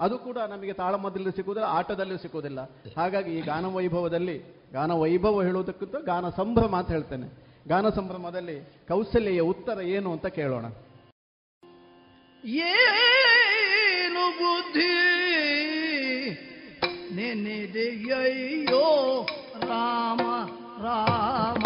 ಅದು 0.00 0.18
ಕೂಡ 0.18 0.38
ನಮಗೆ 0.38 0.72
ತಾಳಮದ್ದಲ್ಲಿ 0.72 1.30
ಸಿಗುವುದಿಲ್ಲ, 1.30 1.68
ಆಟದಲ್ಲಿ 1.68 2.18
ಸಿಗುವುದಿಲ್ಲ. 2.18 2.60
ಹಾಗಾಗಿ 2.96 3.30
ಈ 3.38 3.40
ಗಾನ 3.40 3.66
ವೈಭವದಲ್ಲಿ 3.66 4.36
ಗಾನ 4.72 4.92
ವೈಭವ 4.92 5.42
ಹೇಳುವುದಕ್ಕಿಂತ 5.42 5.96
ಗಾನ 5.96 6.28
ಸಂಭ್ರಮ 6.28 6.76
ಅಂತ 6.76 6.90
ಹೇಳ್ತೇನೆ. 6.90 7.28
ಗಾನ 7.68 7.88
ಸಂಭ್ರಮದಲ್ಲಿ 7.88 8.60
ಕೌಸಲ್ಯ 8.88 9.40
ಉತ್ತರ 9.40 9.80
ಏನು 9.82 10.12
ಅಂತ 10.12 10.26
ಕೇಳೋಣ. 10.26 10.66
ಏನು 12.44 14.24
ಬುದ್ಧಿ 14.38 14.92
ನೆನೆದೆಯೋ 17.14 18.86
ರಾಮ? 19.60 20.20
ರಾಮ 20.84 21.64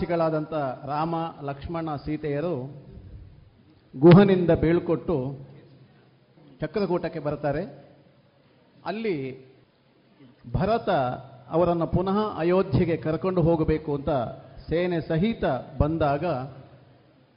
ವನವಾಸಿಗಳಾದಂಥ 0.00 0.54
ರಾಮ, 0.88 1.14
ಲಕ್ಷ್ಮಣ, 1.44 1.88
ಸೀತೆಯರು 2.04 2.52
ಗುಹನಿಂದ 3.94 4.52
ಬೀಳ್ಕೊಟ್ಟು 4.60 5.16
ಚಕ್ರಕೂಟಕ್ಕೆ 6.60 7.20
ಬರ್ತಾರೆ 7.20 7.62
ಅಲ್ಲಿ 8.86 9.16
ಭರತ 10.52 10.88
ಅವರನ್ನು 11.56 11.86
ಪುನಃ 11.86 12.18
ಅಯೋಧ್ಯೆಗೆ 12.38 12.96
ಕರ್ಕೊಂಡು 12.96 13.42
ಹೋಗಬೇಕು 13.42 13.90
ಅಂತ 13.94 14.12
ಸೇನೆ 14.68 15.00
ಸಹಿತ 15.00 15.44
ಬಂದಾಗ 15.80 16.24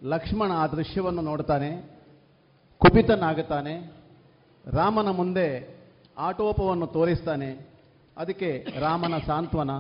ಲಕ್ಷ್ಮಣ 0.02 0.52
ಆ 0.52 0.68
ದೃಶ್ಯವನ್ನು 0.68 1.22
ನೋಡ್ತಾನೆ, 1.22 1.72
ಕುಪಿತನಾಗುತ್ತಾನೆ, 2.82 3.76
ರಾಮನ 4.66 5.10
ಮುಂದೆ 5.12 5.48
ಆಟೋಪವನ್ನು 6.18 6.88
ತೋರಿಸ್ತಾನೆ, 6.88 7.52
ಅದಕ್ಕೆ 8.18 8.52
ರಾಮನ 8.80 9.18
ಸಾಂತ್ವನ, 9.28 9.72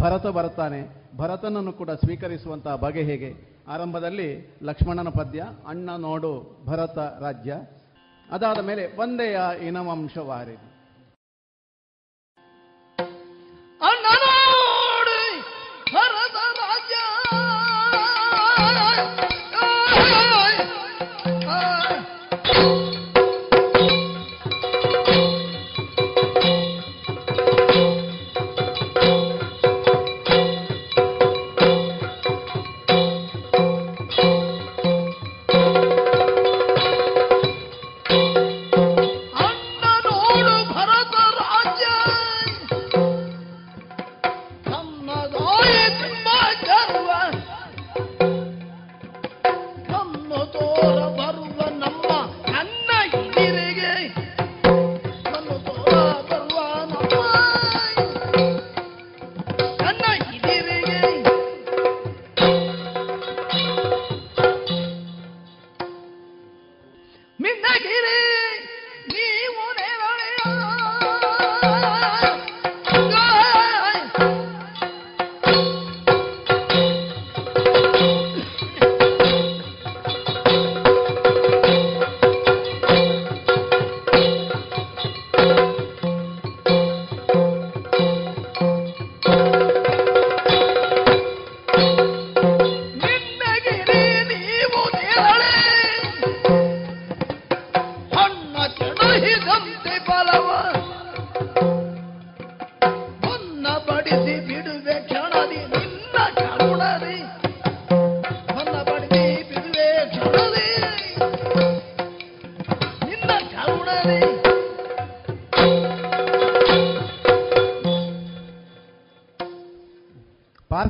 ಭರತ 0.00 0.26
ಬರ್ತಾನೆ 0.38 0.99
ಭರತನನ್ನು 1.16 1.72
ಕೂಡ 1.72 1.90
ಸ್ವೀಕರಿಸುವಂತಹ 1.90 2.76
ಬಗೆ 2.76 3.02
ಹೇಗೆ? 3.02 3.34
ಆರಂಭದಲ್ಲಿ 3.68 4.54
ಲಕ್ಷ್ಮಣನ 4.62 5.08
ಪದ್ಯ, 5.08 5.44
ಅಣ್ಣ 5.66 5.90
ನೋಡು 5.90 6.60
ಭರತ 6.66 6.98
ರಾಜ್ಯ. 6.98 7.56
ಅದಾದ 8.30 8.58
ಮೇಲೆ 8.58 8.96
ಒಂದೆಯ 8.96 9.66
ಇನವಂಶವಾರಿ 9.66 10.69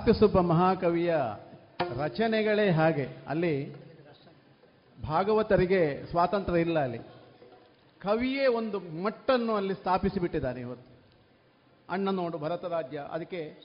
ಪಾರ್ಕಸುಬ್ಬ 0.00 0.40
ಮಹಾಕವಿಯ 0.40 1.16
ರಚನೆಗಳೇ 1.96 2.70
ಹಾಗೆ. 2.70 3.08
ಅಲ್ಲಿ 3.28 3.74
ಭಾಗವತರಿಗೆ 5.08 6.06
ಸ್ವಾತಂತ್ರ್ಯ 6.10 6.60
ಇಲ್ಲ 6.60 6.78
ಅಲ್ಲಿ. 6.78 6.98
ಕವಿಯೇ 8.02 8.46
ಒಂದು 8.46 9.02
ಮಟ್ಟನ್ನು 9.02 9.54
ಅಲ್ಲಿ 9.54 9.74
ಸ್ಥಾಪಿಸಿಬಿಟ್ಟಿದ್ದಾನೆ 9.74 10.60
ಇವತ್ತು. 10.60 10.96
ಅಣ್ಣ 11.92 12.10
ನೋಡು 12.10 12.38
ಭರತ 12.38 12.64
ರಾಜ್ಯ 12.64 12.98
ಅದಕ್ಕೆ 13.10 13.62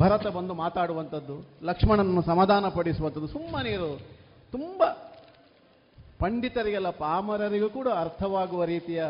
ಭರತ 0.00 0.26
ಬಂದು 0.26 0.54
ಮಾತಾಡುವಂಥದ್ದು, 0.54 1.46
ಲಕ್ಷ್ಮಣನನ್ನು 1.62 2.22
ಸಮಾಧಾನ 2.22 2.68
ಪಡಿಸುವಂಥದ್ದು 2.68 3.26
ಸುಮ್ಮನೆ 3.26 3.70
ಇರು. 3.70 4.00
ತುಂಬ 4.52 4.84
ಪಂಡಿತರಿಗೆಲ್ಲ 6.18 6.90
ಪಾಮರರಿಗೂ 6.90 7.70
ಕೂಡ 7.70 7.88
ಅರ್ಥವಾಗುವ 7.88 8.64
ರೀತಿಯ 8.64 9.04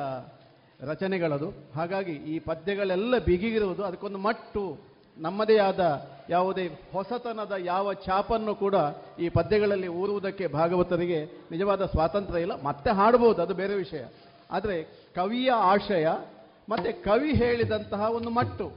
ರಚನೆಗಳದು. 0.80 1.52
ಹಾಗಾಗಿ 1.74 2.12
ಈ 2.12 2.38
ಪದ್ಯಗಳೆಲ್ಲ 2.38 3.18
ಬಿಗಿಗಿರುವುದು 3.18 3.84
ಅದಕ್ಕೊಂದು 3.84 4.18
ಮಟ್ಟು. 4.18 4.89
ನಮ್ಮದೇ 5.18 5.58
ಆದ 5.58 6.10
ಯಾವುದೇ 6.28 6.66
ಹೊಸತನದ 6.66 7.52
ಯಾವ 7.58 7.94
ಛಾಪನ್ನು 7.94 8.54
ಕೂಡ 8.54 8.74
ಈ 9.18 9.28
ಪದ್ಯಗಳಲ್ಲಿ 9.28 9.88
ಊರುವುದಕ್ಕೆ 9.88 10.46
ಭಾಗವತರಿಗೆ 10.46 11.24
ನಿಜವಾದ 11.24 11.86
ಸ್ವಾತಂತ್ರ್ಯ 11.86 12.40
ಇಲ್ಲ. 12.40 12.62
ಮತ್ತೆ 12.62 12.90
ಹಾಡಬಹುದು 12.90 13.42
ಅದು 13.42 13.54
ಬೇರೆ 13.54 13.74
ವಿಷಯ. 13.74 14.04
ಆದರೆ 14.50 14.82
ಕವಿಯ 15.14 15.50
ಆಶಯ 15.50 16.08
ಮತ್ತೆ 16.68 16.92
ಕವಿ 16.92 17.32
ಹೇಳಿದಂತಹ 17.32 18.00
ಒಂದು 18.00 18.30
ಮಟ್ಟು. 18.30 18.72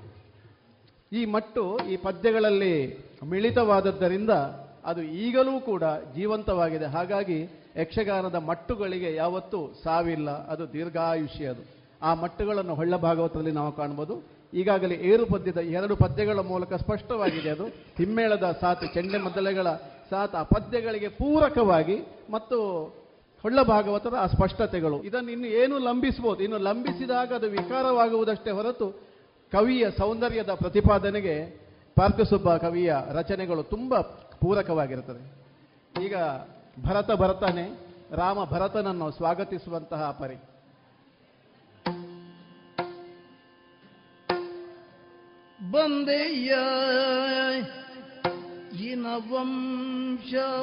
ಈ 1.14 1.26
ಮಟ್ಟು 1.26 1.80
ಈ 1.90 1.98
ಪದ್ಯಗಳಲ್ಲಿ 1.98 2.98
ಮಿಳಿತವಾದದ್ದರಿಂದ 3.24 4.30
ಅದು 4.86 5.02
ಈಗಲೂ 5.02 5.60
ಕೂಡ 5.60 5.84
ಜೀವಂತವಾಗಿದೆ. 6.16 6.86
ಹಾಗಾಗಿ 6.86 7.50
ಯಕ್ಷಗಾನದ 7.78 8.36
ಮಟ್ಟುಗಳಿಗೆ 8.36 9.16
ಯಾವತ್ತೂ 9.16 9.74
ಸಾವಿಲ್ಲ. 9.84 10.48
ಅದು 10.48 10.74
ದೀರ್ಘಾಯುಷ್ಯ 10.74 11.46
ಅದು. 11.46 11.62
ಆ 12.02 12.14
ಮಟ್ಟುಗಳನ್ನು 12.14 12.76
ಹೊಳ್ಳ 12.76 12.96
ಭಾಗವತದಲ್ಲಿ 12.96 13.52
ನಾವು 13.52 13.72
ಕಾಣ್ಬೋದು. 13.72 14.33
ಈಗಾಗಲೇ 14.54 14.96
ಏರು 14.96 15.26
ಪದ್ಯದ 15.26 15.58
ಎರಡು 15.58 15.96
ಪದ್ಯಗಳ 15.96 16.40
ಮೂಲಕ 16.40 16.74
ಸ್ಪಷ್ಟವಾಗಿದೆ 16.74 17.50
ಅದು. 17.50 17.66
ಹಿಮ್ಮೇಳದ 17.66 18.58
ಸಾತು, 18.62 18.94
ಚೆಂಡೆ 18.94 19.18
ಮದ್ದಲೆಗಳ 19.18 19.68
ಸಾತ್, 20.10 20.36
ಆ 20.36 20.44
ಪದ್ಯಗಳಿಗೆ 20.44 21.08
ಪೂರಕವಾಗಿ 21.08 21.98
ಮತ್ತು 22.32 22.82
ಹೊಳ್ಳ 23.42 23.62
ಭಾಗವತರ 23.62 24.16
ಆ 24.16 24.26
ಸ್ಪಷ್ಟತೆಗಳು. 24.26 25.04
ಇದನ್ನು 25.04 25.32
ಇನ್ನು 25.32 25.48
ಏನು 25.48 25.80
ಲಂಬಿಸಬಹುದು? 25.80 26.44
ಇನ್ನು 26.44 26.58
ಲಂಬಿಸಿದಾಗ 26.58 27.34
ಅದು 27.34 27.50
ವಿಕಾರವಾಗುವುದಷ್ಟೇ 27.50 28.52
ಹೊರತು 28.52 28.92
ಕವಿಯ 29.52 29.92
ಸೌಂದರ್ಯದ 29.92 30.50
ಪ್ರತಿಪಾದನೆಗೆ 30.54 31.64
ಪಾರ್ಕಸುಬ್ಬ 31.96 32.56
ಕವಿಯ 32.56 32.96
ರಚನೆಗಳು 33.14 33.64
ತುಂಬ 33.64 34.00
ಪೂರಕವಾಗಿರುತ್ತದೆ. 34.40 35.44
ಈಗ 36.04 36.16
ಭರತ 36.86 37.12
ಭರತನೇ 37.12 37.80
ರಾಮ 38.12 38.46
ಭರತನನ್ನು 38.46 39.12
ಸ್ವಾಗತಿಸುವಂತಹ 39.12 40.18
ಪರಿ. 40.22 40.53
ಬಂದೆಯ 45.72 46.54
ಇನ 48.84 49.06
ವಂಶವಾರಿಧಿ 49.06 50.58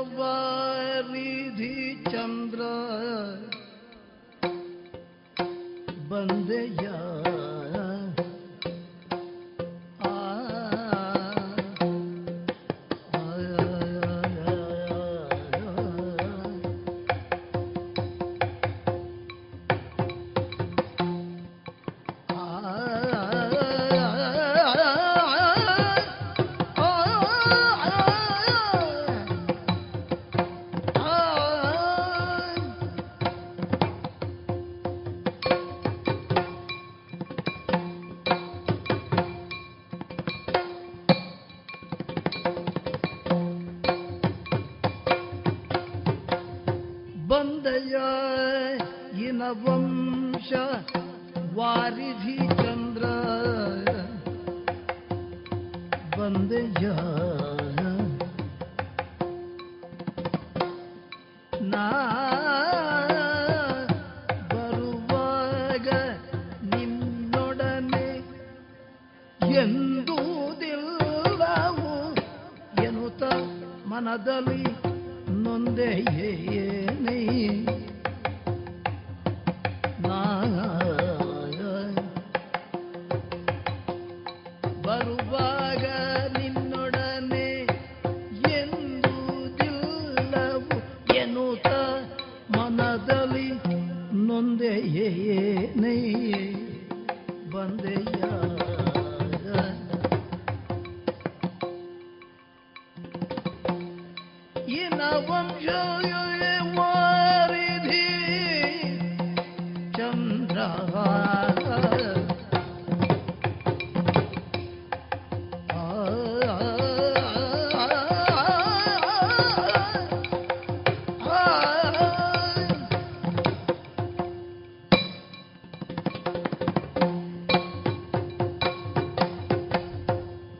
ಚಂದ್ರ 2.10 2.60
ಬಂದೆಯ 6.08 6.84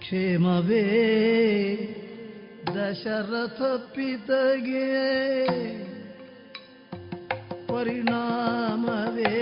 ಕ್ಷೇಮವೇ 0.10 0.86
ದಶರಥ 2.76 3.62
ಪಿತಗೆ 3.94 4.88
ಪರಿಣಾಮವೇ 7.68 9.34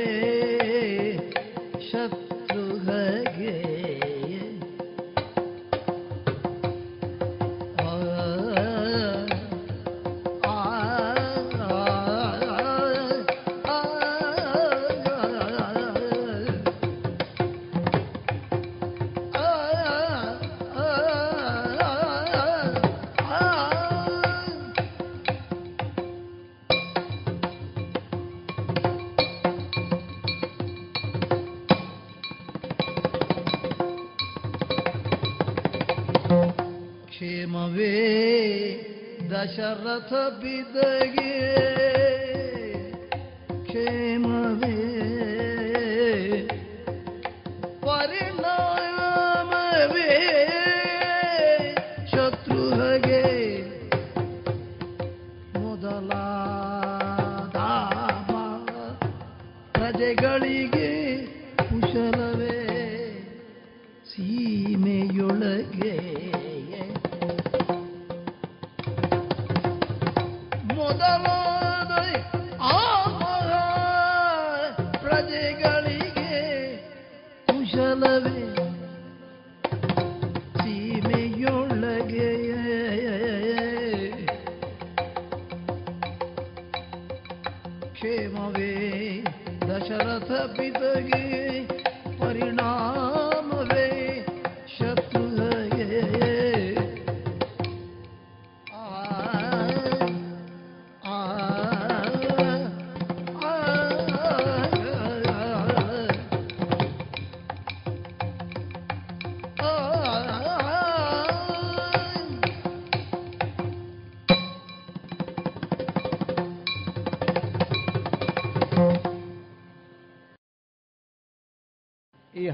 ದಶರಥ 39.50 40.12
ಬಿದಗೆ 40.40 41.17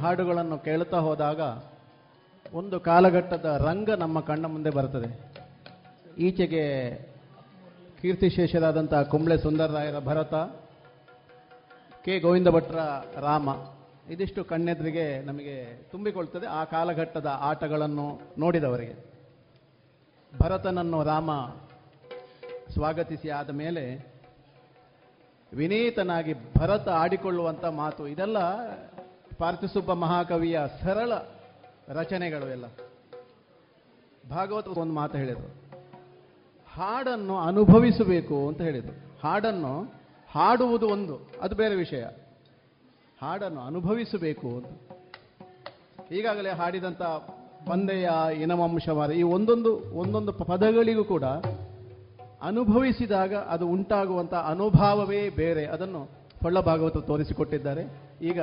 ಹಾಡುಗಳನ್ನು 0.05 0.59
ಕೇಳುತ್ತಾ 0.59 0.99
ಹೋದಾಗ 0.99 1.41
ಒಂದು 2.53 2.77
ಕಾಲಘಟ್ಟದ 2.81 3.49
ರಂಗ 3.67 3.91
ನಮ್ಮ 3.91 4.21
ಕಣ್ಣ 4.21 4.47
ಮುಂದೆ 4.47 4.71
ಬರ್ತದೆ 4.71 5.09
ಈಚೆಗೆ 6.19 6.65
ಕೀರ್ತಿಶೇಷರಾದಂಥ 8.03 8.95
ಕುಂಬ್ಳೆ 8.95 9.37
ಸುಂದರರಾಯರ 9.39 9.99
ಭರತ, 9.99 10.35
ಕೆ. 12.05 12.21
ಗೋವಿಂದ 12.21 12.49
ಭಟ್ರ 12.49 12.79
ರಾಮ, 13.21 13.49
ಇದಿಷ್ಟು 14.11 14.45
ಕಣ್ಣೆದುರಿಗೆ 14.45 15.07
ನಮಗೆ 15.25 15.55
ತುಂಬಿಕೊಳ್ತದೆ 15.91 16.47
ಆ 16.47 16.65
ಕಾಲಘಟ್ಟದ 16.65 17.27
ಆಟಗಳನ್ನು 17.41 18.07
ನೋಡಿದವರಿಗೆ. 18.39 18.95
ಭರತನನ್ನು 20.33 21.05
ರಾಮ 21.05 21.31
ಸ್ವಾಗತಿಸಿ 22.75 23.29
ಆದ 23.31 23.51
ಮೇಲೆ 23.51 23.85
ವಿನೀತನಾಗಿ 25.53 26.35
ಭರತ 26.59 26.89
ಆಡಿಕೊಳ್ಳುವಂಥ 26.89 27.65
ಮಾತು 27.65 28.03
ಇದೆಲ್ಲ 28.09 28.39
ಪಾರ್ಥಿಸುಬ್ಬ 29.39 29.93
ಮಹಾಕವಿಯ 29.93 30.61
ಸರಳ 30.83 31.13
ರಚನೆಗಳು 31.89 32.51
ಎಲ್ಲ. 32.51 32.65
ಭಾಗವತ 34.31 34.69
ಒಂದು 34.69 34.93
ಮಾತು 34.93 35.19
ಹೇಳಿದರು. 35.19 35.65
ಹಾಡನ್ನು 36.75 37.39
ಅನುಭವಿಸಬೇಕು 37.39 38.49
ಅಂತ 38.49 38.61
ಹೇಳಿದರು. 38.61 39.27
ಹಾಡನ್ನು 39.27 39.83
ಹಾಡುವುದು 40.31 40.89
ಒಂದು, 40.89 41.31
ಅದು 41.43 41.55
ಬೇರೆ 41.55 41.75
ವಿಷಯ. 41.75 42.05
ಹಾಡನ್ನು 43.23 43.61
ಅನುಭವಿಸಬೇಕು 43.61 44.49
ಅಂತ. 44.49 44.67
ಈಗಾಗಲೇ 46.13 46.51
ಹಾಡಿದಂಥ 46.51 47.03
ಬಂದೆಯ 47.69 48.11
ಇನವಂಶವಾದ 48.35 49.11
ಈ 49.11 49.23
ಒಂದೊಂದು 49.23 49.77
ಒಂದೊಂದು 49.77 50.33
ಪದಗಳಿಗೂ 50.33 51.05
ಕೂಡ 51.05 51.25
ಅನುಭವಿಸಿದಾಗ 52.43 53.35
ಅದು 53.35 53.69
ಉಂಟಾಗುವಂಥ 53.69 54.35
ಅನುಭಾವವೇ 54.35 55.29
ಬೇರೆ. 55.29 55.67
ಅದನ್ನು 55.67 56.05
ಹೊಳ್ಳ 56.43 56.61
ಭಾಗವತ 56.61 56.97
ತೋರಿಸಿಕೊಟ್ಟಿದ್ದಾರೆ. 56.97 57.83
ಈಗ 58.23 58.41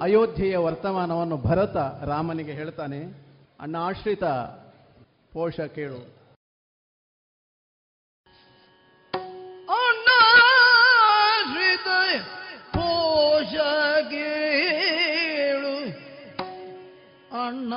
ಅಯೋಧ್ಯೆಯ 0.00 0.56
ವರ್ತಮಾನವನ್ನು 0.56 1.36
ಭರತ 1.36 1.76
ರಾಮನಿಗೆ 2.04 2.52
ಹೇಳ್ತಾನೆ 2.52 3.00
ಅಣ್ಣ 3.60 3.76
ಆಶ್ರಿತ 3.76 4.24
ಪೋಷ 5.32 5.60
ಕೇಳು. 5.60 6.24
ಪೋಷ 12.74 13.54
ಅಣ್ಣ 17.46 17.74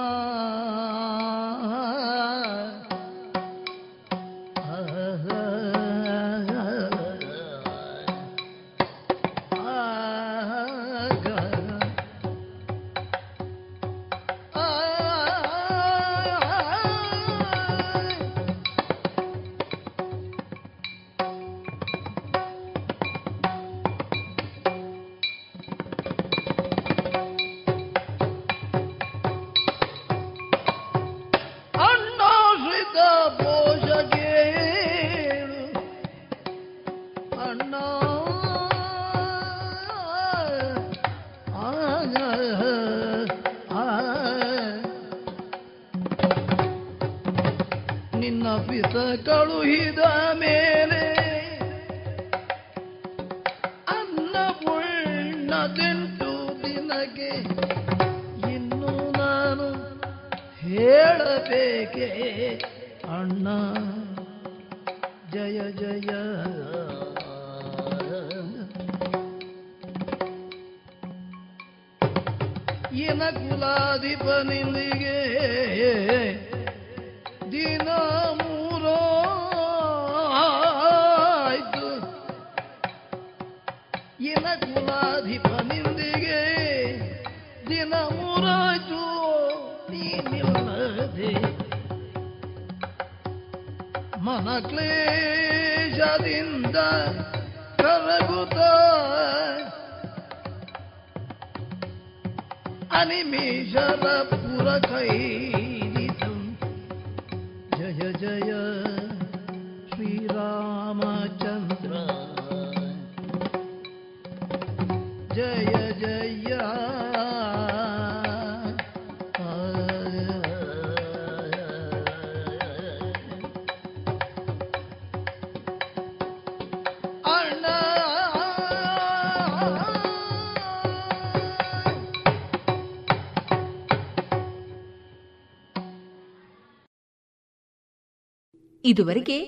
ಇದುವರೆಗೆ 138.97 139.39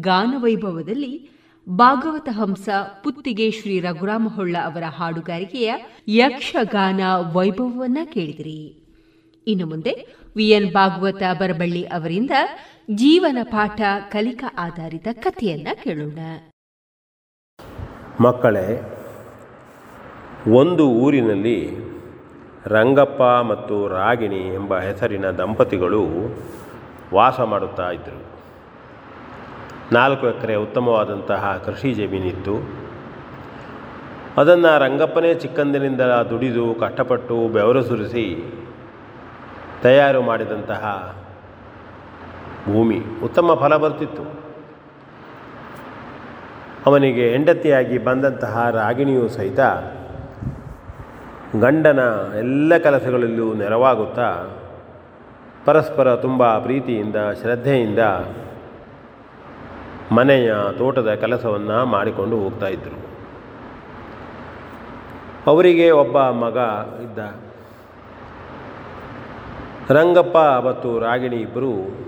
ಗಾನವೈಭವದಲ್ಲಿ 0.00 1.14
ಭಾಗವತ 1.68 2.28
ಹಂಸ, 2.32 2.68
ಪುತ್ತಿಗೆ 3.04 3.50
ಶ್ರೀ 3.50 3.80
ರಘುರಾಮಹೊಳ್ಳ 3.80 4.56
ಅವರ 4.64 4.84
ಹಾಡುಗಾರಿಕೆಯ 4.96 5.74
ಯಕ್ಷಗಾನ 6.08 7.00
ವೈಭವವನ್ನ 7.32 7.98
ಕೇಳಿದಿರಿ. 8.04 8.60
ಇನ್ನು 9.46 9.66
ಮುಂದೆ 9.66 9.92
ವಿಎನ್ 10.36 10.72
ಭಾಗವತ 10.72 11.22
ಬರಬಳ್ಳಿ 11.38 11.82
ಅವರಿಂದ 11.86 12.30
ಜೀವನ 12.94 13.38
ಪಾಠ, 13.42 13.80
ಕಲಿಕಾ 14.10 14.54
ಆಧಾರಿತ 14.58 15.08
ಕಥೆಯನ್ನ 15.12 15.68
ಕೇಳೋಣ. 15.84 16.18
ಮಕ್ಕಳೇ, 18.20 18.66
ಒಂದು 20.54 20.86
ಊರಿನಲ್ಲಿ 20.88 21.58
ರಂಗಪ್ಪ 22.66 23.22
ಮತ್ತು 23.22 23.88
ರಾಗಿಣಿ 23.88 24.54
ಎಂಬ 24.54 24.78
ಹೆಸರಿನ 24.78 25.30
ದಂಪತಿಗಳು 25.30 26.02
ವಾಸ 27.14 27.40
ಮಾಡುತ್ತಾ 27.40 27.90
ಇದ್ದರು 27.90 28.27
ನಾಲ್ಕು 29.92 30.28
ಎಕರೆ 30.28 30.54
ಉತ್ತಮವಾದಂತಹ 30.54 31.62
ಕೃಷಿ 31.64 31.94
ಜಮೀನಿತ್ತು. 31.94 32.54
ಅದನ್ನು 34.36 34.78
ರಂಗಪ್ಪನೇ 34.78 35.34
ಚಿಕ್ಕಂದಿನಿಂದ 35.34 36.00
ದುಡಿದು 36.00 36.74
ಕಷ್ಟಪಟ್ಟು 36.74 37.48
ಬೆವರು 37.48 37.82
ಸುರಿಸಿ 37.82 38.54
ತಯಾರು 39.82 40.22
ಮಾಡಿದಂತಹ 40.22 41.14
ಭೂಮಿ. 42.72 43.00
ಉತ್ತಮ 43.24 43.54
ಫಲ 43.54 43.76
ಬರ್ತಿತ್ತು. 43.76 44.22
ಅವನಿಗೆ 46.86 47.30
ಹೆಂಡತಿಯಾಗಿ 47.30 47.98
ಬಂದಂತಹ 47.98 48.70
ರಾಗಿಣಿಯು 48.70 49.28
ಸಹಿತ 49.28 49.60
ಗಂಡನ 51.60 52.00
ಎಲ್ಲ 52.38 52.76
ಕೆಲಸಗಳಲ್ಲೂ 52.76 53.54
ನೆರವಾಗುತ್ತಾ, 53.54 54.46
ಪರಸ್ಪರ 55.64 56.14
ತುಂಬ 56.14 56.58
ಪ್ರೀತಿಯಿಂದ, 56.58 57.16
ಶ್ರದ್ಧೆಯಿಂದ 57.40 57.98
ಮನೆಯ 60.12 60.54
ತೋಟದ 60.78 61.14
ಕೆಲಸವನ್ನು 61.14 61.84
ಮಾಡಿಕೊಂಡು 61.84 62.36
ಹೋಗ್ತಾ 62.36 62.66
ಇದ್ದರು 62.66 63.08
ಅವರಿಗೆ 65.46 65.90
ಒಬ್ಬ 65.90 66.18
ಮಗ 66.18 66.56
ಇದ್ದ. 67.02 67.18
ರಂಗಪ್ಪ 69.90 70.36
ಮತ್ತು 70.36 70.98
ರಾಗಿಣಿ 70.98 71.36
ಇಬ್ಬರು 71.36 71.98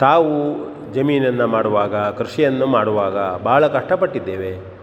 ತಾವು 0.00 0.56
ಜಮೀನನ್ನು 0.92 1.46
ಮಾಡುವಾಗ, 1.46 1.96
ಕೃಷಿಯನ್ನು 1.96 2.66
ಮಾಡುವಾಗ 2.66 3.42
ಭಾಳ 3.42 3.66
ಕಷ್ಟಪಟ್ಟಿದ್ದೇವೆ. 3.66 4.76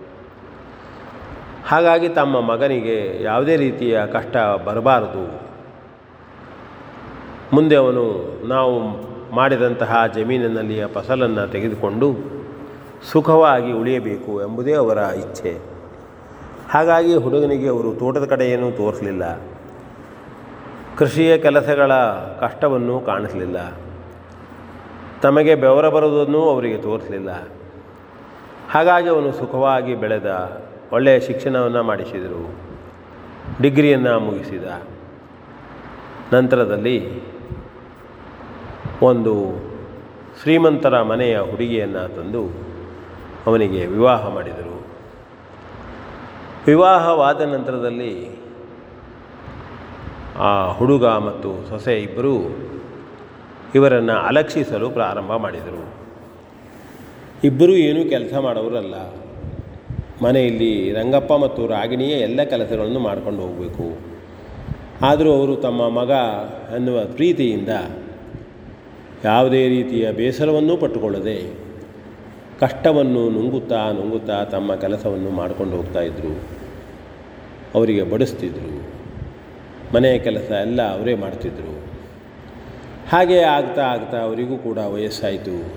ಹಾಗಾಗಿ 1.68 2.10
ತಮ್ಮ 2.10 2.42
ಮಗನಿಗೆ 2.42 3.24
ಯಾವುದೇ 3.24 3.56
ರೀತಿಯ 3.56 4.06
ಕಷ್ಟ 4.06 4.38
ಬರಬಾರದು. 4.38 5.42
ಮುಂದೆ 7.54 7.76
ಅವನು, 7.76 8.38
ನಾವು 8.48 8.80
ಮಾಡಿದಂತಹ 9.34 10.08
ಜಮೀನಿನಲ್ಲಿಯ 10.16 10.88
ಫಸಲನ್ನು 10.88 11.48
ತೆಗೆದುಕೊಂಡು 11.48 12.16
ಸುಖವಾಗಿ 13.12 13.72
ಉಳಿಯಬೇಕು 13.72 14.42
ಎಂಬುದೇ 14.42 14.74
ಅವರ 14.74 14.98
ಇಚ್ಛೆ. 14.98 15.58
ಹಾಗಾಗಿ 16.70 17.16
ಹುಡುಗನಿಗೆ 17.16 17.68
ಅವರು 17.68 17.94
ತೋಟದ 17.94 18.26
ಕಡೆ 18.26 18.46
ಏನೂ 18.46 18.72
ತೋರಿಸಲಿಲ್ಲ. 18.72 19.40
ಕೃಷಿಯ 20.98 21.38
ಕೆಲಸಗಳ 21.38 21.94
ಕಷ್ಟವನ್ನು 22.40 23.00
ಕಾಣಿಸಲಿಲ್ಲ. 23.00 23.74
ತಮಗೆ 25.22 25.56
ಬೆವರ 25.56 25.90
ಬರುವುದನ್ನು 25.90 26.50
ಅವರಿಗೆ 26.50 26.78
ತೋರಿಸಲಿಲ್ಲ. 26.78 27.48
ಹಾಗಾಗಿ 28.72 29.10
ಅವನು 29.10 29.32
ಸುಖವಾಗಿ 29.32 29.96
ಬೆಳೆದ 29.96 30.62
ಒಳ್ಳೆಯ 30.92 31.20
ಶಿಕ್ಷಣವನ್ನು 31.20 31.84
ಮಾಡಿಸಿದರು. 31.84 32.56
ಡಿಗ್ರಿಯನ್ನು 33.62 34.20
ಮುಗಿಸಿದ. 34.20 34.64
ನಂತರದಲ್ಲಿ 36.34 37.24
ಒಂದು 39.04 39.34
ಶ್ರೀಮಂತರ 40.42 41.02
ಮನೆಯ 41.02 41.40
ಹುಡುಗಿಯನ್ನು 41.40 42.16
ತಂದು 42.16 42.44
ಅವನಿಗೆ 43.48 43.86
ವಿವಾಹ 43.86 44.30
ಮಾಡಿದರು. 44.30 44.88
ವಿವಾಹವಾದ 46.68 47.42
ನಂತರದಲ್ಲಿ 47.42 48.44
ಆ 50.38 50.72
ಹುಡುಗ 50.72 51.06
ಮತ್ತು 51.06 51.70
ಸೊಸೆ 51.70 52.00
ಇಬ್ಬರು 52.00 52.34
ಇವರನ್ನು 53.76 54.14
ಅಲಕ್ಷಿಸಲು 54.14 54.90
ಪ್ರಾರಂಭ 54.90 55.36
ಮಾಡಿದರು. 55.36 55.84
ಇಬ್ಬರೂ 57.44 57.72
ಏನೂ 57.72 58.10
ಕೆಲಸ 58.10 58.34
ಮಾಡೋರಲ್ಲ. 58.34 58.96
ಮನೆಯಲ್ಲಿ 60.26 60.92
ರಂಗಪ್ಪ 60.92 61.34
ಮತ್ತು 61.34 61.68
ರಾಗಿಣಿಯೇ 61.68 62.18
ಎಲ್ಲ 62.20 62.44
ಕೆಲಸಗಳನ್ನು 62.44 63.00
ಮಾಡ್ಕೊಂಡು 63.00 63.42
ಹೋಗಬೇಕು. 63.42 63.98
ಆದರೂ 65.06 65.32
ಅವರು 65.34 65.56
ತಮ್ಮ 65.56 65.90
ಮಗ 65.90 66.12
ಅನ್ನುವ 66.76 67.00
ಪ್ರೀತಿಯಿಂದ 67.06 67.70
ಯಾವುದೇ 69.26 69.68
ರೀತಿಯ 69.68 70.12
ಬೇಸರವನ್ನೂ 70.12 70.78
ಪಟ್ಟುಕೊಳ್ಳದೆ 70.78 71.54
ಕಷ್ಟವನ್ನು 72.60 73.30
ನುಂಗುತ್ತಾ 73.30 73.92
ನುಂಗುತ್ತಾ 73.92 74.44
ತಮ್ಮ 74.44 74.76
ಕೆಲಸವನ್ನು 74.76 75.30
ಮಾಡಿಕೊಂಡು 75.30 75.76
ಇದ್ದರು 76.02 76.42
ಅವರಿಗೆ 77.76 78.04
ಬಡಿಸ್ತಿದ್ರು. 78.04 78.84
ಮನೆಯ 79.96 80.20
ಕೆಲಸ 80.20 80.52
ಎಲ್ಲ 80.52 80.92
ಅವರೇ 80.92 81.14
ಮಾಡ್ತಿದ್ರು. 81.14 81.84
ಹಾಗೆ 83.10 83.40
ಆಗ್ತಾ 83.40 83.82
ಆಗ್ತಾ 83.82 84.18
ಅವರಿಗೂ 84.18 84.58
ಕೂಡ 84.58 84.78
ವಯಸ್ಸಾಯಿತು. 84.78 85.74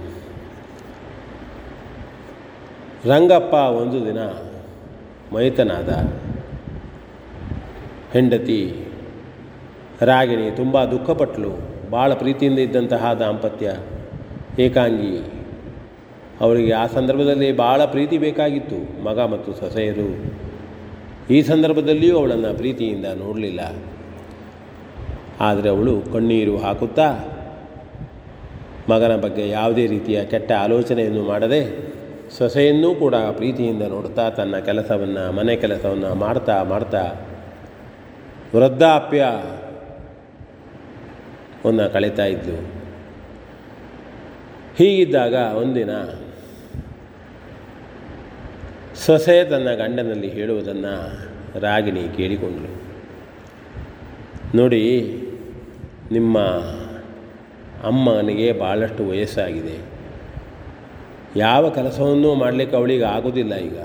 ರಂಗಪ್ಪ 3.09 3.55
ಒಂದು 3.55 4.07
ದಿನ 4.07 4.18
ಮೈತನಾದ. 5.34 5.88
ಹೆಂಡತಿ 8.12 8.76
ರಾಗಿಣಿ 10.03 10.51
ತುಂಬ 10.51 10.84
ದುಃಖಪಟ್ಟಳು 10.84 11.66
ಭಾಳ 11.91 12.14
ಪ್ರೀತಿಯಿಂದ 12.14 12.59
ಇದ್ದಂತಹ 12.59 13.12
ದಾಂಪತ್ಯ, 13.12 13.72
ಏಕಾಂಗಿ. 14.59 15.18
ಅವರಿಗೆ 16.41 16.72
ಆ 16.72 16.87
ಸಂದರ್ಭದಲ್ಲಿ 16.87 17.57
ಭಾಳ 17.57 17.84
ಪ್ರೀತಿ 17.84 18.18
ಬೇಕಾಗಿತ್ತು, 18.18 19.05
ಮಗ 19.05 19.20
ಮತ್ತು 19.20 19.53
ಸೊಸೆಯರು. 19.53 20.09
ಈ 21.30 21.43
ಸಂದರ್ಭದಲ್ಲಿಯೂ 21.43 22.18
ಅವಳನ್ನು 22.18 22.57
ಪ್ರೀತಿಯಿಂದ 22.57 23.05
ನೋಡಲಿಲ್ಲ. 23.05 23.61
ಆದರೆ 25.41 25.68
ಅವಳು 25.68 26.01
ಕಣ್ಣೀರು 26.12 26.59
ಹಾಕುತ್ತಾ, 26.59 27.09
ಮಗನ 28.91 29.16
ಬಗ್ಗೆ 29.16 29.49
ಯಾವುದೇ 29.49 29.87
ರೀತಿಯ 29.87 30.24
ಕೆಟ್ಟ 30.24 30.53
ಆಲೋಚನೆಯನ್ನು 30.53 31.22
ಮಾಡದೆ, 31.22 31.97
ಸೊಸೆಯನ್ನೂ 32.39 32.95
ಕೂಡ 32.95 33.14
ಪ್ರೀತಿಯಿಂದ 33.14 33.82
ನೋಡ್ತಾ 33.82 34.30
ತನ್ನ 34.30 34.57
ಕೆಲಸವನ್ನು, 34.59 35.37
ಮನೆ 35.37 35.57
ಕೆಲಸವನ್ನು 35.57 36.14
ಮಾಡ್ತಾ 36.14 36.62
ಮಾಡ್ತಾ 36.62 37.03
ವೃದ್ಧಾಪ್ಯ 38.55 39.24
ಒಂದು 41.67 41.93
ಕಳೀತಾ 41.93 42.25
ಇದ್ಲು. 42.25 42.87
ಹೀಗಿದ್ದಾಗ 44.77 45.35
ಒಂದಿನ 45.35 45.91
ಸೊಸೆ 48.95 49.45
ತನ್ನ 49.45 49.73
ಗಂಡನಲ್ಲಿ 49.75 50.31
ಹೇಳುವುದನ್ನು 50.31 51.27
ರಾಗಿಣಿ 51.61 52.17
ಕೇಳಿಕೊಂಡಳು. 52.17 52.87
ನೋಡಿ, 54.57 54.83
ನಿಮ್ಮ 56.12 56.39
ಅಮ್ಮನಿಗೆ 57.85 58.53
ಭಾಳಷ್ಟು 58.53 59.09
ವಯಸ್ಸಾಗಿದೆ. 59.09 59.79
ಯಾವ 61.37 61.71
ಕೆಲಸವನ್ನೂ 61.71 62.35
ಮಾಡಲಿಕ್ಕೆ 62.35 62.77
ಅವಳಿಗೆ 62.77 63.05
ಆಗೋದಿಲ್ಲ 63.05 63.55
ಈಗ. 63.55 63.79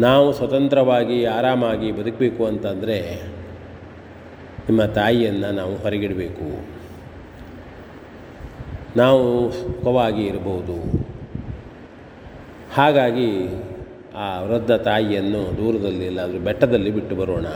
ನಾವು 0.00 0.32
ಸ್ವತಂತ್ರವಾಗಿ 0.32 1.24
ಆರಾಮಾಗಿ 1.24 1.92
ಬದುಕಬೇಕು 1.92 2.46
ಅಂತಂದರೆ 2.46 3.31
ನಿಮ್ಮ 4.68 4.84
ತಾಯಿಯನ್ನು 4.84 5.52
ನಾವು 5.52 5.76
ಹೊರಗಿಡಬೇಕು. 5.76 6.66
ನಾವು 8.96 9.52
ಸುಖವಾಗಿ 9.52 10.26
ಇರಬಹುದು. 10.26 11.06
ಹಾಗಾಗಿ 12.74 13.62
ಆ 14.16 14.40
ವೃದ್ಧ 14.40 14.72
ತಾಯಿಯನ್ನು 14.72 15.56
ದೂರದಲ್ಲಿ 15.56 16.06
ಇಲ್ಲಾದರೂ 16.06 16.38
ಬೆಟ್ಟದಲ್ಲಿ 16.38 16.90
ಬಿಟ್ಟು 16.90 17.16
ಬರೋಣ. 17.16 17.46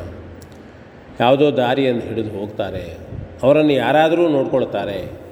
ಯಾವುದೋ 1.21 1.57
ದಾರಿಯನ್ನು 1.57 2.03
ಹಿಡಿದು 2.03 2.39
ಹೋಗ್ತಾರೆ. 2.39 2.99
ಅವರನ್ನು 3.43 3.73
ಯಾರಾದರೂ 3.73 4.29
ನೋಡ್ಕೊಳ್ತಾರೆ. 4.29 5.27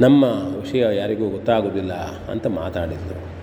ನಮ್ಮ 0.00 0.24
ವಿಷಯ 0.60 0.96
ಯಾರಿಗೂ 0.96 1.28
ಗೊತ್ತಾಗೋದಿಲ್ಲ 1.28 1.92
ಅಂತ 2.30 2.46
ಮಾತಾಡಿದರು. 2.46 3.38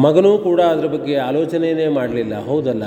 ಮಗನೂ 0.00 0.38
ಕೂಡ 0.38 0.60
ಅದರ 0.60 0.86
ಬಗ್ಗೆ 0.86 1.16
ಆಲೋಚನೆಯೇ 1.16 1.88
ಮಾಡಲಿಲ್ಲ. 1.88 2.44
ಹೌದಲ್ಲ? 2.44 2.84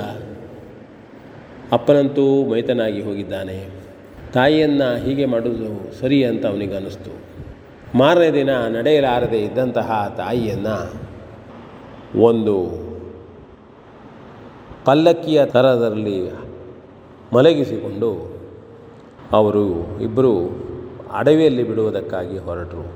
ಅಪ್ಪನಂತೂ 1.72 2.44
ಮೈತನಾಗಿ 2.50 3.02
ಹೋಗಿದ್ದಾನೆ. 3.02 3.70
ತಾಯಿಯನ್ನು 4.32 4.96
ಹೀಗೆ 4.96 5.24
ಮಾಡುವುದು 5.26 6.00
ಸರಿ 6.00 6.24
ಅಂತ 6.24 6.46
ಅವನಿಗೆ 6.46 6.74
ಅನ್ನಿಸ್ತು 6.74 7.10
ಮಾರನೇ 7.98 8.30
ದಿನ 8.30 8.50
ನಡೆಯಲಾರದೆ 8.68 9.38
ಇದ್ದಂತಹ 9.38 10.14
ತಾಯಿಯನ್ನು 10.16 10.92
ಒಂದು 12.20 12.88
ಪಲ್ಲಕ್ಕಿಯ 14.84 15.46
ಥರದಲ್ಲಿ 15.46 16.30
ಮಲಗಿಸಿಕೊಂಡು 17.34 18.40
ಅವರು 19.32 20.00
ಇಬ್ಬರು 20.00 20.32
ಅಡವಿಯಲ್ಲಿ 21.12 21.62
ಬಿಡುವುದಕ್ಕಾಗಿ 21.62 22.38
ಹೊರಟರು. 22.38 22.86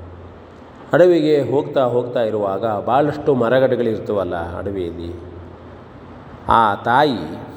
ಅಡವಿಗೆ 0.93 1.41
ಹೋಗ್ತಾ 1.41 1.83
ಹೋಗ್ತಾ 1.83 2.19
ಇರುವಾಗ 2.19 2.65
ಭಾಳಷ್ಟು 2.85 3.35
ಮರಗಡೆಗಳಿರ್ತವಲ್ಲ 3.35 4.57
ಅಡವಿಯಲ್ಲಿ. 4.57 5.15
ಆ 6.49 6.75
ತಾಯಿ 6.75 7.52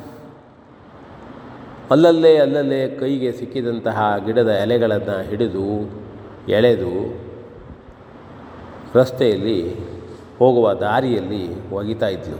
ಅಲ್ಲಲ್ಲೇ 1.90 2.38
ಅಲ್ಲಲ್ಲೇ 2.38 2.88
ಕೈಗೆ 2.88 3.32
ಸಿಕ್ಕಿದಂತಹ 3.32 4.16
ಗಿಡದ 4.26 4.48
ಎಲೆಗಳನ್ನು 4.48 5.22
ಹಿಡಿದು 5.22 5.90
ಎಳೆದು 6.48 7.20
ರಸ್ತೆಯಲ್ಲಿ 8.94 9.74
ಹೋಗುವ 10.38 10.72
ದಾರಿಯಲ್ಲಿ 10.72 11.70
ಒಗಿತಾ 11.70 12.08
ಇದ್ಲು. 12.08 12.38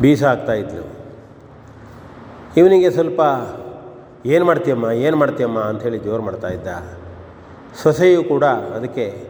ಬೀಸಾಗ್ತಾ 0.00 0.52
ಇದ್ಲು. 0.52 0.84
ಇವನಿಗೆ 2.56 2.90
ಸ್ವಲ್ಪ 2.90 3.20
ಏನು 4.26 4.44
ಮಾಡ್ತೀಯಮ್ಮ 4.44 4.90
ಏನು 4.90 5.16
ಮಾಡ್ತೀಯಮ್ಮ? 5.16 5.58
ಅಂಥೇಳಿ 5.58 5.98
ಜೋರು 5.98 6.22
ಮಾಡ್ತಾ 6.22 6.48
ಇದ್ದ. 6.48 6.68
ಸೊಸೆಯು 7.82 8.24
ಕೂಡ 8.24 8.44
ಅದಕ್ಕೆ 8.44 9.28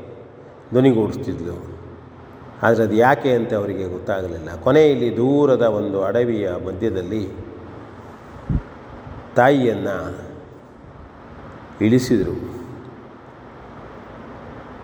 ಧ್ವನಿಗೂಡಿಸ್ತಿದ್ಲು 0.71 1.81
ಆದರೆ 2.63 2.85
ಅದು 2.85 2.95
ಯಾಕೆ 2.95 3.33
ಅಂತ 3.33 3.55
ಅವರಿಗೆ 3.55 3.85
ಗೊತ್ತಾಗಲಿಲ್ಲ. 3.85 4.57
ಕೊನೆಯಲ್ಲಿ 4.57 5.17
ದೂರದ 5.17 5.63
ಒಂದು 5.63 6.05
ಅಡವಿಯ 6.05 6.51
ಮಧ್ಯದಲ್ಲಿ 6.67 7.50
ತಾಯಿಯನ್ನು 9.41 9.97
ಇಳಿಸಿದರು. 11.81 12.37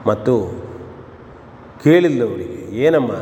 ಮತ್ತು 0.07 0.35
ಕೇಳಿಲ್ಲ 1.85 2.21
ಅವರಿಗೆ 2.31 2.61
ಏನಮ್ಮ, 2.85 3.13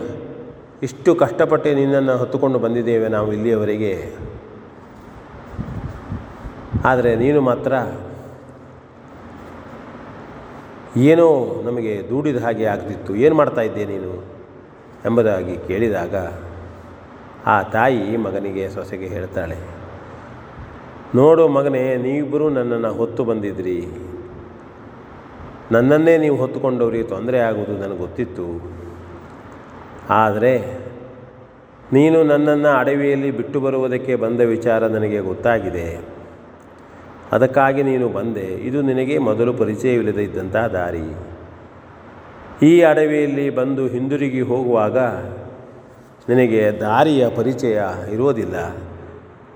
ಇಷ್ಟು 0.82 1.11
ಕಷ್ಟಪಟ್ಟು 1.14 1.74
ನಿನ್ನನ್ನು 1.74 2.14
ಹೊತ್ತುಕೊಂಡು 2.16 2.59
ಬಂದಿದ್ದೇವೆ 2.59 3.09
ನಾವು 3.09 3.28
ಇಲ್ಲಿಯವರೆಗೆ? 3.32 3.95
ಆದರೆ 6.85 7.11
ನೀನು 7.16 7.41
ಮಾತ್ರ 7.41 7.74
ಏನೋ 11.09 11.28
ನಮಗೆ 11.64 11.93
ದೂಡಿದ 12.11 12.37
ಹಾಗೆ 12.37 12.64
ಆಗ್ತಿತ್ತು. 12.64 13.12
ಏನು 13.16 13.35
ಮಾಡ್ತಾ 13.35 13.61
ಇದ್ದೆ 13.61 13.85
ನೀನು? 13.85 14.12
ಎಂಬುದಾಗಿ 15.07 15.55
ಕೇಳಿದಾಗ 15.68 16.14
ಆ 17.47 17.62
ತಾಯಿ 17.62 18.16
ಮಗನಿಗೆ 18.16 18.64
ಸೊಸೆಗೆ 18.68 19.07
ಹೇಳ್ತಾಳೆ 19.07 19.84
ನೋಡು 21.17 21.49
ಮಗನೇ, 21.49 21.97
ನೀವಿಬ್ಬರೂ 21.97 22.49
ನನ್ನನ್ನು 22.49 22.93
ಹೊತ್ತು 22.93 23.25
ಬಂದಿದ್ರಿ. 23.25 23.87
ನನ್ನನ್ನೇ 25.73 26.19
ನೀವು 26.19 26.37
ಹೊತ್ತುಕೊಂಡವ್ರಿಗೆ 26.37 27.03
ತೊಂದರೆ 27.03 27.39
ಆಗುವುದು 27.39 27.73
ನನಗೆ 27.73 27.99
ಗೊತ್ತಿತ್ತು. 27.99 28.75
ಆದರೆ 30.11 30.85
ನೀನು 31.93 32.23
ನನ್ನನ್ನು 32.23 32.69
ಅಡವಿಯಲ್ಲಿ 32.69 33.31
ಬಿಟ್ಟು 33.31 33.61
ಬರುವುದಕ್ಕೆ 33.61 34.17
ಬಂದ 34.17 34.41
ವಿಚಾರ 34.41 34.87
ನನಗೆ 34.87 35.21
ಗೊತ್ತಾಗಿದೆ. 35.21 36.01
ಅದಕ್ಕಾಗಿ 37.33 37.83
ನೀನು 37.83 38.09
ಬಂದೆ. 38.09 38.45
ಇದು 38.45 38.83
ನಿನಗೆ 38.83 39.19
ಮೊದಲು 39.19 39.53
ಪರಿಚಯವಿಲ್ಲದೆ 39.53 40.23
ಇದ್ದಂಥ 40.23 40.57
ದಾರಿ. 40.57 41.17
ಈ 42.63 42.83
ಅಡವಿಯಲ್ಲಿ 42.83 43.51
ಬಂದು 43.51 43.87
ಹಿಂದಿರುಗಿ 43.87 44.41
ಹೋಗುವಾಗ 44.41 44.99
ನಿನಗೆ 46.29 46.71
ದಾರಿಯ 46.81 47.29
ಪರಿಚಯ 47.29 47.83
ಇರೋದಿಲ್ಲ 48.13 48.55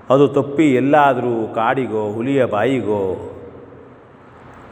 ಅದು 0.09 0.27
ತಪ್ಪಿ 0.27 0.73
ಎಲ್ಲಾದರೂ 0.73 1.53
ಕಾಡಿಗೋ, 1.55 2.11
ಹುಲಿಯ 2.11 2.45
ಬಾಯಿಗೋ, 2.45 3.35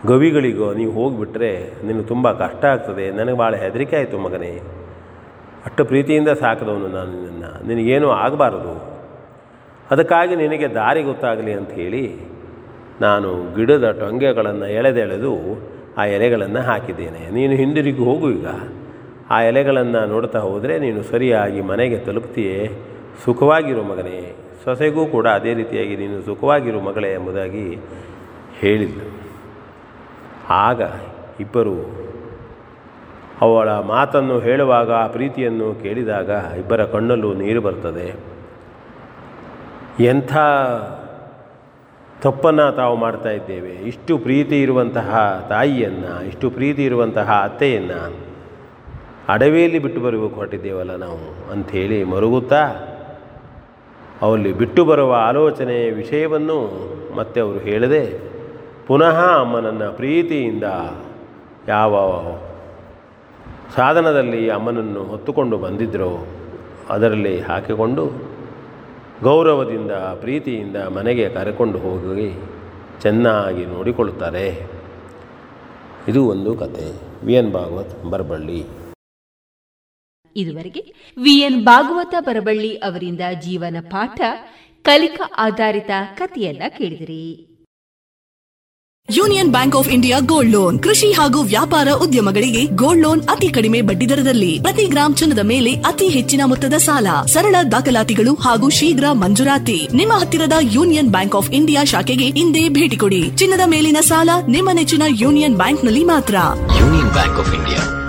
ಗವಿಗಳಿಗೋ 0.07 0.73
ನೀವು 0.73 0.91
ಹೋಗಿಬಿಟ್ರೆ 0.91 1.73
ನಿನಗೆ 1.85 2.03
ತುಂಬ 2.03 2.31
ಕಷ್ಟ 2.31 2.65
ಆಗ್ತದೆ. 2.65 3.11
ನನಗೆ 3.11 3.37
ಭಾಳ 3.37 3.55
ಹೆದರಿಕೆ 3.55 3.95
ಆಯಿತು 3.95 4.17
ಮಗನೇ. 4.17 4.61
ಅಷ್ಟು 5.65 5.85
ಪ್ರೀತಿಯಿಂದ 5.85 6.29
ಸಾಕಿದವನು 6.29 6.87
ನಾನು 6.87 7.11
ನಿನ್ನನ್ನು. 7.11 7.67
ನಿನಗೇನೂ 7.67 8.09
ಆಗಬಾರದು. 8.09 8.97
ಅದಕ್ಕಾಗಿ 9.91 10.35
ನಿನಗೆ 10.35 10.67
ದಾರಿ 10.67 11.03
ಗೊತ್ತಾಗಲಿ 11.03 11.53
ಅಂತ 11.53 11.71
ಹೇಳಿ 11.71 12.17
ನಾನು 13.01 13.55
ಗಿಡದ 13.55 13.91
ಟೊಂಗೆಗಳನ್ನು 13.91 14.65
ಎಳೆದೆಳೆದು 14.65 15.35
ಆ 15.97 16.05
ಎಲೆಗಳನ್ನು 16.05 16.61
ಹಾಕಿದ್ದೇನೆ. 16.61 17.29
ನೀನು 17.31 17.53
ಹಿಂದಿರುಗಿ 17.53 18.03
ಹೋಗು 18.03 18.31
ಈಗ. 18.31 18.47
ಆ 19.29 19.41
ಎಲೆಗಳನ್ನು 19.41 20.05
ನೋಡ್ತಾ 20.05 20.39
ಹೋದರೆ 20.39 20.79
ನೀನು 20.79 21.03
ಸರಿಯಾಗಿ 21.03 21.61
ಮನೆಗೆ 21.61 21.97
ತಲುಪ್ತೀಯೇ. 21.97 22.69
ಸುಖವಾಗಿರು 23.25 23.83
ಮಗನೇ. 23.83 24.35
ಸೊಸೆಗೂ 24.63 25.05
ಕೂಡ 25.05 25.27
ಅದೇ 25.27 25.53
ರೀತಿಯಾಗಿ 25.53 25.95
ನೀನು 25.95 26.21
ಸುಖವಾಗಿರು 26.21 26.79
ಮಗಳೇ 26.81 27.13
ಎಂಬುದಾಗಿ 27.13 27.77
ಹೇಳಿದ್ಲು. 28.59 29.05
ಆಗ 30.49 30.81
ಇಬ್ಬರು 31.39 31.75
ಅವಳ 33.41 33.69
ಮಾತನ್ನು 33.69 34.39
ಹೇಳುವಾಗ 34.39 34.91
ಪ್ರೀತಿಯನ್ನು 34.91 35.75
ಕೇಳಿದಾಗ 35.75 36.29
ಇಬ್ಬರ 36.59 36.83
ಕಣ್ಣಲ್ಲೂ 36.85 37.33
ನೀರು 37.33 37.61
ಬರ್ತದೆ 37.61 38.07
ಎಂಥ 39.99 40.33
ತಪ್ಪನ್ನು 42.21 42.75
ತಾವು 42.75 42.95
ಮಾಡ್ತಾ 42.95 43.29
ಇದ್ದೇವೆ. 43.29 43.69
ಇಷ್ಟು 43.69 44.17
ಪ್ರೀತಿ 44.17 44.61
ಇರುವಂತಹ 44.61 45.45
ತಾಯಿಯನ್ನು, 45.49 46.23
ಇಷ್ಟು 46.23 46.49
ಪ್ರೀತಿ 46.49 46.85
ಇರುವಂತಹ 46.85 47.41
ಅತ್ತೆಯನ್ನು 47.43 47.99
ಅಡವಿಯಲ್ಲಿ 49.29 49.79
ಬಿಟ್ಟು 49.79 50.01
ಬರಬೇಕು 50.01 50.35
ಹೊರಟಿದ್ದೇವಲ್ಲ 50.35 50.95
ನಾವು 50.95 51.51
ಅಂಥೇಳಿ 51.51 52.03
ಮರುಗುತ್ತಾ 52.03 52.63
ಅವಲ್ಲಿ 54.21 54.53
ಬಿಟ್ಟು 54.53 54.85
ಬರುವ 54.85 55.13
ಆಲೋಚನೆ 55.13 55.89
ವಿಷಯವನ್ನು 55.89 56.59
ಮತ್ತೆ 57.15 57.41
ಅವರು 57.41 57.59
ಹೇಳದೆ 57.59 58.19
ಪುನಃ 58.87 59.39
ಅಮ್ಮನನ್ನು 59.39 59.95
ಪ್ರೀತಿಯಿಂದ 59.95 60.63
ಯಾವ 61.67 62.23
ಸಾಧನದಲ್ಲಿ 63.75 64.49
ಅಮ್ಮನನ್ನು 64.49 65.03
ಹೊತ್ತುಕೊಂಡು 65.03 65.57
ಬಂದಿದ್ದರೋ 65.57 66.27
ಅದರಲ್ಲಿ 66.89 67.39
ಹಾಕಿಕೊಂಡು 67.39 68.37
ಗೌರವದಿಂದ, 69.23 69.91
ಪ್ರೀತಿಯಿಂದ 69.91 70.75
ಮನೆಗೆ 70.75 71.29
ಕರೆಕೊಂಡು 71.29 71.77
ಹೋಗಿ 71.77 72.33
ಚೆನ್ನಾಗಿ 73.01 73.65
ನೋಡಿಕೊಳ್ಳುತ್ತಾರೆ. 73.65 74.67
ಇದು 76.07 76.27
ಒಂದು 76.27 76.55
ಕತೆ. 76.55 77.01
V 77.25 77.33
N 77.33 77.53
Bhagwat, 77.53 78.05
Baraballi. 78.09 78.65
ಇದುವರೆಗೆ 80.37 80.81
ವಿಎನ್ 81.23 81.65
ಭಾಗವತ 81.65 82.15
ಬರಬಳ್ಳಿ 82.19 82.71
ಅವರಿಂದ 82.75 83.21
ಜೀವನ 83.41 83.77
ಪಾಠ 83.81 84.21
ಕಲಿಕಾ 84.83 85.31
ಆಧಾರಿತ 85.37 85.91
ಕಥೆಯನ್ನ 86.15 86.63
ಕೇಳಿದಿರಿ. 86.77 87.23
Union 89.09 89.51
Bank 89.51 89.75
of 89.75 89.89
India 89.89 90.19
gold 90.19 90.51
loan. 90.51 90.79
ಕೃಷಿ 90.83 91.11
ಹಾಗೂ 91.11 91.43
ವ್ಯಾಪಾರ 91.43 91.87
ಉದ್ಯಮಗಳಿಗೆ 91.93 92.65
ಗೋಲ್ಡ್ 92.65 93.01
ಲೋನ್ 93.01 93.21
ಅತಿ 93.21 93.49
ಕಡಿಮೆ 93.49 93.81
ಬಡ್ಡಿ 93.81 94.09
ದರದಲ್ಲಿ. 94.09 94.59
ಪ್ರತಿ 94.61 94.85
ಗ್ರಾಂ 94.85 95.15
ಚಿನ್ನದ 95.15 95.39
ಮೇಲೆ 95.39 95.73
ಅತಿ 95.73 96.07
ಹೆಚ್ಚಿನ 96.07 96.41
ಮೊತ್ತದ 96.45 96.73
ಸಾಲ. 96.77 97.07
ಸರಳ 97.25 97.55
ದಾಖಲಾತಿಗಳು 97.71 98.33
ಹಾಗೂ 98.35 98.69
ಶೀಘ್ರ 98.69 99.11
ಮಂಜೂರಾತಿ. 99.11 99.87
ನಿಮ್ಮ 99.93 100.13
ಹತ್ತಿರದ 100.13 100.53
ಯೂನಿಯನ್ 100.61 101.09
ಬ್ಯಾಂಕ್ 101.09 101.35
ಆಫ್ 101.35 101.51
ಇಂಡಿಯಾ 101.51 101.83
ಶಾಖೆಗೆ 101.83 102.27
ಇಂದೇ 102.27 102.69
ಭೇಟಿ 102.69 102.97
ಕೊಡಿ. 102.97 103.35
ಚಿನ್ನದ 103.35 103.61
ಮೇಲಿನ 103.65 103.97
ಸಾಲ 104.01 104.29
ನಿಮ್ಮ 104.47 104.69
ನೆಚ್ಚಿನ 104.73 105.03
ಯೂನಿಯನ್ 105.07 105.55
ಬ್ಯಾಂಕ್ನಲ್ಲಿ 105.55 106.03
ಮಾತ್ರ. 106.03 106.35
Union 106.79 107.11
Bank 107.11 107.39
of 107.39 107.55
India. 107.55 108.06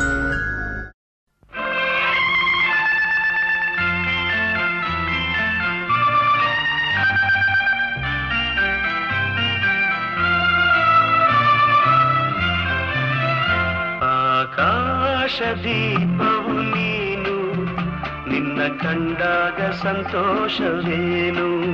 ಸಂತೋಷವೇನು? 19.82 21.68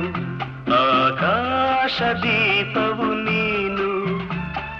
ಆಕಾಶ 0.73 2.01
ದೀಪವು 2.01 3.13
ನೀನು. 3.13 4.05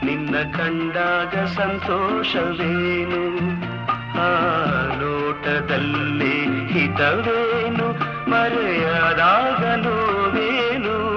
ನಿನ್ನ 0.06 0.36
ಕಂಡಾಗ 0.58 1.46
ಸಂತೋಷವೇನು? 1.46 3.40
ಆ 4.14 4.96
ನೋಟದಲ್ಲಿ 4.96 6.66
ಹಿತವೇನು? 6.66 8.16
ಮರೆಯದಾಗ 8.30 9.80
ನೋವೇನು? 9.80 11.16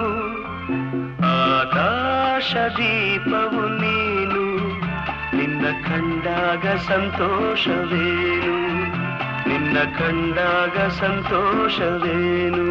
ಆಕಾಶ 1.27 2.55
ದೀಪವು 2.55 3.69
ನೀನು. 3.69 4.73
ನಿನ್ನ 5.37 5.63
ಕಂಡಾಗ 5.63 6.77
ಸಂತೋಷವೇನು? 6.77 8.88
ನಿನ್ನ 9.49 9.79
ಕಂಡಾಗ 9.99 10.77
ಸಂತೋಷವೇನು? 10.89 12.69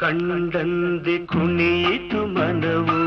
ಕಂಡಂದೆ 0.00 1.26
ಕುಣಿಯಿತು 1.26 2.26
ಮನವು 2.26 2.98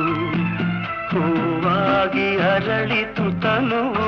ಹೂವಾಗಿ 1.10 2.38
ಅರಳಿತು 2.38 3.42
ತನುವು. 3.42 4.08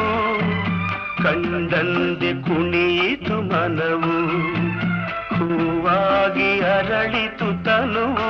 ಕಂಡಂದೆ 1.23 2.41
ಕುಣಿಯಿತು 2.41 3.41
ಮನವು. 3.41 4.27
ಹೂವಾಗಿ 5.35 6.59
ಅರಳಿತು 6.59 7.63
ತನುವು. 7.63 8.29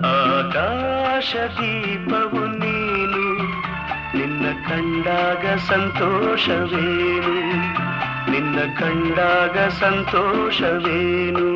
ಆಕಾಶ 0.00 1.36
ದೀಪವು 1.36 2.35
ಕಂಡಾಗ 4.68 5.56
ಸಂತೋಷವೇನು? 5.56 7.34
ನಿನ್ನ 8.30 8.58
ಕಂಡಾಗ 8.74 9.58
ಸಂತೋಷವೇನು? 9.68 11.55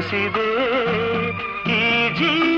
ಧರಿಸಿದೆ 0.00 0.48
ಈ 1.70 1.80
ಜೀವ 2.18 2.57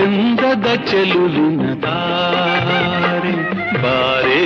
ಚಂದದ 0.00 0.66
ಚೆಲುವಿನ 0.88 1.62
ತಾರೆ 1.82 3.32
ಬಾರೆ 3.82 4.38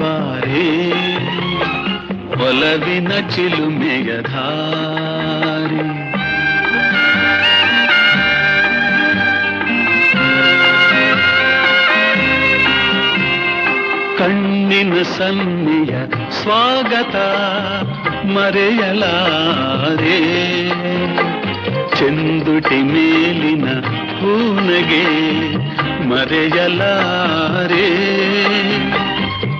ಬಾರೆ 0.00 0.64
ಒಲವಿನ 2.46 3.12
ಚಿಲುಮೆಯ 3.34 4.08
ಧಾರೆ 4.22 5.84
ಕಣ್ಣಿನ 14.18 14.94
ಸನ್ನಿಯ 15.16 15.92
ಸ್ವಾಗತ 16.38 17.16
ಮರೆಯಲಾರೆ 18.26 20.18
ಚೆಂದುಟಿ 21.98 22.82
ಮೇಲಿನ 22.82 23.68
ಹೂನಗೆ 24.20 25.06
ಮರೆಯಲಾರೆ. 26.08 27.86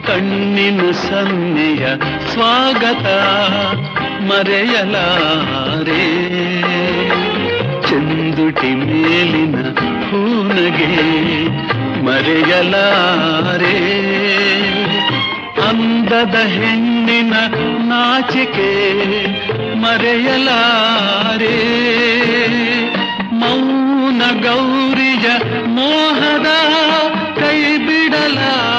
ಕಣ್ಣಿನ 0.06 0.90
ಸನ್ನೆಯ 0.90 1.86
ಸ್ವಾಗತ 2.32 3.06
ಮರೆಯಲಾರೆ. 4.20 6.04
ಚೆಂದುಟಿ 7.82 8.74
ಮೇಲಿನ 8.74 9.56
ಹೂನಗೆ 10.10 11.06
ಮರೆಯಲಾರೆ. 12.04 13.76
ಅಂದದ 15.68 16.34
ಹೆಣ್ಣಿನ 16.46 17.34
ನಾಚಿಕೆ 17.78 18.86
ಮರೆಯಲಾರೆ. 19.80 21.56
ಮೌನ 23.32 24.22
ಗೌರಿಯ 24.42 25.28
ಮೋಹದ 25.66 26.46
ಕೈ 27.38 27.76
ಬಿಡಲಾರೆ. 27.76 28.75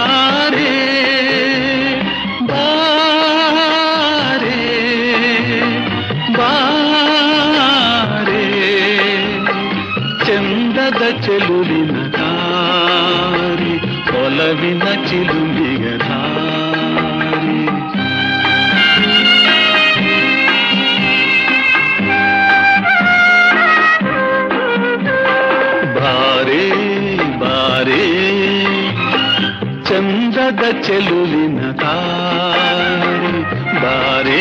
ಚಂದದ 30.57 30.77
ಚೆಲುವಿನ 30.85 31.59
ದಾರಿ 31.81 33.34
ಬಾರೆ 33.81 34.39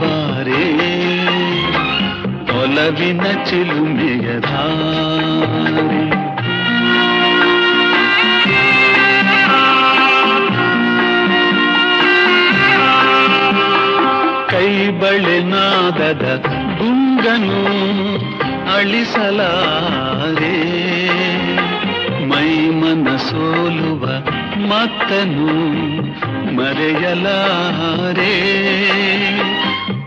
ಬಾರೆ 0.00 0.62
ಒಲವಿನ 2.58 3.24
ಚಿಲುಮೆಯ 3.48 4.26
ಧಾರೆ 4.46 6.02
ಕೈ 14.50 14.68
ಬಳೆನಾದದ 15.00 16.24
ಗುಂಗನು 16.78 17.62
ಅಳಿಸಲಾರೆ 18.74 20.56
ಮೈ 22.30 22.50
ಮನ 22.80 23.08
ಸೋಲುವ 23.28 23.97
ಮತ್ತನು 24.68 25.46
ಮರೆಯಲಾರೆ? 26.56 28.34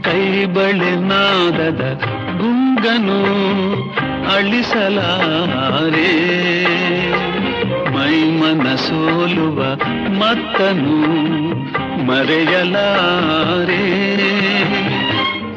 ಕೈ 0.02 0.46
ಬಳೆನಾದದ 0.46 2.02
ಗುಂಗನು 2.38 3.20
ಅಳಿಸಲಾರೆ? 4.36 6.12
ಮೈಮನ 7.92 8.76
ಸೋಲುವ 8.76 9.64
ಮತ್ತನು 10.20 10.98
ಮರೆಯಲಾರೆ? 12.06 13.86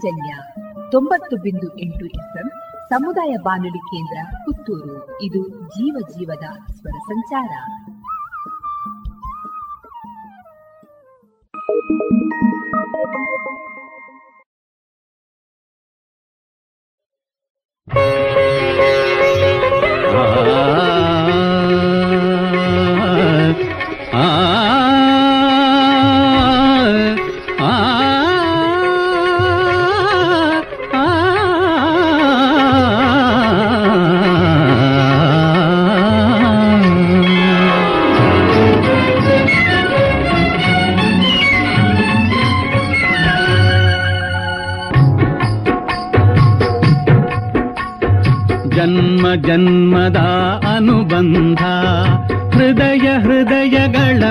ಪಾಂಚಲ್ಯ 0.00 0.34
ತೊಂಬತ್ತು 0.90 1.34
ಬಿಂದು 1.36 1.66
ಎಂಟು 1.78 2.04
ಎಸ್ಎಂ 2.18 2.46
ಸಮುದಾಯ 2.88 3.32
ಬಾನುಲಿ 3.42 3.82
ಕೇಂದ್ರ 3.88 4.18
ಪುತ್ತೂರು 4.44 4.96
ಇದು 5.22 5.42
ಜೀವ 5.68 5.96
ಜೀವದ 6.10 6.46
ಸ್ವರ 6.72 6.96
ಸಂಚಾರ 7.06 7.52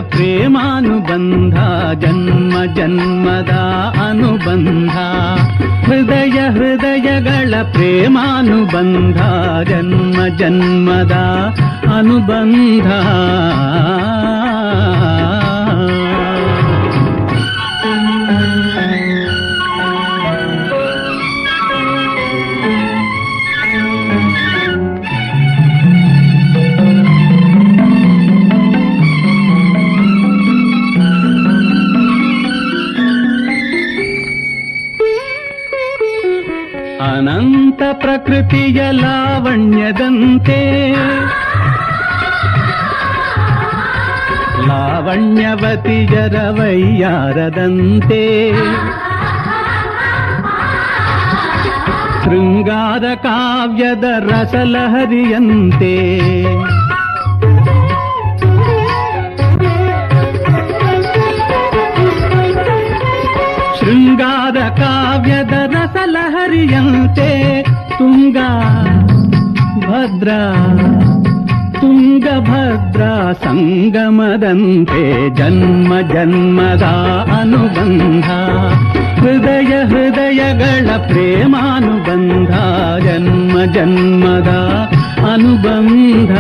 ಪ್ರೇಮಾನುಬಂಧ 0.02 1.56
ಜನ್ಮ 1.94 2.74
ಜನ್ಮದ 2.74 3.52
ಅನುಬಂಧ. 4.08 4.92
ಹೃದಯ 5.86 6.40
ಹೃದಯಗಳ 6.50 7.54
ಪ್ರೇಮಾನುಬಂಧ 7.72 9.18
ಜನ್ಮ 9.70 10.38
ಜನ್ಮದ 10.38 11.12
ಅನುಬಂಧ. 11.96 12.88
ಪ್ರಕೃತಿಯ 37.99 38.81
ಲಾವಣ್ಯದಂತೆ 38.93 40.59
ಲಾವಣ್ಯವತಿಯರ 44.67 46.37
ವೈಯಾರದಂತೆ 46.51 48.23
ಶೃಂಗಾರ 52.25 53.15
ಕಾವ್ಯದ 53.15 54.05
ರಸಲಹರಿಯಂತೆ 54.21 55.95
ಶೃಂಗಾರ 63.79 64.59
ಕಾವ್ಯದ 64.79 65.55
ರಸಲಹರಿಯಂತೆ 65.67 67.31
ತುಂಗ 68.00 68.38
ಭದ್ರ 69.88 70.30
ತುಂಗಭದ್ರ 71.80 73.02
ಸಂಗಮದಂತೆ 73.46 75.04
ಜನ್ಮ 75.36 75.94
ಜನ್ಮದ 76.14 76.86
ಅನುಬಂಧ 77.40 78.28
ಹೃದಯ 79.20 79.72
ಹೃದಯಗಳ 79.86 80.90
ಪ್ರೇಮಾನುಬಂಧ 81.08 82.54
ಜನ್ಮ 83.06 83.66
ಜನ್ಮದ 83.74 84.52
ಅನುಬಂಧ 85.34 86.34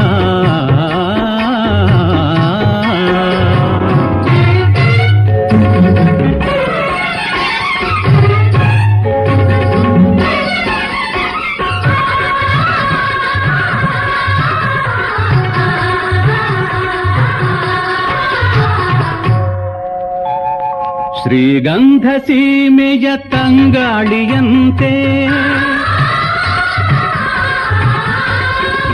ಶ್ರೀಗಂಧ 21.30 22.06
ಸೀಮೆಯ 22.26 23.18
ತಂಗಾಳಿಯಂತೆ. 23.18 25.27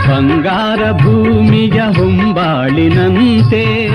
ಬಂಗಾರ 0.08 0.92
ಭೂಮಿಯ 0.92 1.70
ಹೊಂಬಾಳಿನಂತೆ. 1.70 3.88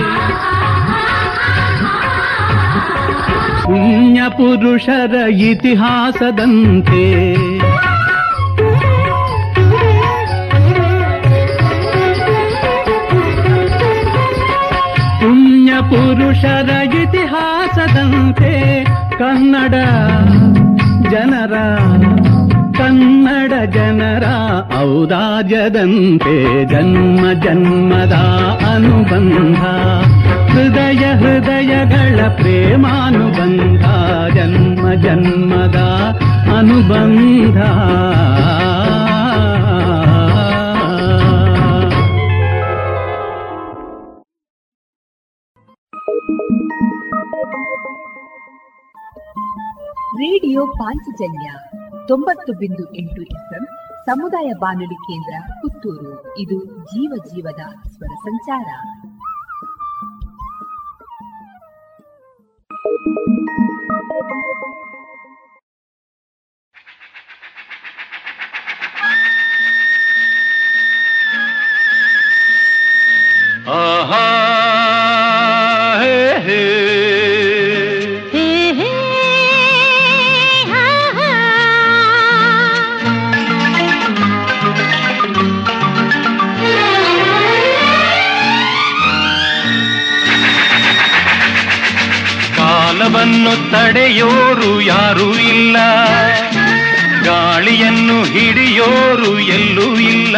ಪುಣ್ಯ 3.64 4.22
ಪುರುಷರ 4.30 5.32
ಇತಿಹಾಸದಂತೆ. 5.32 7.36
ಪುಣ್ಯ 15.20 15.74
ಪುರುಷರ 15.74 16.70
ಇತಿಹಾಸದಂತೆ 17.74 18.54
ಕನ್ನಡ 19.20 19.76
ಜನರ 21.12 21.56
ಕನ್ನಡ 22.78 23.54
ಜನರ 23.74 24.26
ಔದಾರ್ಯದಂತೆ 24.80 26.36
ಜನ್ಮ 26.66 27.24
ಜನ್ಮದ 27.44 28.16
ಅನುಬಂಧ 28.72 29.62
ಹೃದಯ 30.52 31.04
ಹೃದಯಗಳ 31.22 32.20
ಪ್ರೇಮಾನುಬಂಧ 32.40 33.86
ಜನ್ಮ 34.36 34.86
ಜನ್ಮದ 35.04 35.80
ಅನುಬಂಧ 36.58 37.58
ರೇಡಿಯೋ 50.22 50.68
ಪಾಂಚಜನ್ಯ 50.68 51.52
ತೊಂಬತ್ತು 52.08 52.54
ಬಿಂದು 52.54 52.96
ಎಂಟು 52.96 53.22
ಎಫ್ಎಂ 53.22 53.66
ಸಮುದಾಯ 54.06 54.52
ಬಾನುಲಿ 54.60 54.94
ಕೇಂದ್ರ 54.94 55.54
ಪುತ್ತೂರು. 55.62 56.38
ಇದು 56.38 56.66
ಜೀವ 56.66 57.14
ಜೀವದ 57.28 57.62
ಸ್ವರ 57.90 58.14
ಸಂಚಾರ. 58.24 58.70
ಆಹಾ 73.70 74.26
ಹೇ 76.04 76.40
ಹೇ 76.40 76.81
ಕಾಲವನ್ನು 93.32 93.72
ತಡೆಯೋರು 93.72 94.82
ಯಾರೂ 94.82 95.36
ಇಲ್ಲ. 95.36 95.78
ಗಾಳಿಯನ್ನು 97.24 98.24
ಹಿಡಿಯೋರು 98.24 99.40
ಎಲ್ಲೂ 99.40 100.00
ಇಲ್ಲ. 100.00 100.38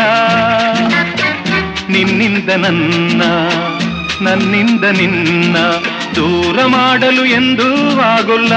ನಿನ್ನಿಂದ 1.90 2.49
ನನ್ನ, 2.49 3.22
ನನ್ನಿಂದ 4.22 4.84
ನಿನ್ನ 4.84 5.57
ದೂರ 6.15 6.65
ಮಾಡಲು 6.65 7.26
ಎಂದೂ 7.26 7.99
ಆಗುಲ್ಲ. 7.99 8.53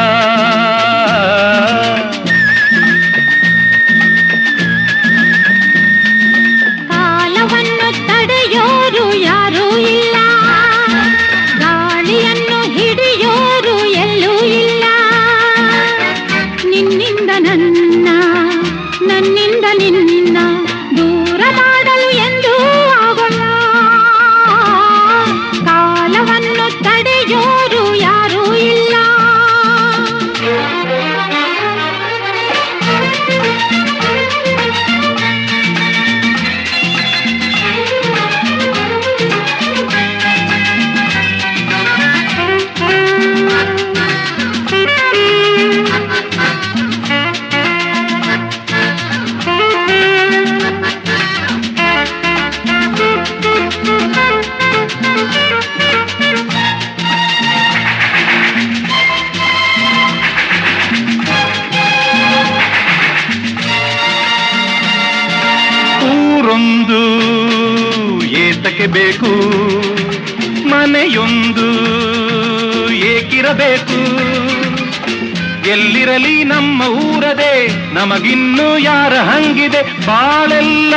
ಬಾಳೆಲ್ಲ 80.09 80.95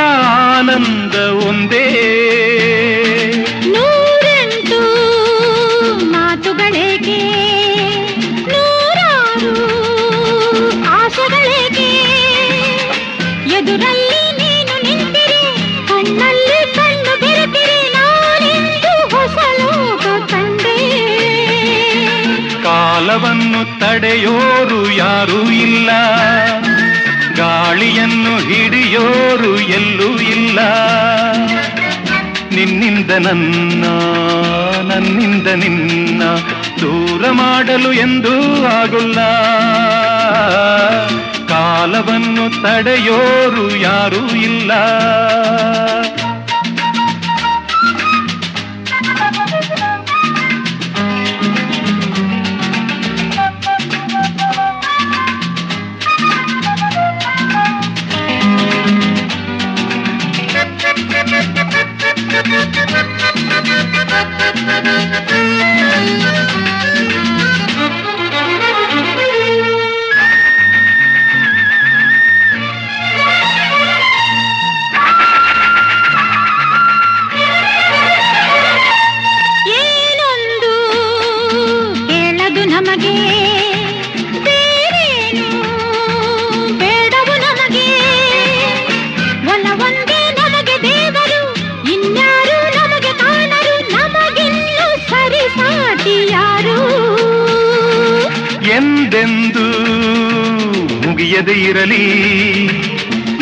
ಆನಂದ 0.48 1.14
ಒಂದೇ. 1.48 1.86
ನೂರೆಂಟು 3.66 4.80
ಮಾತುಗಳೇಕೆ? 6.12 7.18
ನೂರಾರು 8.48 9.54
ಆಸೆಗಳೇಕೆ 10.94 11.88
ಎದುರಲ್ಲಿ 13.58 14.22
ನೀನು 14.40 14.76
ನಿಂತಿರಿ 14.86 15.42
ಕಣ್ಣಲ್ಲಿ 15.88 16.60
ಕಣ್ಣು 16.76 17.14
ಬೆರೆತಿರಿ 17.20 17.80
ನಾನೆಂದು 17.96 18.92
ಹೊಸ 19.14 19.38
ಲೋಕ 19.60 20.04
ಕಂಡೆ? 20.32 20.78
ಕಾಲವನ್ನು 22.62 23.80
ತಡೆಯೋರು 23.80 24.80
ಯಾರೂ 24.96 25.40
ಎಲ್ಲೂ 29.80 30.20
ಇಲ್ಲ. 30.20 30.58
ನಿನ್ನಿಂದ 32.54 33.10
ನನ್ನ 33.10 33.84
ನನ್ನಿಂದ 34.92 35.46
ನಿನ್ನ 35.46 36.22
ದೂರ 36.80 37.30
ಮಾಡಲು 37.30 37.92
ಎಂದೂ 37.92 38.66
ಆಗುಲ್ಲ. 38.66 39.20
ಕಾಲವನ್ನು 41.48 42.62
ತಡೆಯೋರು 42.62 43.76
ಯಾರೂ 43.76 44.36
ಇಲ್ಲ. 44.36 44.72
ಇರಲಿ 101.70 102.04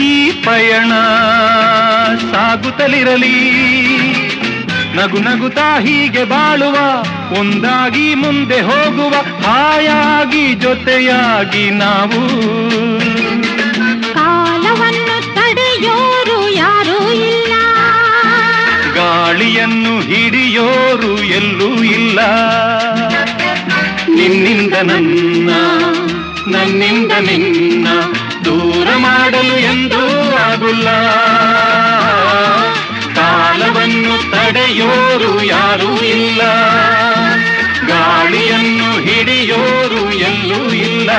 ಈ 0.01 0.31
ಪಯಣ 0.31 0.93
ಸಾಗುತ್ತಲಿರಲಿ. 2.33 3.59
ನಗು 4.97 5.19
ನಗುತ್ತಾ 5.19 5.81
ಹೀಗೆ 5.81 6.25
ಬಾಳುವ 6.25 6.77
ಒಂದಾಗಿ 7.41 8.15
ಮುಂದೆ 8.15 8.61
ಹೋಗುವ 8.61 9.15
ಹಾಯಾಗಿ 9.47 10.55
ಜೊತೆಯಾಗಿ 10.55 11.71
ನಾವು. 11.71 12.23
ಕಾಲವನ್ನು 14.15 15.35
ತಡೆಯೋರು 15.35 16.49
ಯಾರು 16.49 17.13
ಇಲ್ಲ. 17.13 17.53
ಗಾಳಿಯನ್ನು 18.95 20.01
ಹಿಡಿಯೋರು 20.01 21.23
ಎಲ್ಲೂ 21.23 21.83
ಇಲ್ಲ. 21.83 22.21
ನಿನ್ನಿಂದ 24.09 24.75
ನನ್ನ 24.75 25.51
ನನ್ನಿಂದ 26.57 27.13
ನಿನ್ನ 27.13 27.89
ಮಾಡಲು 28.99 29.59
ಎಂದೂ 29.59 30.35
ಆಗುಲ್ಲ. 30.35 30.89
ಕಾಲವನ್ನು 33.15 34.31
ತಡೆಯೋರು 34.31 35.45
ಯಾರೂ 35.45 36.01
ಇಲ್ಲ. 36.01 36.43
ಗಾಳಿಯನ್ನು 37.87 39.01
ಹಿಡಿಯೋರು 39.01 40.12
ಎಲ್ಲೂ 40.12 40.73
ಇಲ್ಲ. 40.73 41.11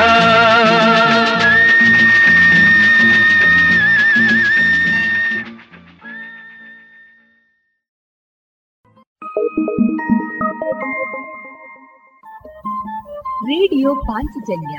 ರೇಡಿಯೋ 13.49 13.95
ಪಾಂಚಜನ್ಯ 13.95 14.78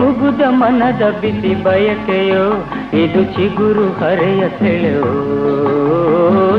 ಮುಗುದ 0.00 0.40
ಮನದ 0.48 1.02
ಬಿಸಿ 1.20 1.54
ಬಯಕೆಯೋ, 1.62 2.44
ಇದು 2.98 3.24
ಚಿಗುರು 3.24 3.86
ಹರೆಯ 3.92 4.48
ಸೆಳೆವೋ, 4.48 5.12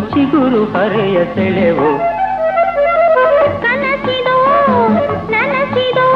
ಚಿಗುರು 0.10 0.64
ಹರೆಯ 0.66 1.26
ಸೆಳೆವೋ. 1.26 1.90
ಕನಸಿದೋ, 3.62 4.38
ನನಸಿದೋ 5.30 6.08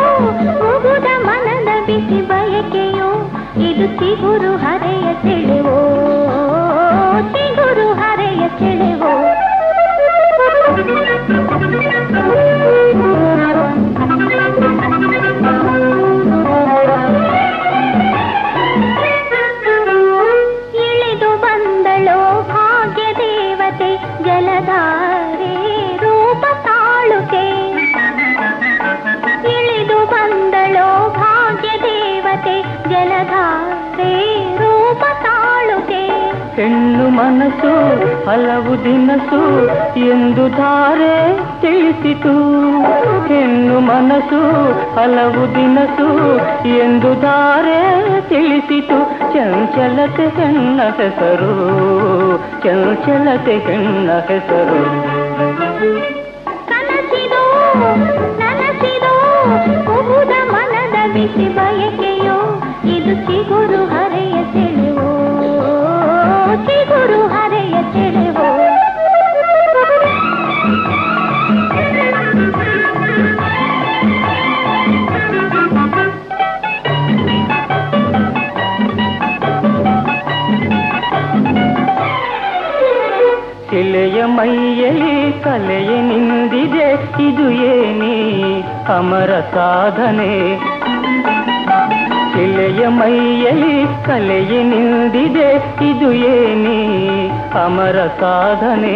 ಮುಗುದ 0.63 1.07
ಮನದ 1.25 1.69
ಬಿಸಿ 1.85 2.21
ಬಯಕೆಯೋ, 2.21 3.09
ಇದು 3.61 3.85
ಚಿಗುರು 3.99 4.57
ಹರೆಯ 4.57 5.07
ಸೆಳೆವೋ, 5.23 5.77
ಚಿಗುರು 7.33 7.93
ಹರೆಯ 7.93 8.47
ಸೆಳೆವೋ. 8.59 9.13
ಮನಸ್ಸು 37.21 37.71
ಹಲವು 38.27 38.73
ದಿನಸು 38.83 39.41
ಎಂದು 40.07 40.45
ಧಾರೆ 40.57 41.15
ತಿಳಿಸಿತು 41.61 42.33
ಹೆಣ್ಣು 43.27 43.75
ಮನಸ್ಸು 43.87 44.39
ಹಲವು 44.95 45.43
ದಿನಸು 45.55 46.07
ಎಂದು 46.77 47.11
ಧಾರೆ 47.21 47.79
ತಿಳಿಸಿತು 48.29 48.97
ಚಂಚಲತೆ 49.33 50.27
ಹೆಣ್ಣ 50.37 50.81
ಹೆಸರು 50.99 51.53
ಚಂಚಲತೆ 52.63 53.57
ಹೆಣ್ಣ 53.67 54.09
ಹೆಸರು 54.29 54.81
ಕನಸಿದೋ 56.69 57.43
ನನಸಿದೋ 58.41 59.13
ಕುಹುದ 59.87 60.33
ಮನದ 60.53 60.97
ಬಿಸಿ 61.13 61.47
ಬಯಕೆಯೋ 61.55 62.39
ಇದು 62.95 63.15
ಚಿಗುರು 63.27 63.81
ಕಲೆಯ 85.51 85.93
ನಿಂದಿದೆ 86.01 86.85
ಇದು 87.23 87.45
ಏನಿ 87.69 88.17
ಅಮರ 88.89 89.31
ಸಾಧನೆ 89.53 90.29
ಶಿಲೆಯ 92.33 92.81
ಮೈಯಲ್ಲಿ 92.89 93.75
ಕಲೆಯ 94.05 94.53
ನಿಂದಿದೆ 94.63 95.49
ಇದು 95.89 96.09
ಏನಿ 96.29 96.77
ಅಮರ 97.63 97.97
ಸಾಧನೆ 98.19 98.95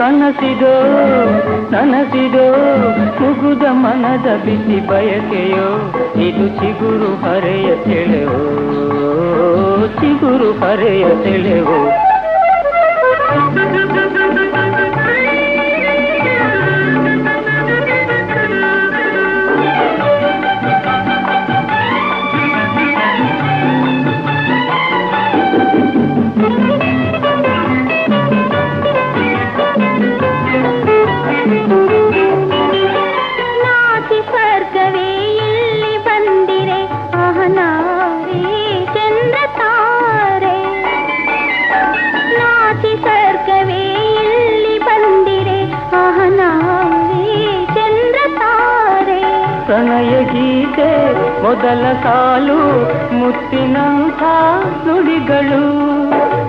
ಕನಸಿದೋ 0.00 0.74
ನನಸಿದೋ 1.70 2.44
ಮುಗುದ 3.20 3.64
ಮನದ 3.82 4.28
ಬಿಸಿ 4.44 4.78
ಬಯಕೆಯೋ 4.86 5.66
ಇದು 6.20 6.46
ಚಿಗುರು 6.60 7.10
ಹರೆಯ 7.24 7.68
ತೆಳೆವೋ 7.84 8.40
ಚಿಗುರು 10.00 10.48
ಹರೆಯ 10.60 11.04
ಸೆಳೆವೋ 11.24 11.78
ಮೊದಲ 51.60 51.84
ಸಾಲು 52.02 52.58
ಮುತ್ತಿನಂಥ 53.14 54.22
ನುಡಿಗಳು. 54.86 55.64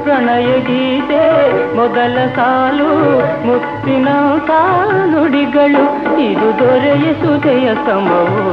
ಪ್ರಣಯ 0.04 0.60
ಗೀತೆ 0.60 1.26
ಮೊದಲ 1.76 2.18
ಸಾಲು 2.36 2.92
ಮುತ್ತಿನಂಥ 3.48 4.52
ನುಡಿಗಳು. 5.06 5.84
ಇದು 6.22 6.48
ದೊರೆಯ 6.60 7.08
ಸುದೆಯ 7.14 7.68
ಸಮವು, 7.86 8.46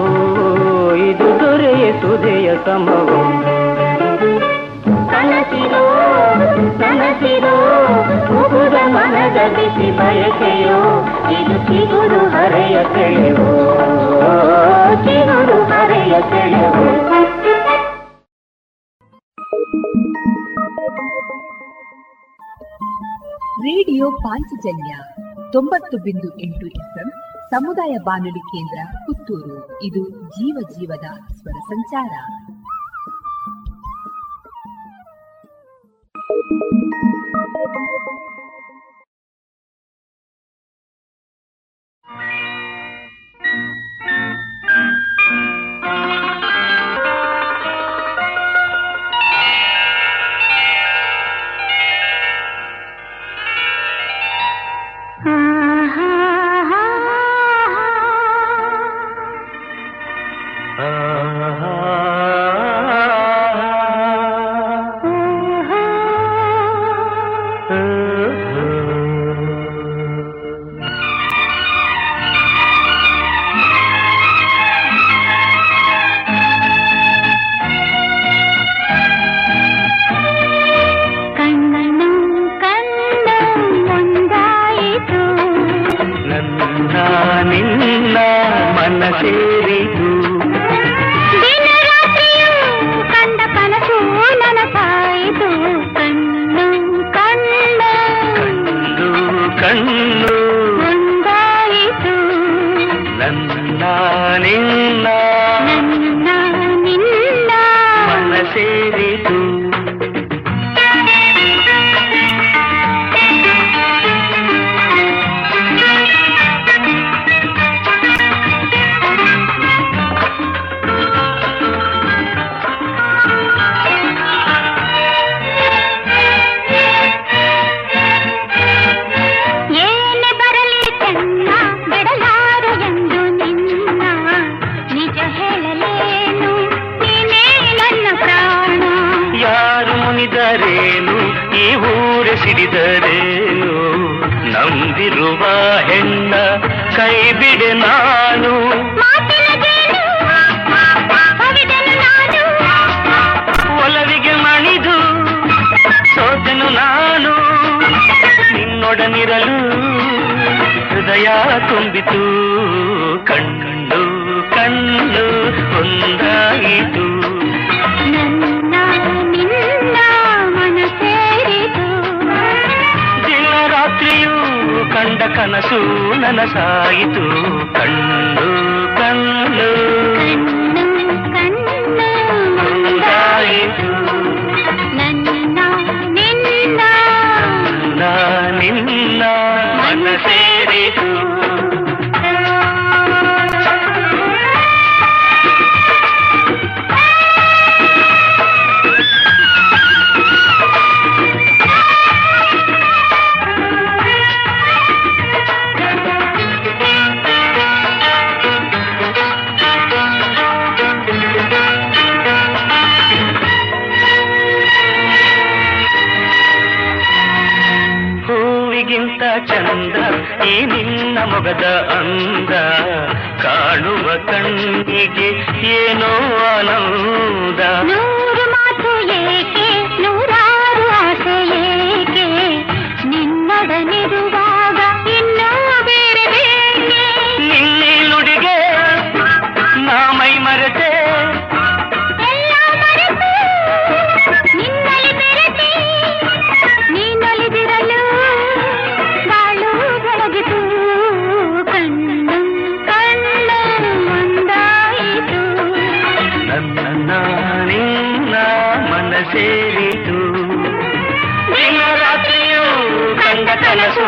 ಇದು 0.94 1.28
ದೊರೆಯ 1.40 1.92
ಸುದೆಯ 1.92 2.56
ಸಮವು 2.66 3.20
ಕನಸಿರೋ 5.10 5.86
ಕನಸಿರೋ 6.78 7.56
ಮನದ 9.08 9.52
ಬಿಸಿ 9.56 9.98
ಬಯಕೆಯೋ, 9.98 11.06
ಇದು 11.30 11.52
ಚಿಗುರು 11.52 12.28
ಹರೆಯ 12.28 12.82
ಸೆಳೆವೋ. 12.82 13.74
ಚಿಗುರು 15.04 15.64
ಹರೆಯ 15.64 16.20
ಸೆಳೆವೋ. 16.20 16.84
ರೇಡಿಯೋ 23.62 24.10
ಪಾಂಚಜನ್ಯ 24.10 24.96
ತೊಂಬತ್ತು 25.52 25.98
ಬಿಂದು 25.98 26.40
ಎಂಟು 26.40 26.66
ಎಫ್ಎಂ 26.66 27.10
ಸಮುದಾಯ 27.50 27.96
ಬಾನುಲಿ 28.04 28.38
ಕೇಂದ್ರ 28.38 28.98
ಪುತ್ತೂರು. 29.06 29.82
ಇದು 29.82 30.08
ಜೀವ 30.08 30.68
ಜೀವದ 30.70 31.34
ಸ್ವರ 31.34 31.58
ಸಂಚಾರ. 31.58 32.10
ಕಣ್ಣು 37.68 38.27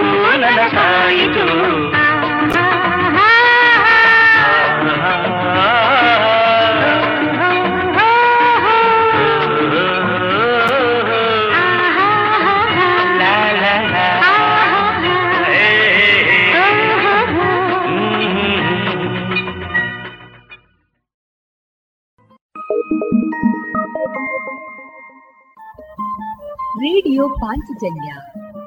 ನನಸಾಯಿತು 0.02 1.46
ರೇಡಿಯೋ 26.82 27.28
ಪಾಂಚಜನ್ಯ 27.28 28.10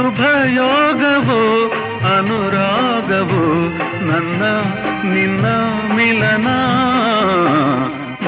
ಶುಭಯೋಗವೋ 0.00 1.40
ಅನುರಾಗವೋ 2.10 3.42
ನನ್ನ 4.00 4.42
ನಿನ್ನ 5.12 5.46
ಮಿಲನ 5.94 6.48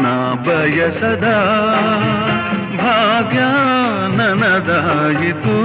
ನಾ 0.03 0.13
ಬಯಸದ 0.45 1.29
ಭಾಗ್ಯ 2.77 3.41
ನನದಾಯಿತು 4.19 5.57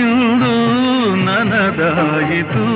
ಇಂದು 0.00 0.54
ನನದಾಯಿತು 1.28 2.66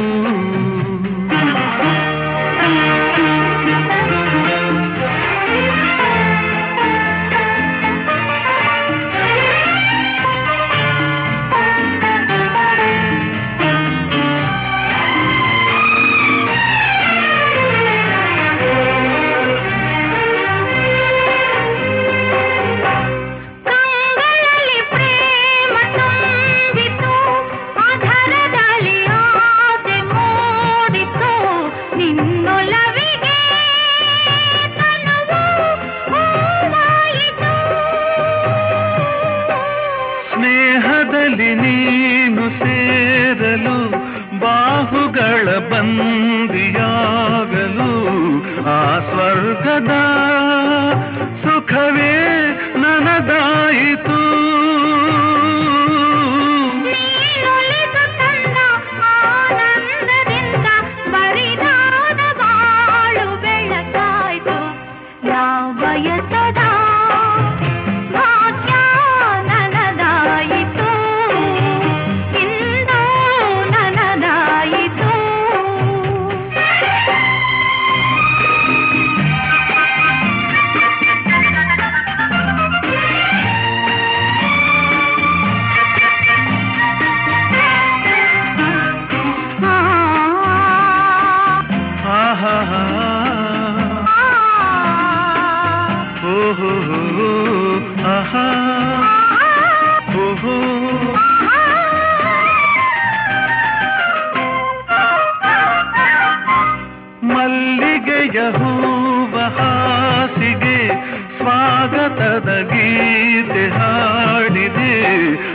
ಹೊಸದ 112.23 112.51
ಗೀತೆ 112.71 113.63
ಹಾಡಿದೆ 113.69 114.91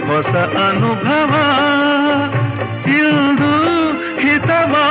ಹೊಸ 0.08 0.34
ಅನುಭವ 0.64 1.34
ಇಂದು 2.98 3.52
ಹಿತವಾ 4.20 4.84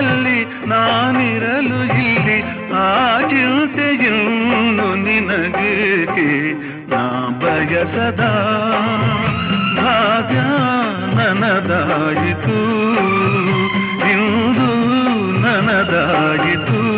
ನಿನ್ನಲ್ಲಿ 0.00 0.38
ನಾನಿರಲು 0.66 1.78
ಇಲ್ಲಿ 2.02 2.38
ಆ 2.72 3.20
ಚಿಂತೆಯನ್ನು 3.20 4.88
ನಿನಗೆ 5.04 5.74
ನಾ 6.88 7.02
ಬಯಸದ 7.40 8.22
ಭಾಗ್ಯ 9.78 10.38
ನನದಾಯಿತು 11.18 12.58
ಇಂದು 14.12 14.70
ನನದಾಯಿತು. 15.42 16.97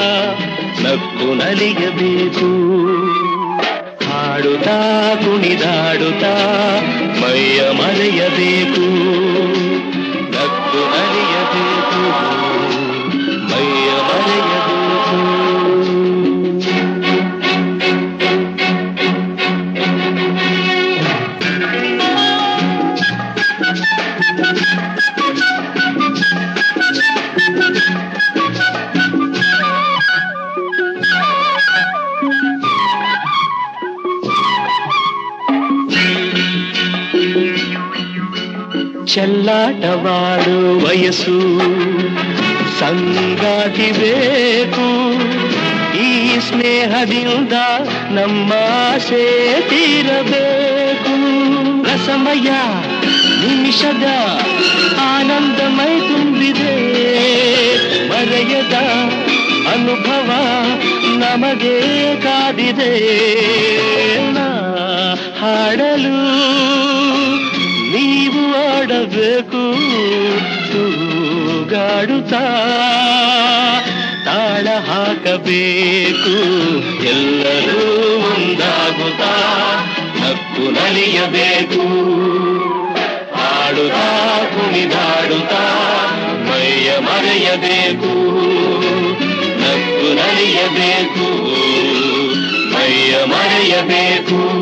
ನಕ್ಕು 0.81 1.33
ನಲಿಯಬೇಕು. 1.33 2.71
ಹಾಡುತ್ತಾ 4.05 5.11
ಕುಣಿದಾಡುತ್ತಾ 5.15 6.35
ಮೈಯ 7.21 7.71
ಮರೆಯಬೇಕು. 7.71 9.30
ಚೆಲ್ಲಾಟವಾಡು 39.13 40.85
ವಯಸ್ಸು. 40.85 41.59
ಸಂಗಾತಿ 42.79 43.91
ಬೇಕು. 43.91 45.13
ಈ 45.97 46.39
ಸ್ನೇಹದಿಂದ 46.39 47.53
ನಮ್ಮ 48.11 48.53
ಆಸೆ 48.93 49.53
ತೀರಬೇಕು. 49.61 51.15
ರಸಮಯ 51.83 52.49
ನಿಮಿಷದ 53.47 54.03
ಆನಂದಮೈ 54.99 55.99
ತುಂಬಿದೆ. 55.99 57.01
ಮರೆಯದ 58.09 58.73
ಅನುಭವ 59.73 60.31
ನಮಗೆ 61.03 62.15
ಕಾದಿದೆ. 62.15 63.21
ಹಾಡಲು 65.39 66.41
ನೀವು 68.91 69.03
ಆಡಬೇಕು 69.03 69.73
ತೂಗಾಡುತ್ತಾ 70.71 72.39
ತಾಳ 74.25 74.67
ಹಾಕಬೇಕು. 74.79 76.29
ಎಲ್ಲರೂ 77.05 78.19
ಮುಂದಾಗುತ್ತಾ 78.19 79.33
ನಕ್ಕು 80.19 80.71
ನಲಿಯಬೇಕು. 80.71 81.81
ಹಾಡುತ್ತಾ, 83.35 84.41
ಕುಣಿದಾಡುತ್ತಾ 84.55 85.87
ಮೈಯ 86.49 86.97
ಮರೆಯಬೇಕು. 86.99 88.41
ನಕ್ಕು 89.59 90.13
ನಲಿಯಬೇಕು. 90.13 91.45
ಮೈಯ 92.73 93.23
ಮರೆಯಬೇಕು. 93.25 94.61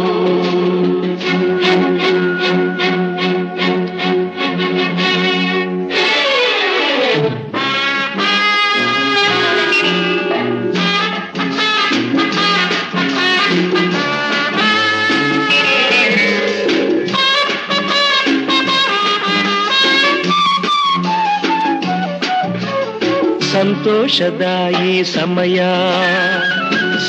ಸಂತೋಷದ 24.09 24.45
ಈ 24.85 25.03
ಸಮಯ 25.03 25.57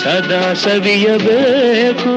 ಸದಾ 0.03 0.55
ಸವಿಯಬೇಕು. 0.55 2.15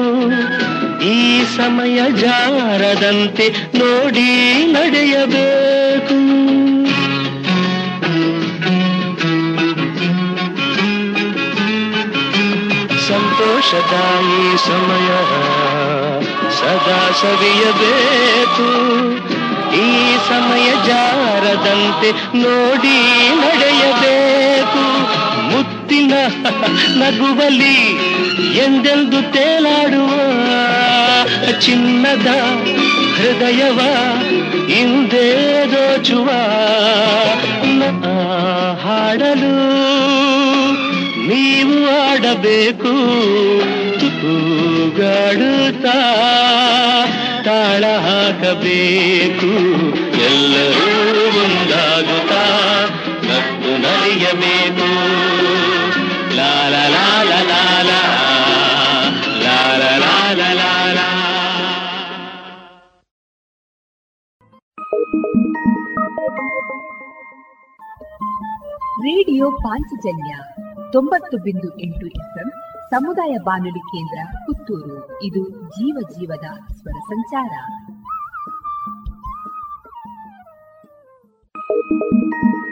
ಈ 1.02 1.44
ಸಮಯ 1.56 2.00
ಜಾರದಂತೆ 2.20 3.48
ನೋಡಿ 3.74 4.30
ನಡೆಯಬೇಕು. 4.66 6.18
ಸಂತೋಷದ 13.08 13.94
ಈ 14.20 14.56
ಸಮಯ 14.56 15.10
ಸದಾ 16.60 17.18
ಸವಿಯಬೇಕು. 17.20 18.68
ಈ 19.74 20.16
ಸಮಯ 20.28 20.72
ಜಾರದಂತೆ 20.86 22.10
ನೋಡಿ 22.38 22.98
ನಡೆಯಬೇಕು. 23.34 23.73
ಮುತ್ತಿನ 26.04 26.16
ನಗುವಲಿ 27.00 27.76
ಎಂದೆಂದು 28.64 29.20
ತೇಲಾಡುವ 29.34 30.10
ಚಿನ್ನದ 31.60 32.28
ಹೃದಯವ 33.16 33.80
ಹಿಂದೆ 34.70 35.26
ದೋಚುವ 35.72 36.28
ನಾ 37.78 37.90
ಹಾಡಲು 38.84 39.54
ನೀವು 41.28 41.76
ಆಡಬೇಕು 42.00 42.94
ತೂಗಾಡುತ್ತಾ 44.00 45.98
ತಾಳ 47.46 47.84
ಹಾಕಬೇಕು 48.06 49.52
ಎಲ್ಲರೂ 50.28 50.90
ಒಂದಾಗುತ್ತಾ 51.42 52.44
ನಕ್ಕು 53.28 53.72
ನಲಿಯಬೇಕು 53.84 54.88
ರೇಡಿಯೋ 69.00 69.50
ಪಾಂಚಜನ್ಯ 69.50 70.36
ತೊಂಬತ್ತು 70.92 71.36
ಬಿಂದು 71.36 71.80
ಎಂಟು 71.80 72.06
ಎಫ್ಎಂ 72.06 72.52
ಸಮುದಾಯ 72.90 73.36
ಬಾನುಲಿ 73.44 73.78
ಕೇಂದ್ರ 73.78 74.38
ಪುತ್ತೂರು. 74.46 75.22
ಇದು 75.22 75.48
ಜೀವ 75.48 75.96
ಜೀವದ 76.10 76.74
ಸ್ವರ 76.74 76.98
ಸಂಚಾರ. 76.98 77.50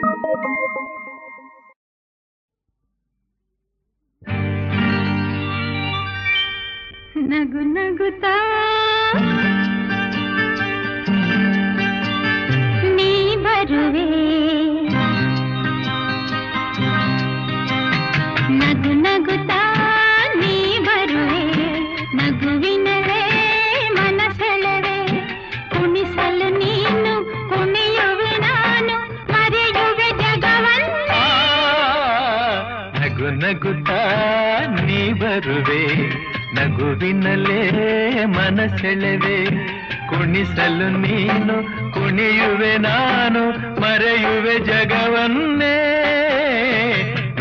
ನಗು 0.03 1.02
ನಗುತ್ತಾ 7.15 8.33
ನೀ 12.95 13.11
ಬರುವೆ 13.35 14.02
ನಗು 14.02 14.02
ನಗುವಿನಲ್ಲೇ 36.63 37.71
ಮನಸೆಳೆವೆ. 38.25 39.45
ಕುಣಿಸಲು 40.07 41.01
ನೀನು 41.01 41.63
ಕುಣಿಯುವೆ 41.93 42.77
ನಾನು 42.77 43.49
ಮರೆಯುವೆ 43.81 44.59
ಜಗವನ್ನೇ. 44.59 46.03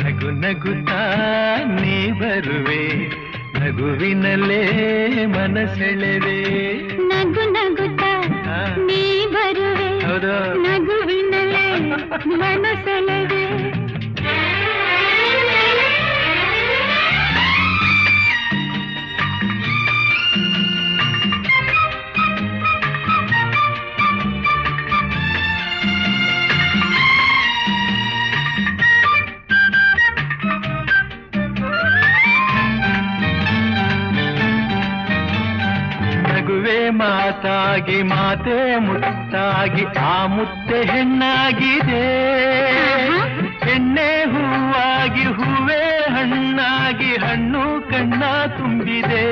ನಗು 0.03 0.31
ನಗುತ್ತಾ 0.31 1.15
ನೀ 1.65 2.11
ಬರುವೆ. 2.11 3.09
ನಗುವಿನಲ್ಲೇ 3.59 5.27
ಮನಸೆಳೆವೆ. 5.27 6.43
ನಗು 6.97 7.51
ನಗುತ್ತಾ 7.51 8.23
ನೀ 8.77 9.27
ಬರುವೆ. 9.27 10.03
ನಗುವಿನಲ್ಲೇ 10.69 11.79
ಮನಸೆಳೆವೆ. 12.27 13.42
ಮಾತಾಗಿ 36.93 38.03
ಮಾತೆ 38.03 38.77
ಮುತ್ತಾಗಿ 38.77 39.85
ಆ 39.99 40.27
ಮುತ್ತೆ 40.27 40.83
ಹೆಣ್ಣಾಗಿದೆ. 40.85 42.05
ಹೆಣ್ಣೆ 43.65 44.25
ಹೂವಾಗಿ 44.25 45.25
ಹೂವೇ 45.25 46.05
ಹಣ್ಣಾಗಿ 46.11 47.17
ಹಣ್ಣು 47.17 47.91
ಕಣ್ಣ 47.91 48.23
ತುಂಬಿದೆ. 48.47 49.27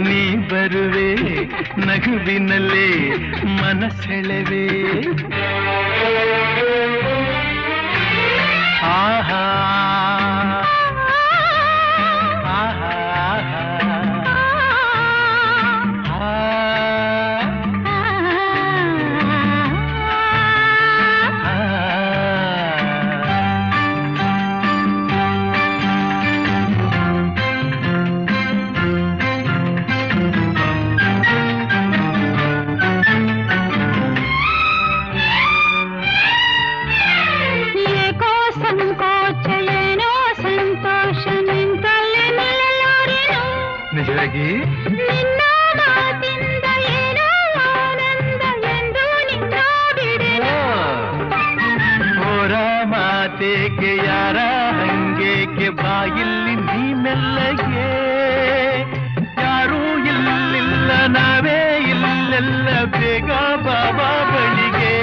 ನೀ 0.00 0.36
ಬರುವೆ 0.36 1.14
ನಗುವಿನಲ್ಲೇ 1.86 3.16
ಮನಸೆಳೆವೆ. 3.44 4.66
ಆಹಾ. 8.82 9.85
ಮಾತೇಕೆ 53.38 53.90
ಯಾರ 54.04 54.36
ಹಂಗೇಕೆ 54.76 55.66
ಬಾಯಿಲ್ಲಿ 55.80 56.54
ನೀ 56.60 56.84
ಮೆಲ್ಲಗೆ 57.02 57.88
ಯಾರೂ 59.40 59.80
ಇಲ್ಲಿಲ್ಲ 60.10 60.90
ನಾವೇ 61.16 61.58
ಇಲ್ಲೆಲ್ಲ 61.90 62.68
ಬೇಗ 62.94 63.28
ಬಾಬಾ 63.66 64.08
ಬಳಿಗೆ 64.30 64.94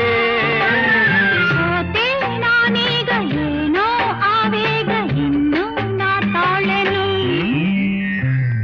ಸೋತೆ 1.52 2.08
ನಾನೀಗ 2.44 3.12
ಏನೋ 3.44 3.86
ಆವೇಗ 4.32 4.92
ಇನ್ನು 5.26 5.64
ನಾ 6.02 6.12
ತಾಳೆನು 6.36 7.06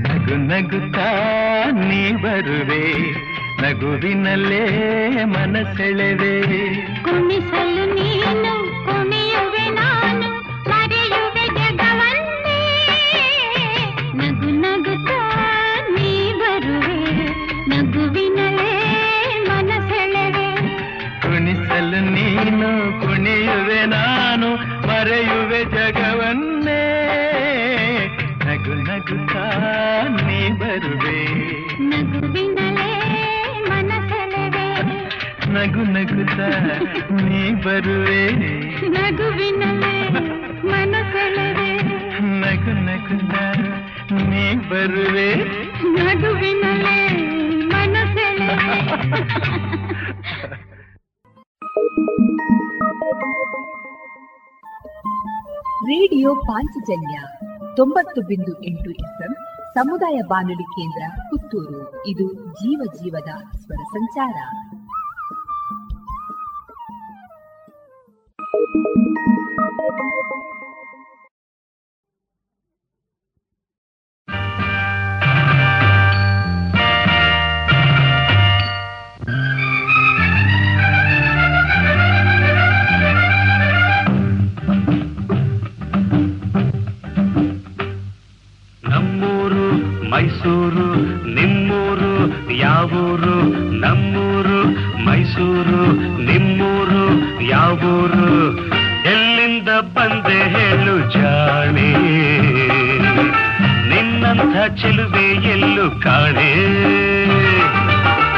ನಗು 0.06 0.38
ನಗುತ್ತಾ 0.50 1.10
ನೀ 1.82 2.04
ಬರುವೆ 2.26 2.86
ನಗುವಿನಲ್ಲೇ 3.62 4.66
ಮನಸೆಳೆವೆ 5.34 6.36
ಕುಣಿಸಲು 7.06 7.69
ನಗು 35.60 35.84
ನಗುತ್ತ 35.94 36.40
ನೀ 37.22 37.40
ಬರುವೆ. 37.64 38.22
ನಗುವಿನಲ್ಲೇ 38.88 39.96
ಮನಸೆಳೆವೆ 40.64 41.72
ನಗು 42.44 42.74
ನಗುತ್ತ 42.88 43.34
ನೀ 44.30 44.46
ಬರುವೆ. 44.70 45.28
ನಗುವಿನಲ್ಲೇ 45.98 47.00
ಮನಸೆಳೆವೆ 47.74 48.78
ರೇಡಿಯೋ 55.92 56.36
ಪಾಂಚಜನ್ಯ 56.36 57.20
ತೊಂಬತ್ತು 57.76 58.22
ಬಿಂದು 58.22 58.56
ಎಂಟು 58.64 58.90
ಎಫ್ಎಂ 58.92 59.34
ಸಮುದಾಯ 59.74 60.18
ಬಾನುಲಿ 60.28 60.64
ಕೇಂದ್ರ 60.64 61.04
ಪುತ್ತೂರು. 61.30 61.82
ಇದು 62.08 62.34
ಜೀವ 62.34 62.82
ಜೀವದ 62.96 63.32
ಸ್ವರ 63.58 63.82
ಸಂಚಾರ. 63.94 64.38
ಮೈಸೂರು 90.12 90.88
ನಿಮ್ಮೂರು 91.36 92.12
ಯಾವೂರು 92.58 93.36
ನಮ್ಮೂರು 93.80 94.49
ಮೈಸೂರು, 95.10 95.92
ನಿಮ್ಮೂರು, 96.22 97.42
ಯಾವೂರು? 97.42 98.58
ಎಲ್ಲಿಂದ 99.06 99.70
ಬಂದೆ 99.70 100.50
ಹೇಳು 100.50 101.12
ಜಾಣೆ. 101.12 101.94
ನಿನ್ನಂಥ 103.90 104.82
ಚೆಲುವೆ 104.82 105.50
ಎಲ್ಲು 105.50 106.02
ಕಾಣೆ. 106.02 106.56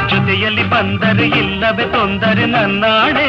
ಜೊತೆಯಲ್ಲಿ 0.08 0.70
ಬಂದರೆ 0.70 1.26
ಇಲ್ಲವೇ 1.26 1.84
ತೊಂದರೆ 1.84 2.46
ನನ್ನಾಣೆ. 2.46 3.28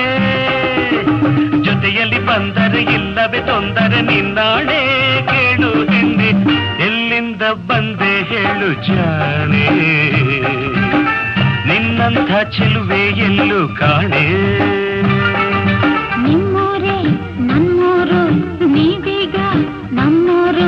ಜೊತೆಯಲ್ಲಿ 1.63 2.25
ಬಂದರೆ 2.25 2.81
ಇಲ್ಲವೇ 2.81 3.39
ತೊಂದರೆ 3.39 4.01
ನಿನ್ನಾಣೆ. 4.01 4.81
ಕೇಳು 5.27 5.69
ಹಿಂದೆ 5.69 6.29
ಎಲ್ಲಿಂದ 6.83 7.41
ಬಂದೆ 7.41 8.23
ಹೇಳು 8.23 8.73
ಜಾಣೆ. 8.73 9.93
ನಿನ್ನಂಥ 12.05 12.31
ಚೆಲುವೆ 12.53 13.01
ಎಲ್ಲೂ 13.25 13.59
ಕಾಣೆ 13.77 14.23
ನಿಮ್ಮೂರೇ 16.23 16.95
ನಮ್ಮೂರು 17.49 18.19
ನೀವೀಗ 18.67 19.37
ನಮ್ಮೂರು 19.91 20.67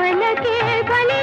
के 0.00 0.82
बने 0.90 1.20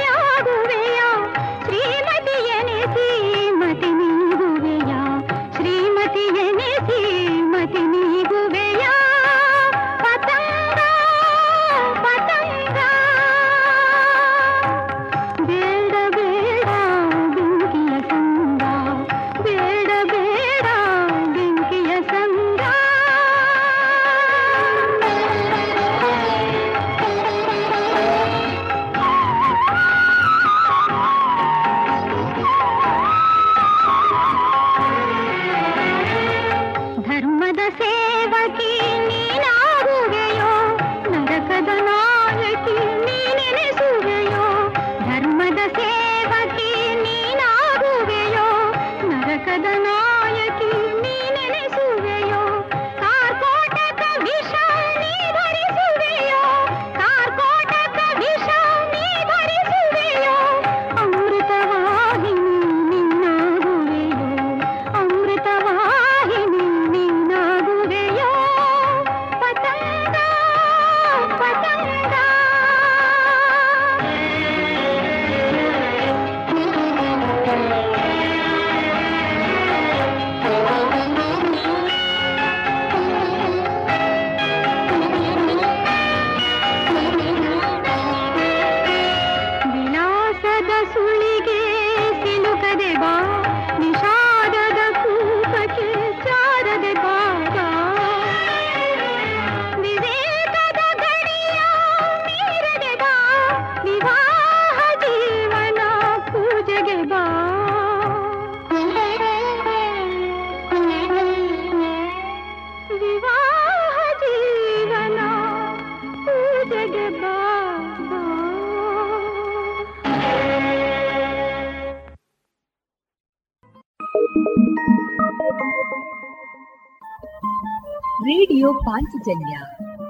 ರೇಡಿಯೋ 128.66 128.80
ಪಾಂಚಜನ್ಯ 128.80 129.56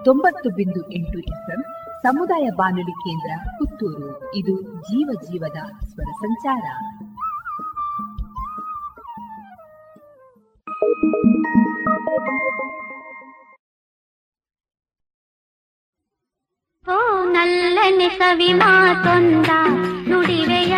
ತೊಂಬತ್ತು 0.05 0.49
ಬಿಂದು 0.51 0.93
ಎಂಟು 0.93 1.19
ಎಫ್ಎಂ 1.19 1.63
ಸಮುದಾಯ 2.03 2.47
ಬಾನುಲಿ 2.57 2.95
ಕೇಂದ್ರ 3.05 3.31
ಪುತ್ತೂರು. 3.51 4.35
ಇದು 4.35 4.55
ಜೀವ 4.83 5.11
ಜೀವದ 5.25 5.59
ಸ್ವರ 5.87 6.11
ಸಂಚಾರ. 6.21 6.67
ಓ 16.89 17.25
ನಲ್ಲನೆ 17.25 18.09
ಸವಿ 18.09 18.53
ಮಾತೊಂದ 18.53 19.51
ನುಡಿವೆಯ. 20.09 20.75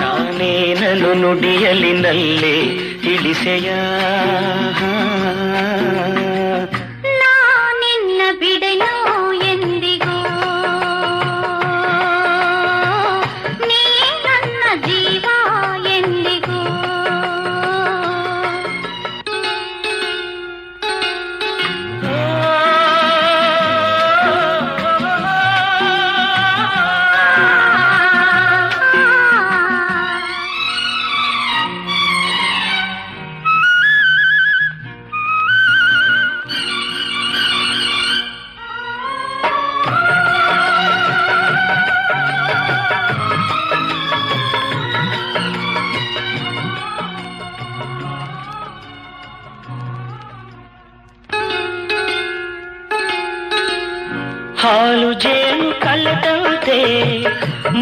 ನಾನೇನನು 0.00 1.14
ನುಡಿಯಲಿ 1.14 1.92
ನಲ್ಲೆ 2.00 2.56
ತಿಳಿಸೆಯ. 3.02 3.70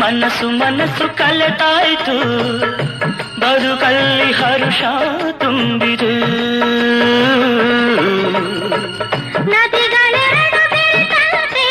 ಮನಸ್ಸು 0.00 0.48
ಮನಸ್ಸು 0.60 1.06
ಕಲೆತಾಯ್ತು 1.18 2.16
ಬದುಕಲ್ಲಿ 3.40 4.32
ಹರುಷ 4.32 4.82
ತುಂಬಿದು. 5.32 6.12
ನದಿಗಳೆರಡು 9.52 10.62
ಈ 11.58 11.68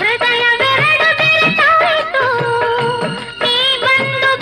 ಹೃದಯವೆರಡು 0.00 1.08
ಬೆರೆತಾಯಿತು 1.20 2.24
ನೀ 3.42 3.56
ಬಂದು 3.84 4.32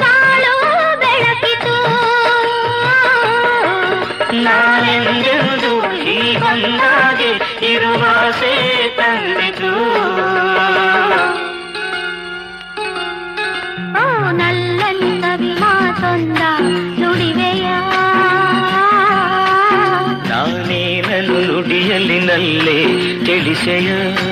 ತಿಳಿಸೆಯ 23.64 24.31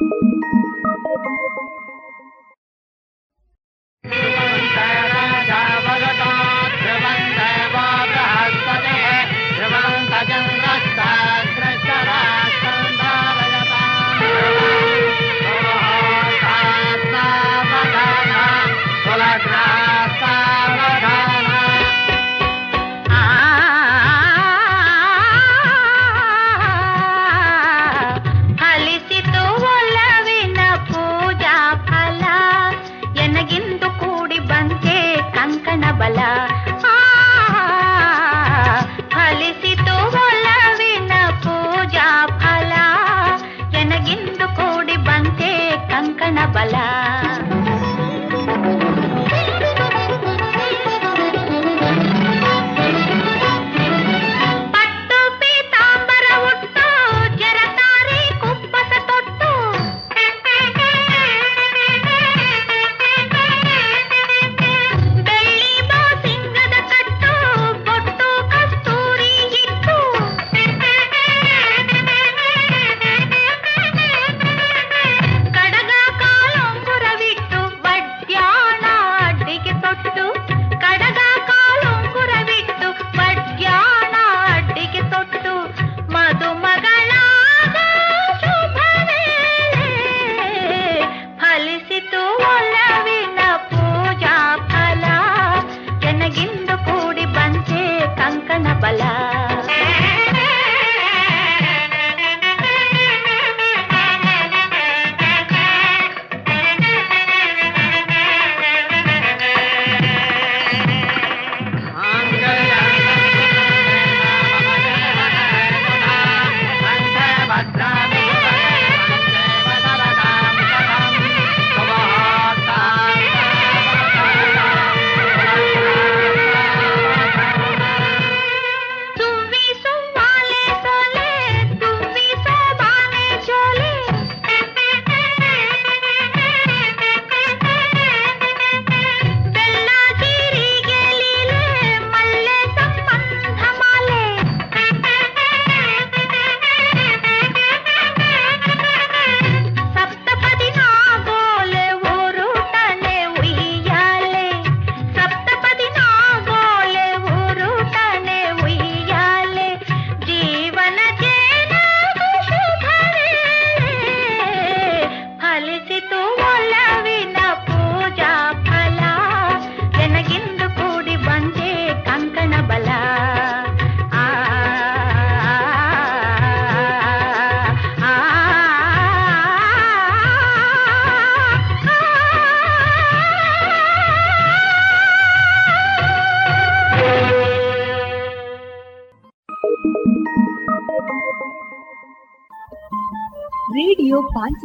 ಹಲಿಸಿತು 0.00 0.58
ಒಲವಿನ 5.92 6.37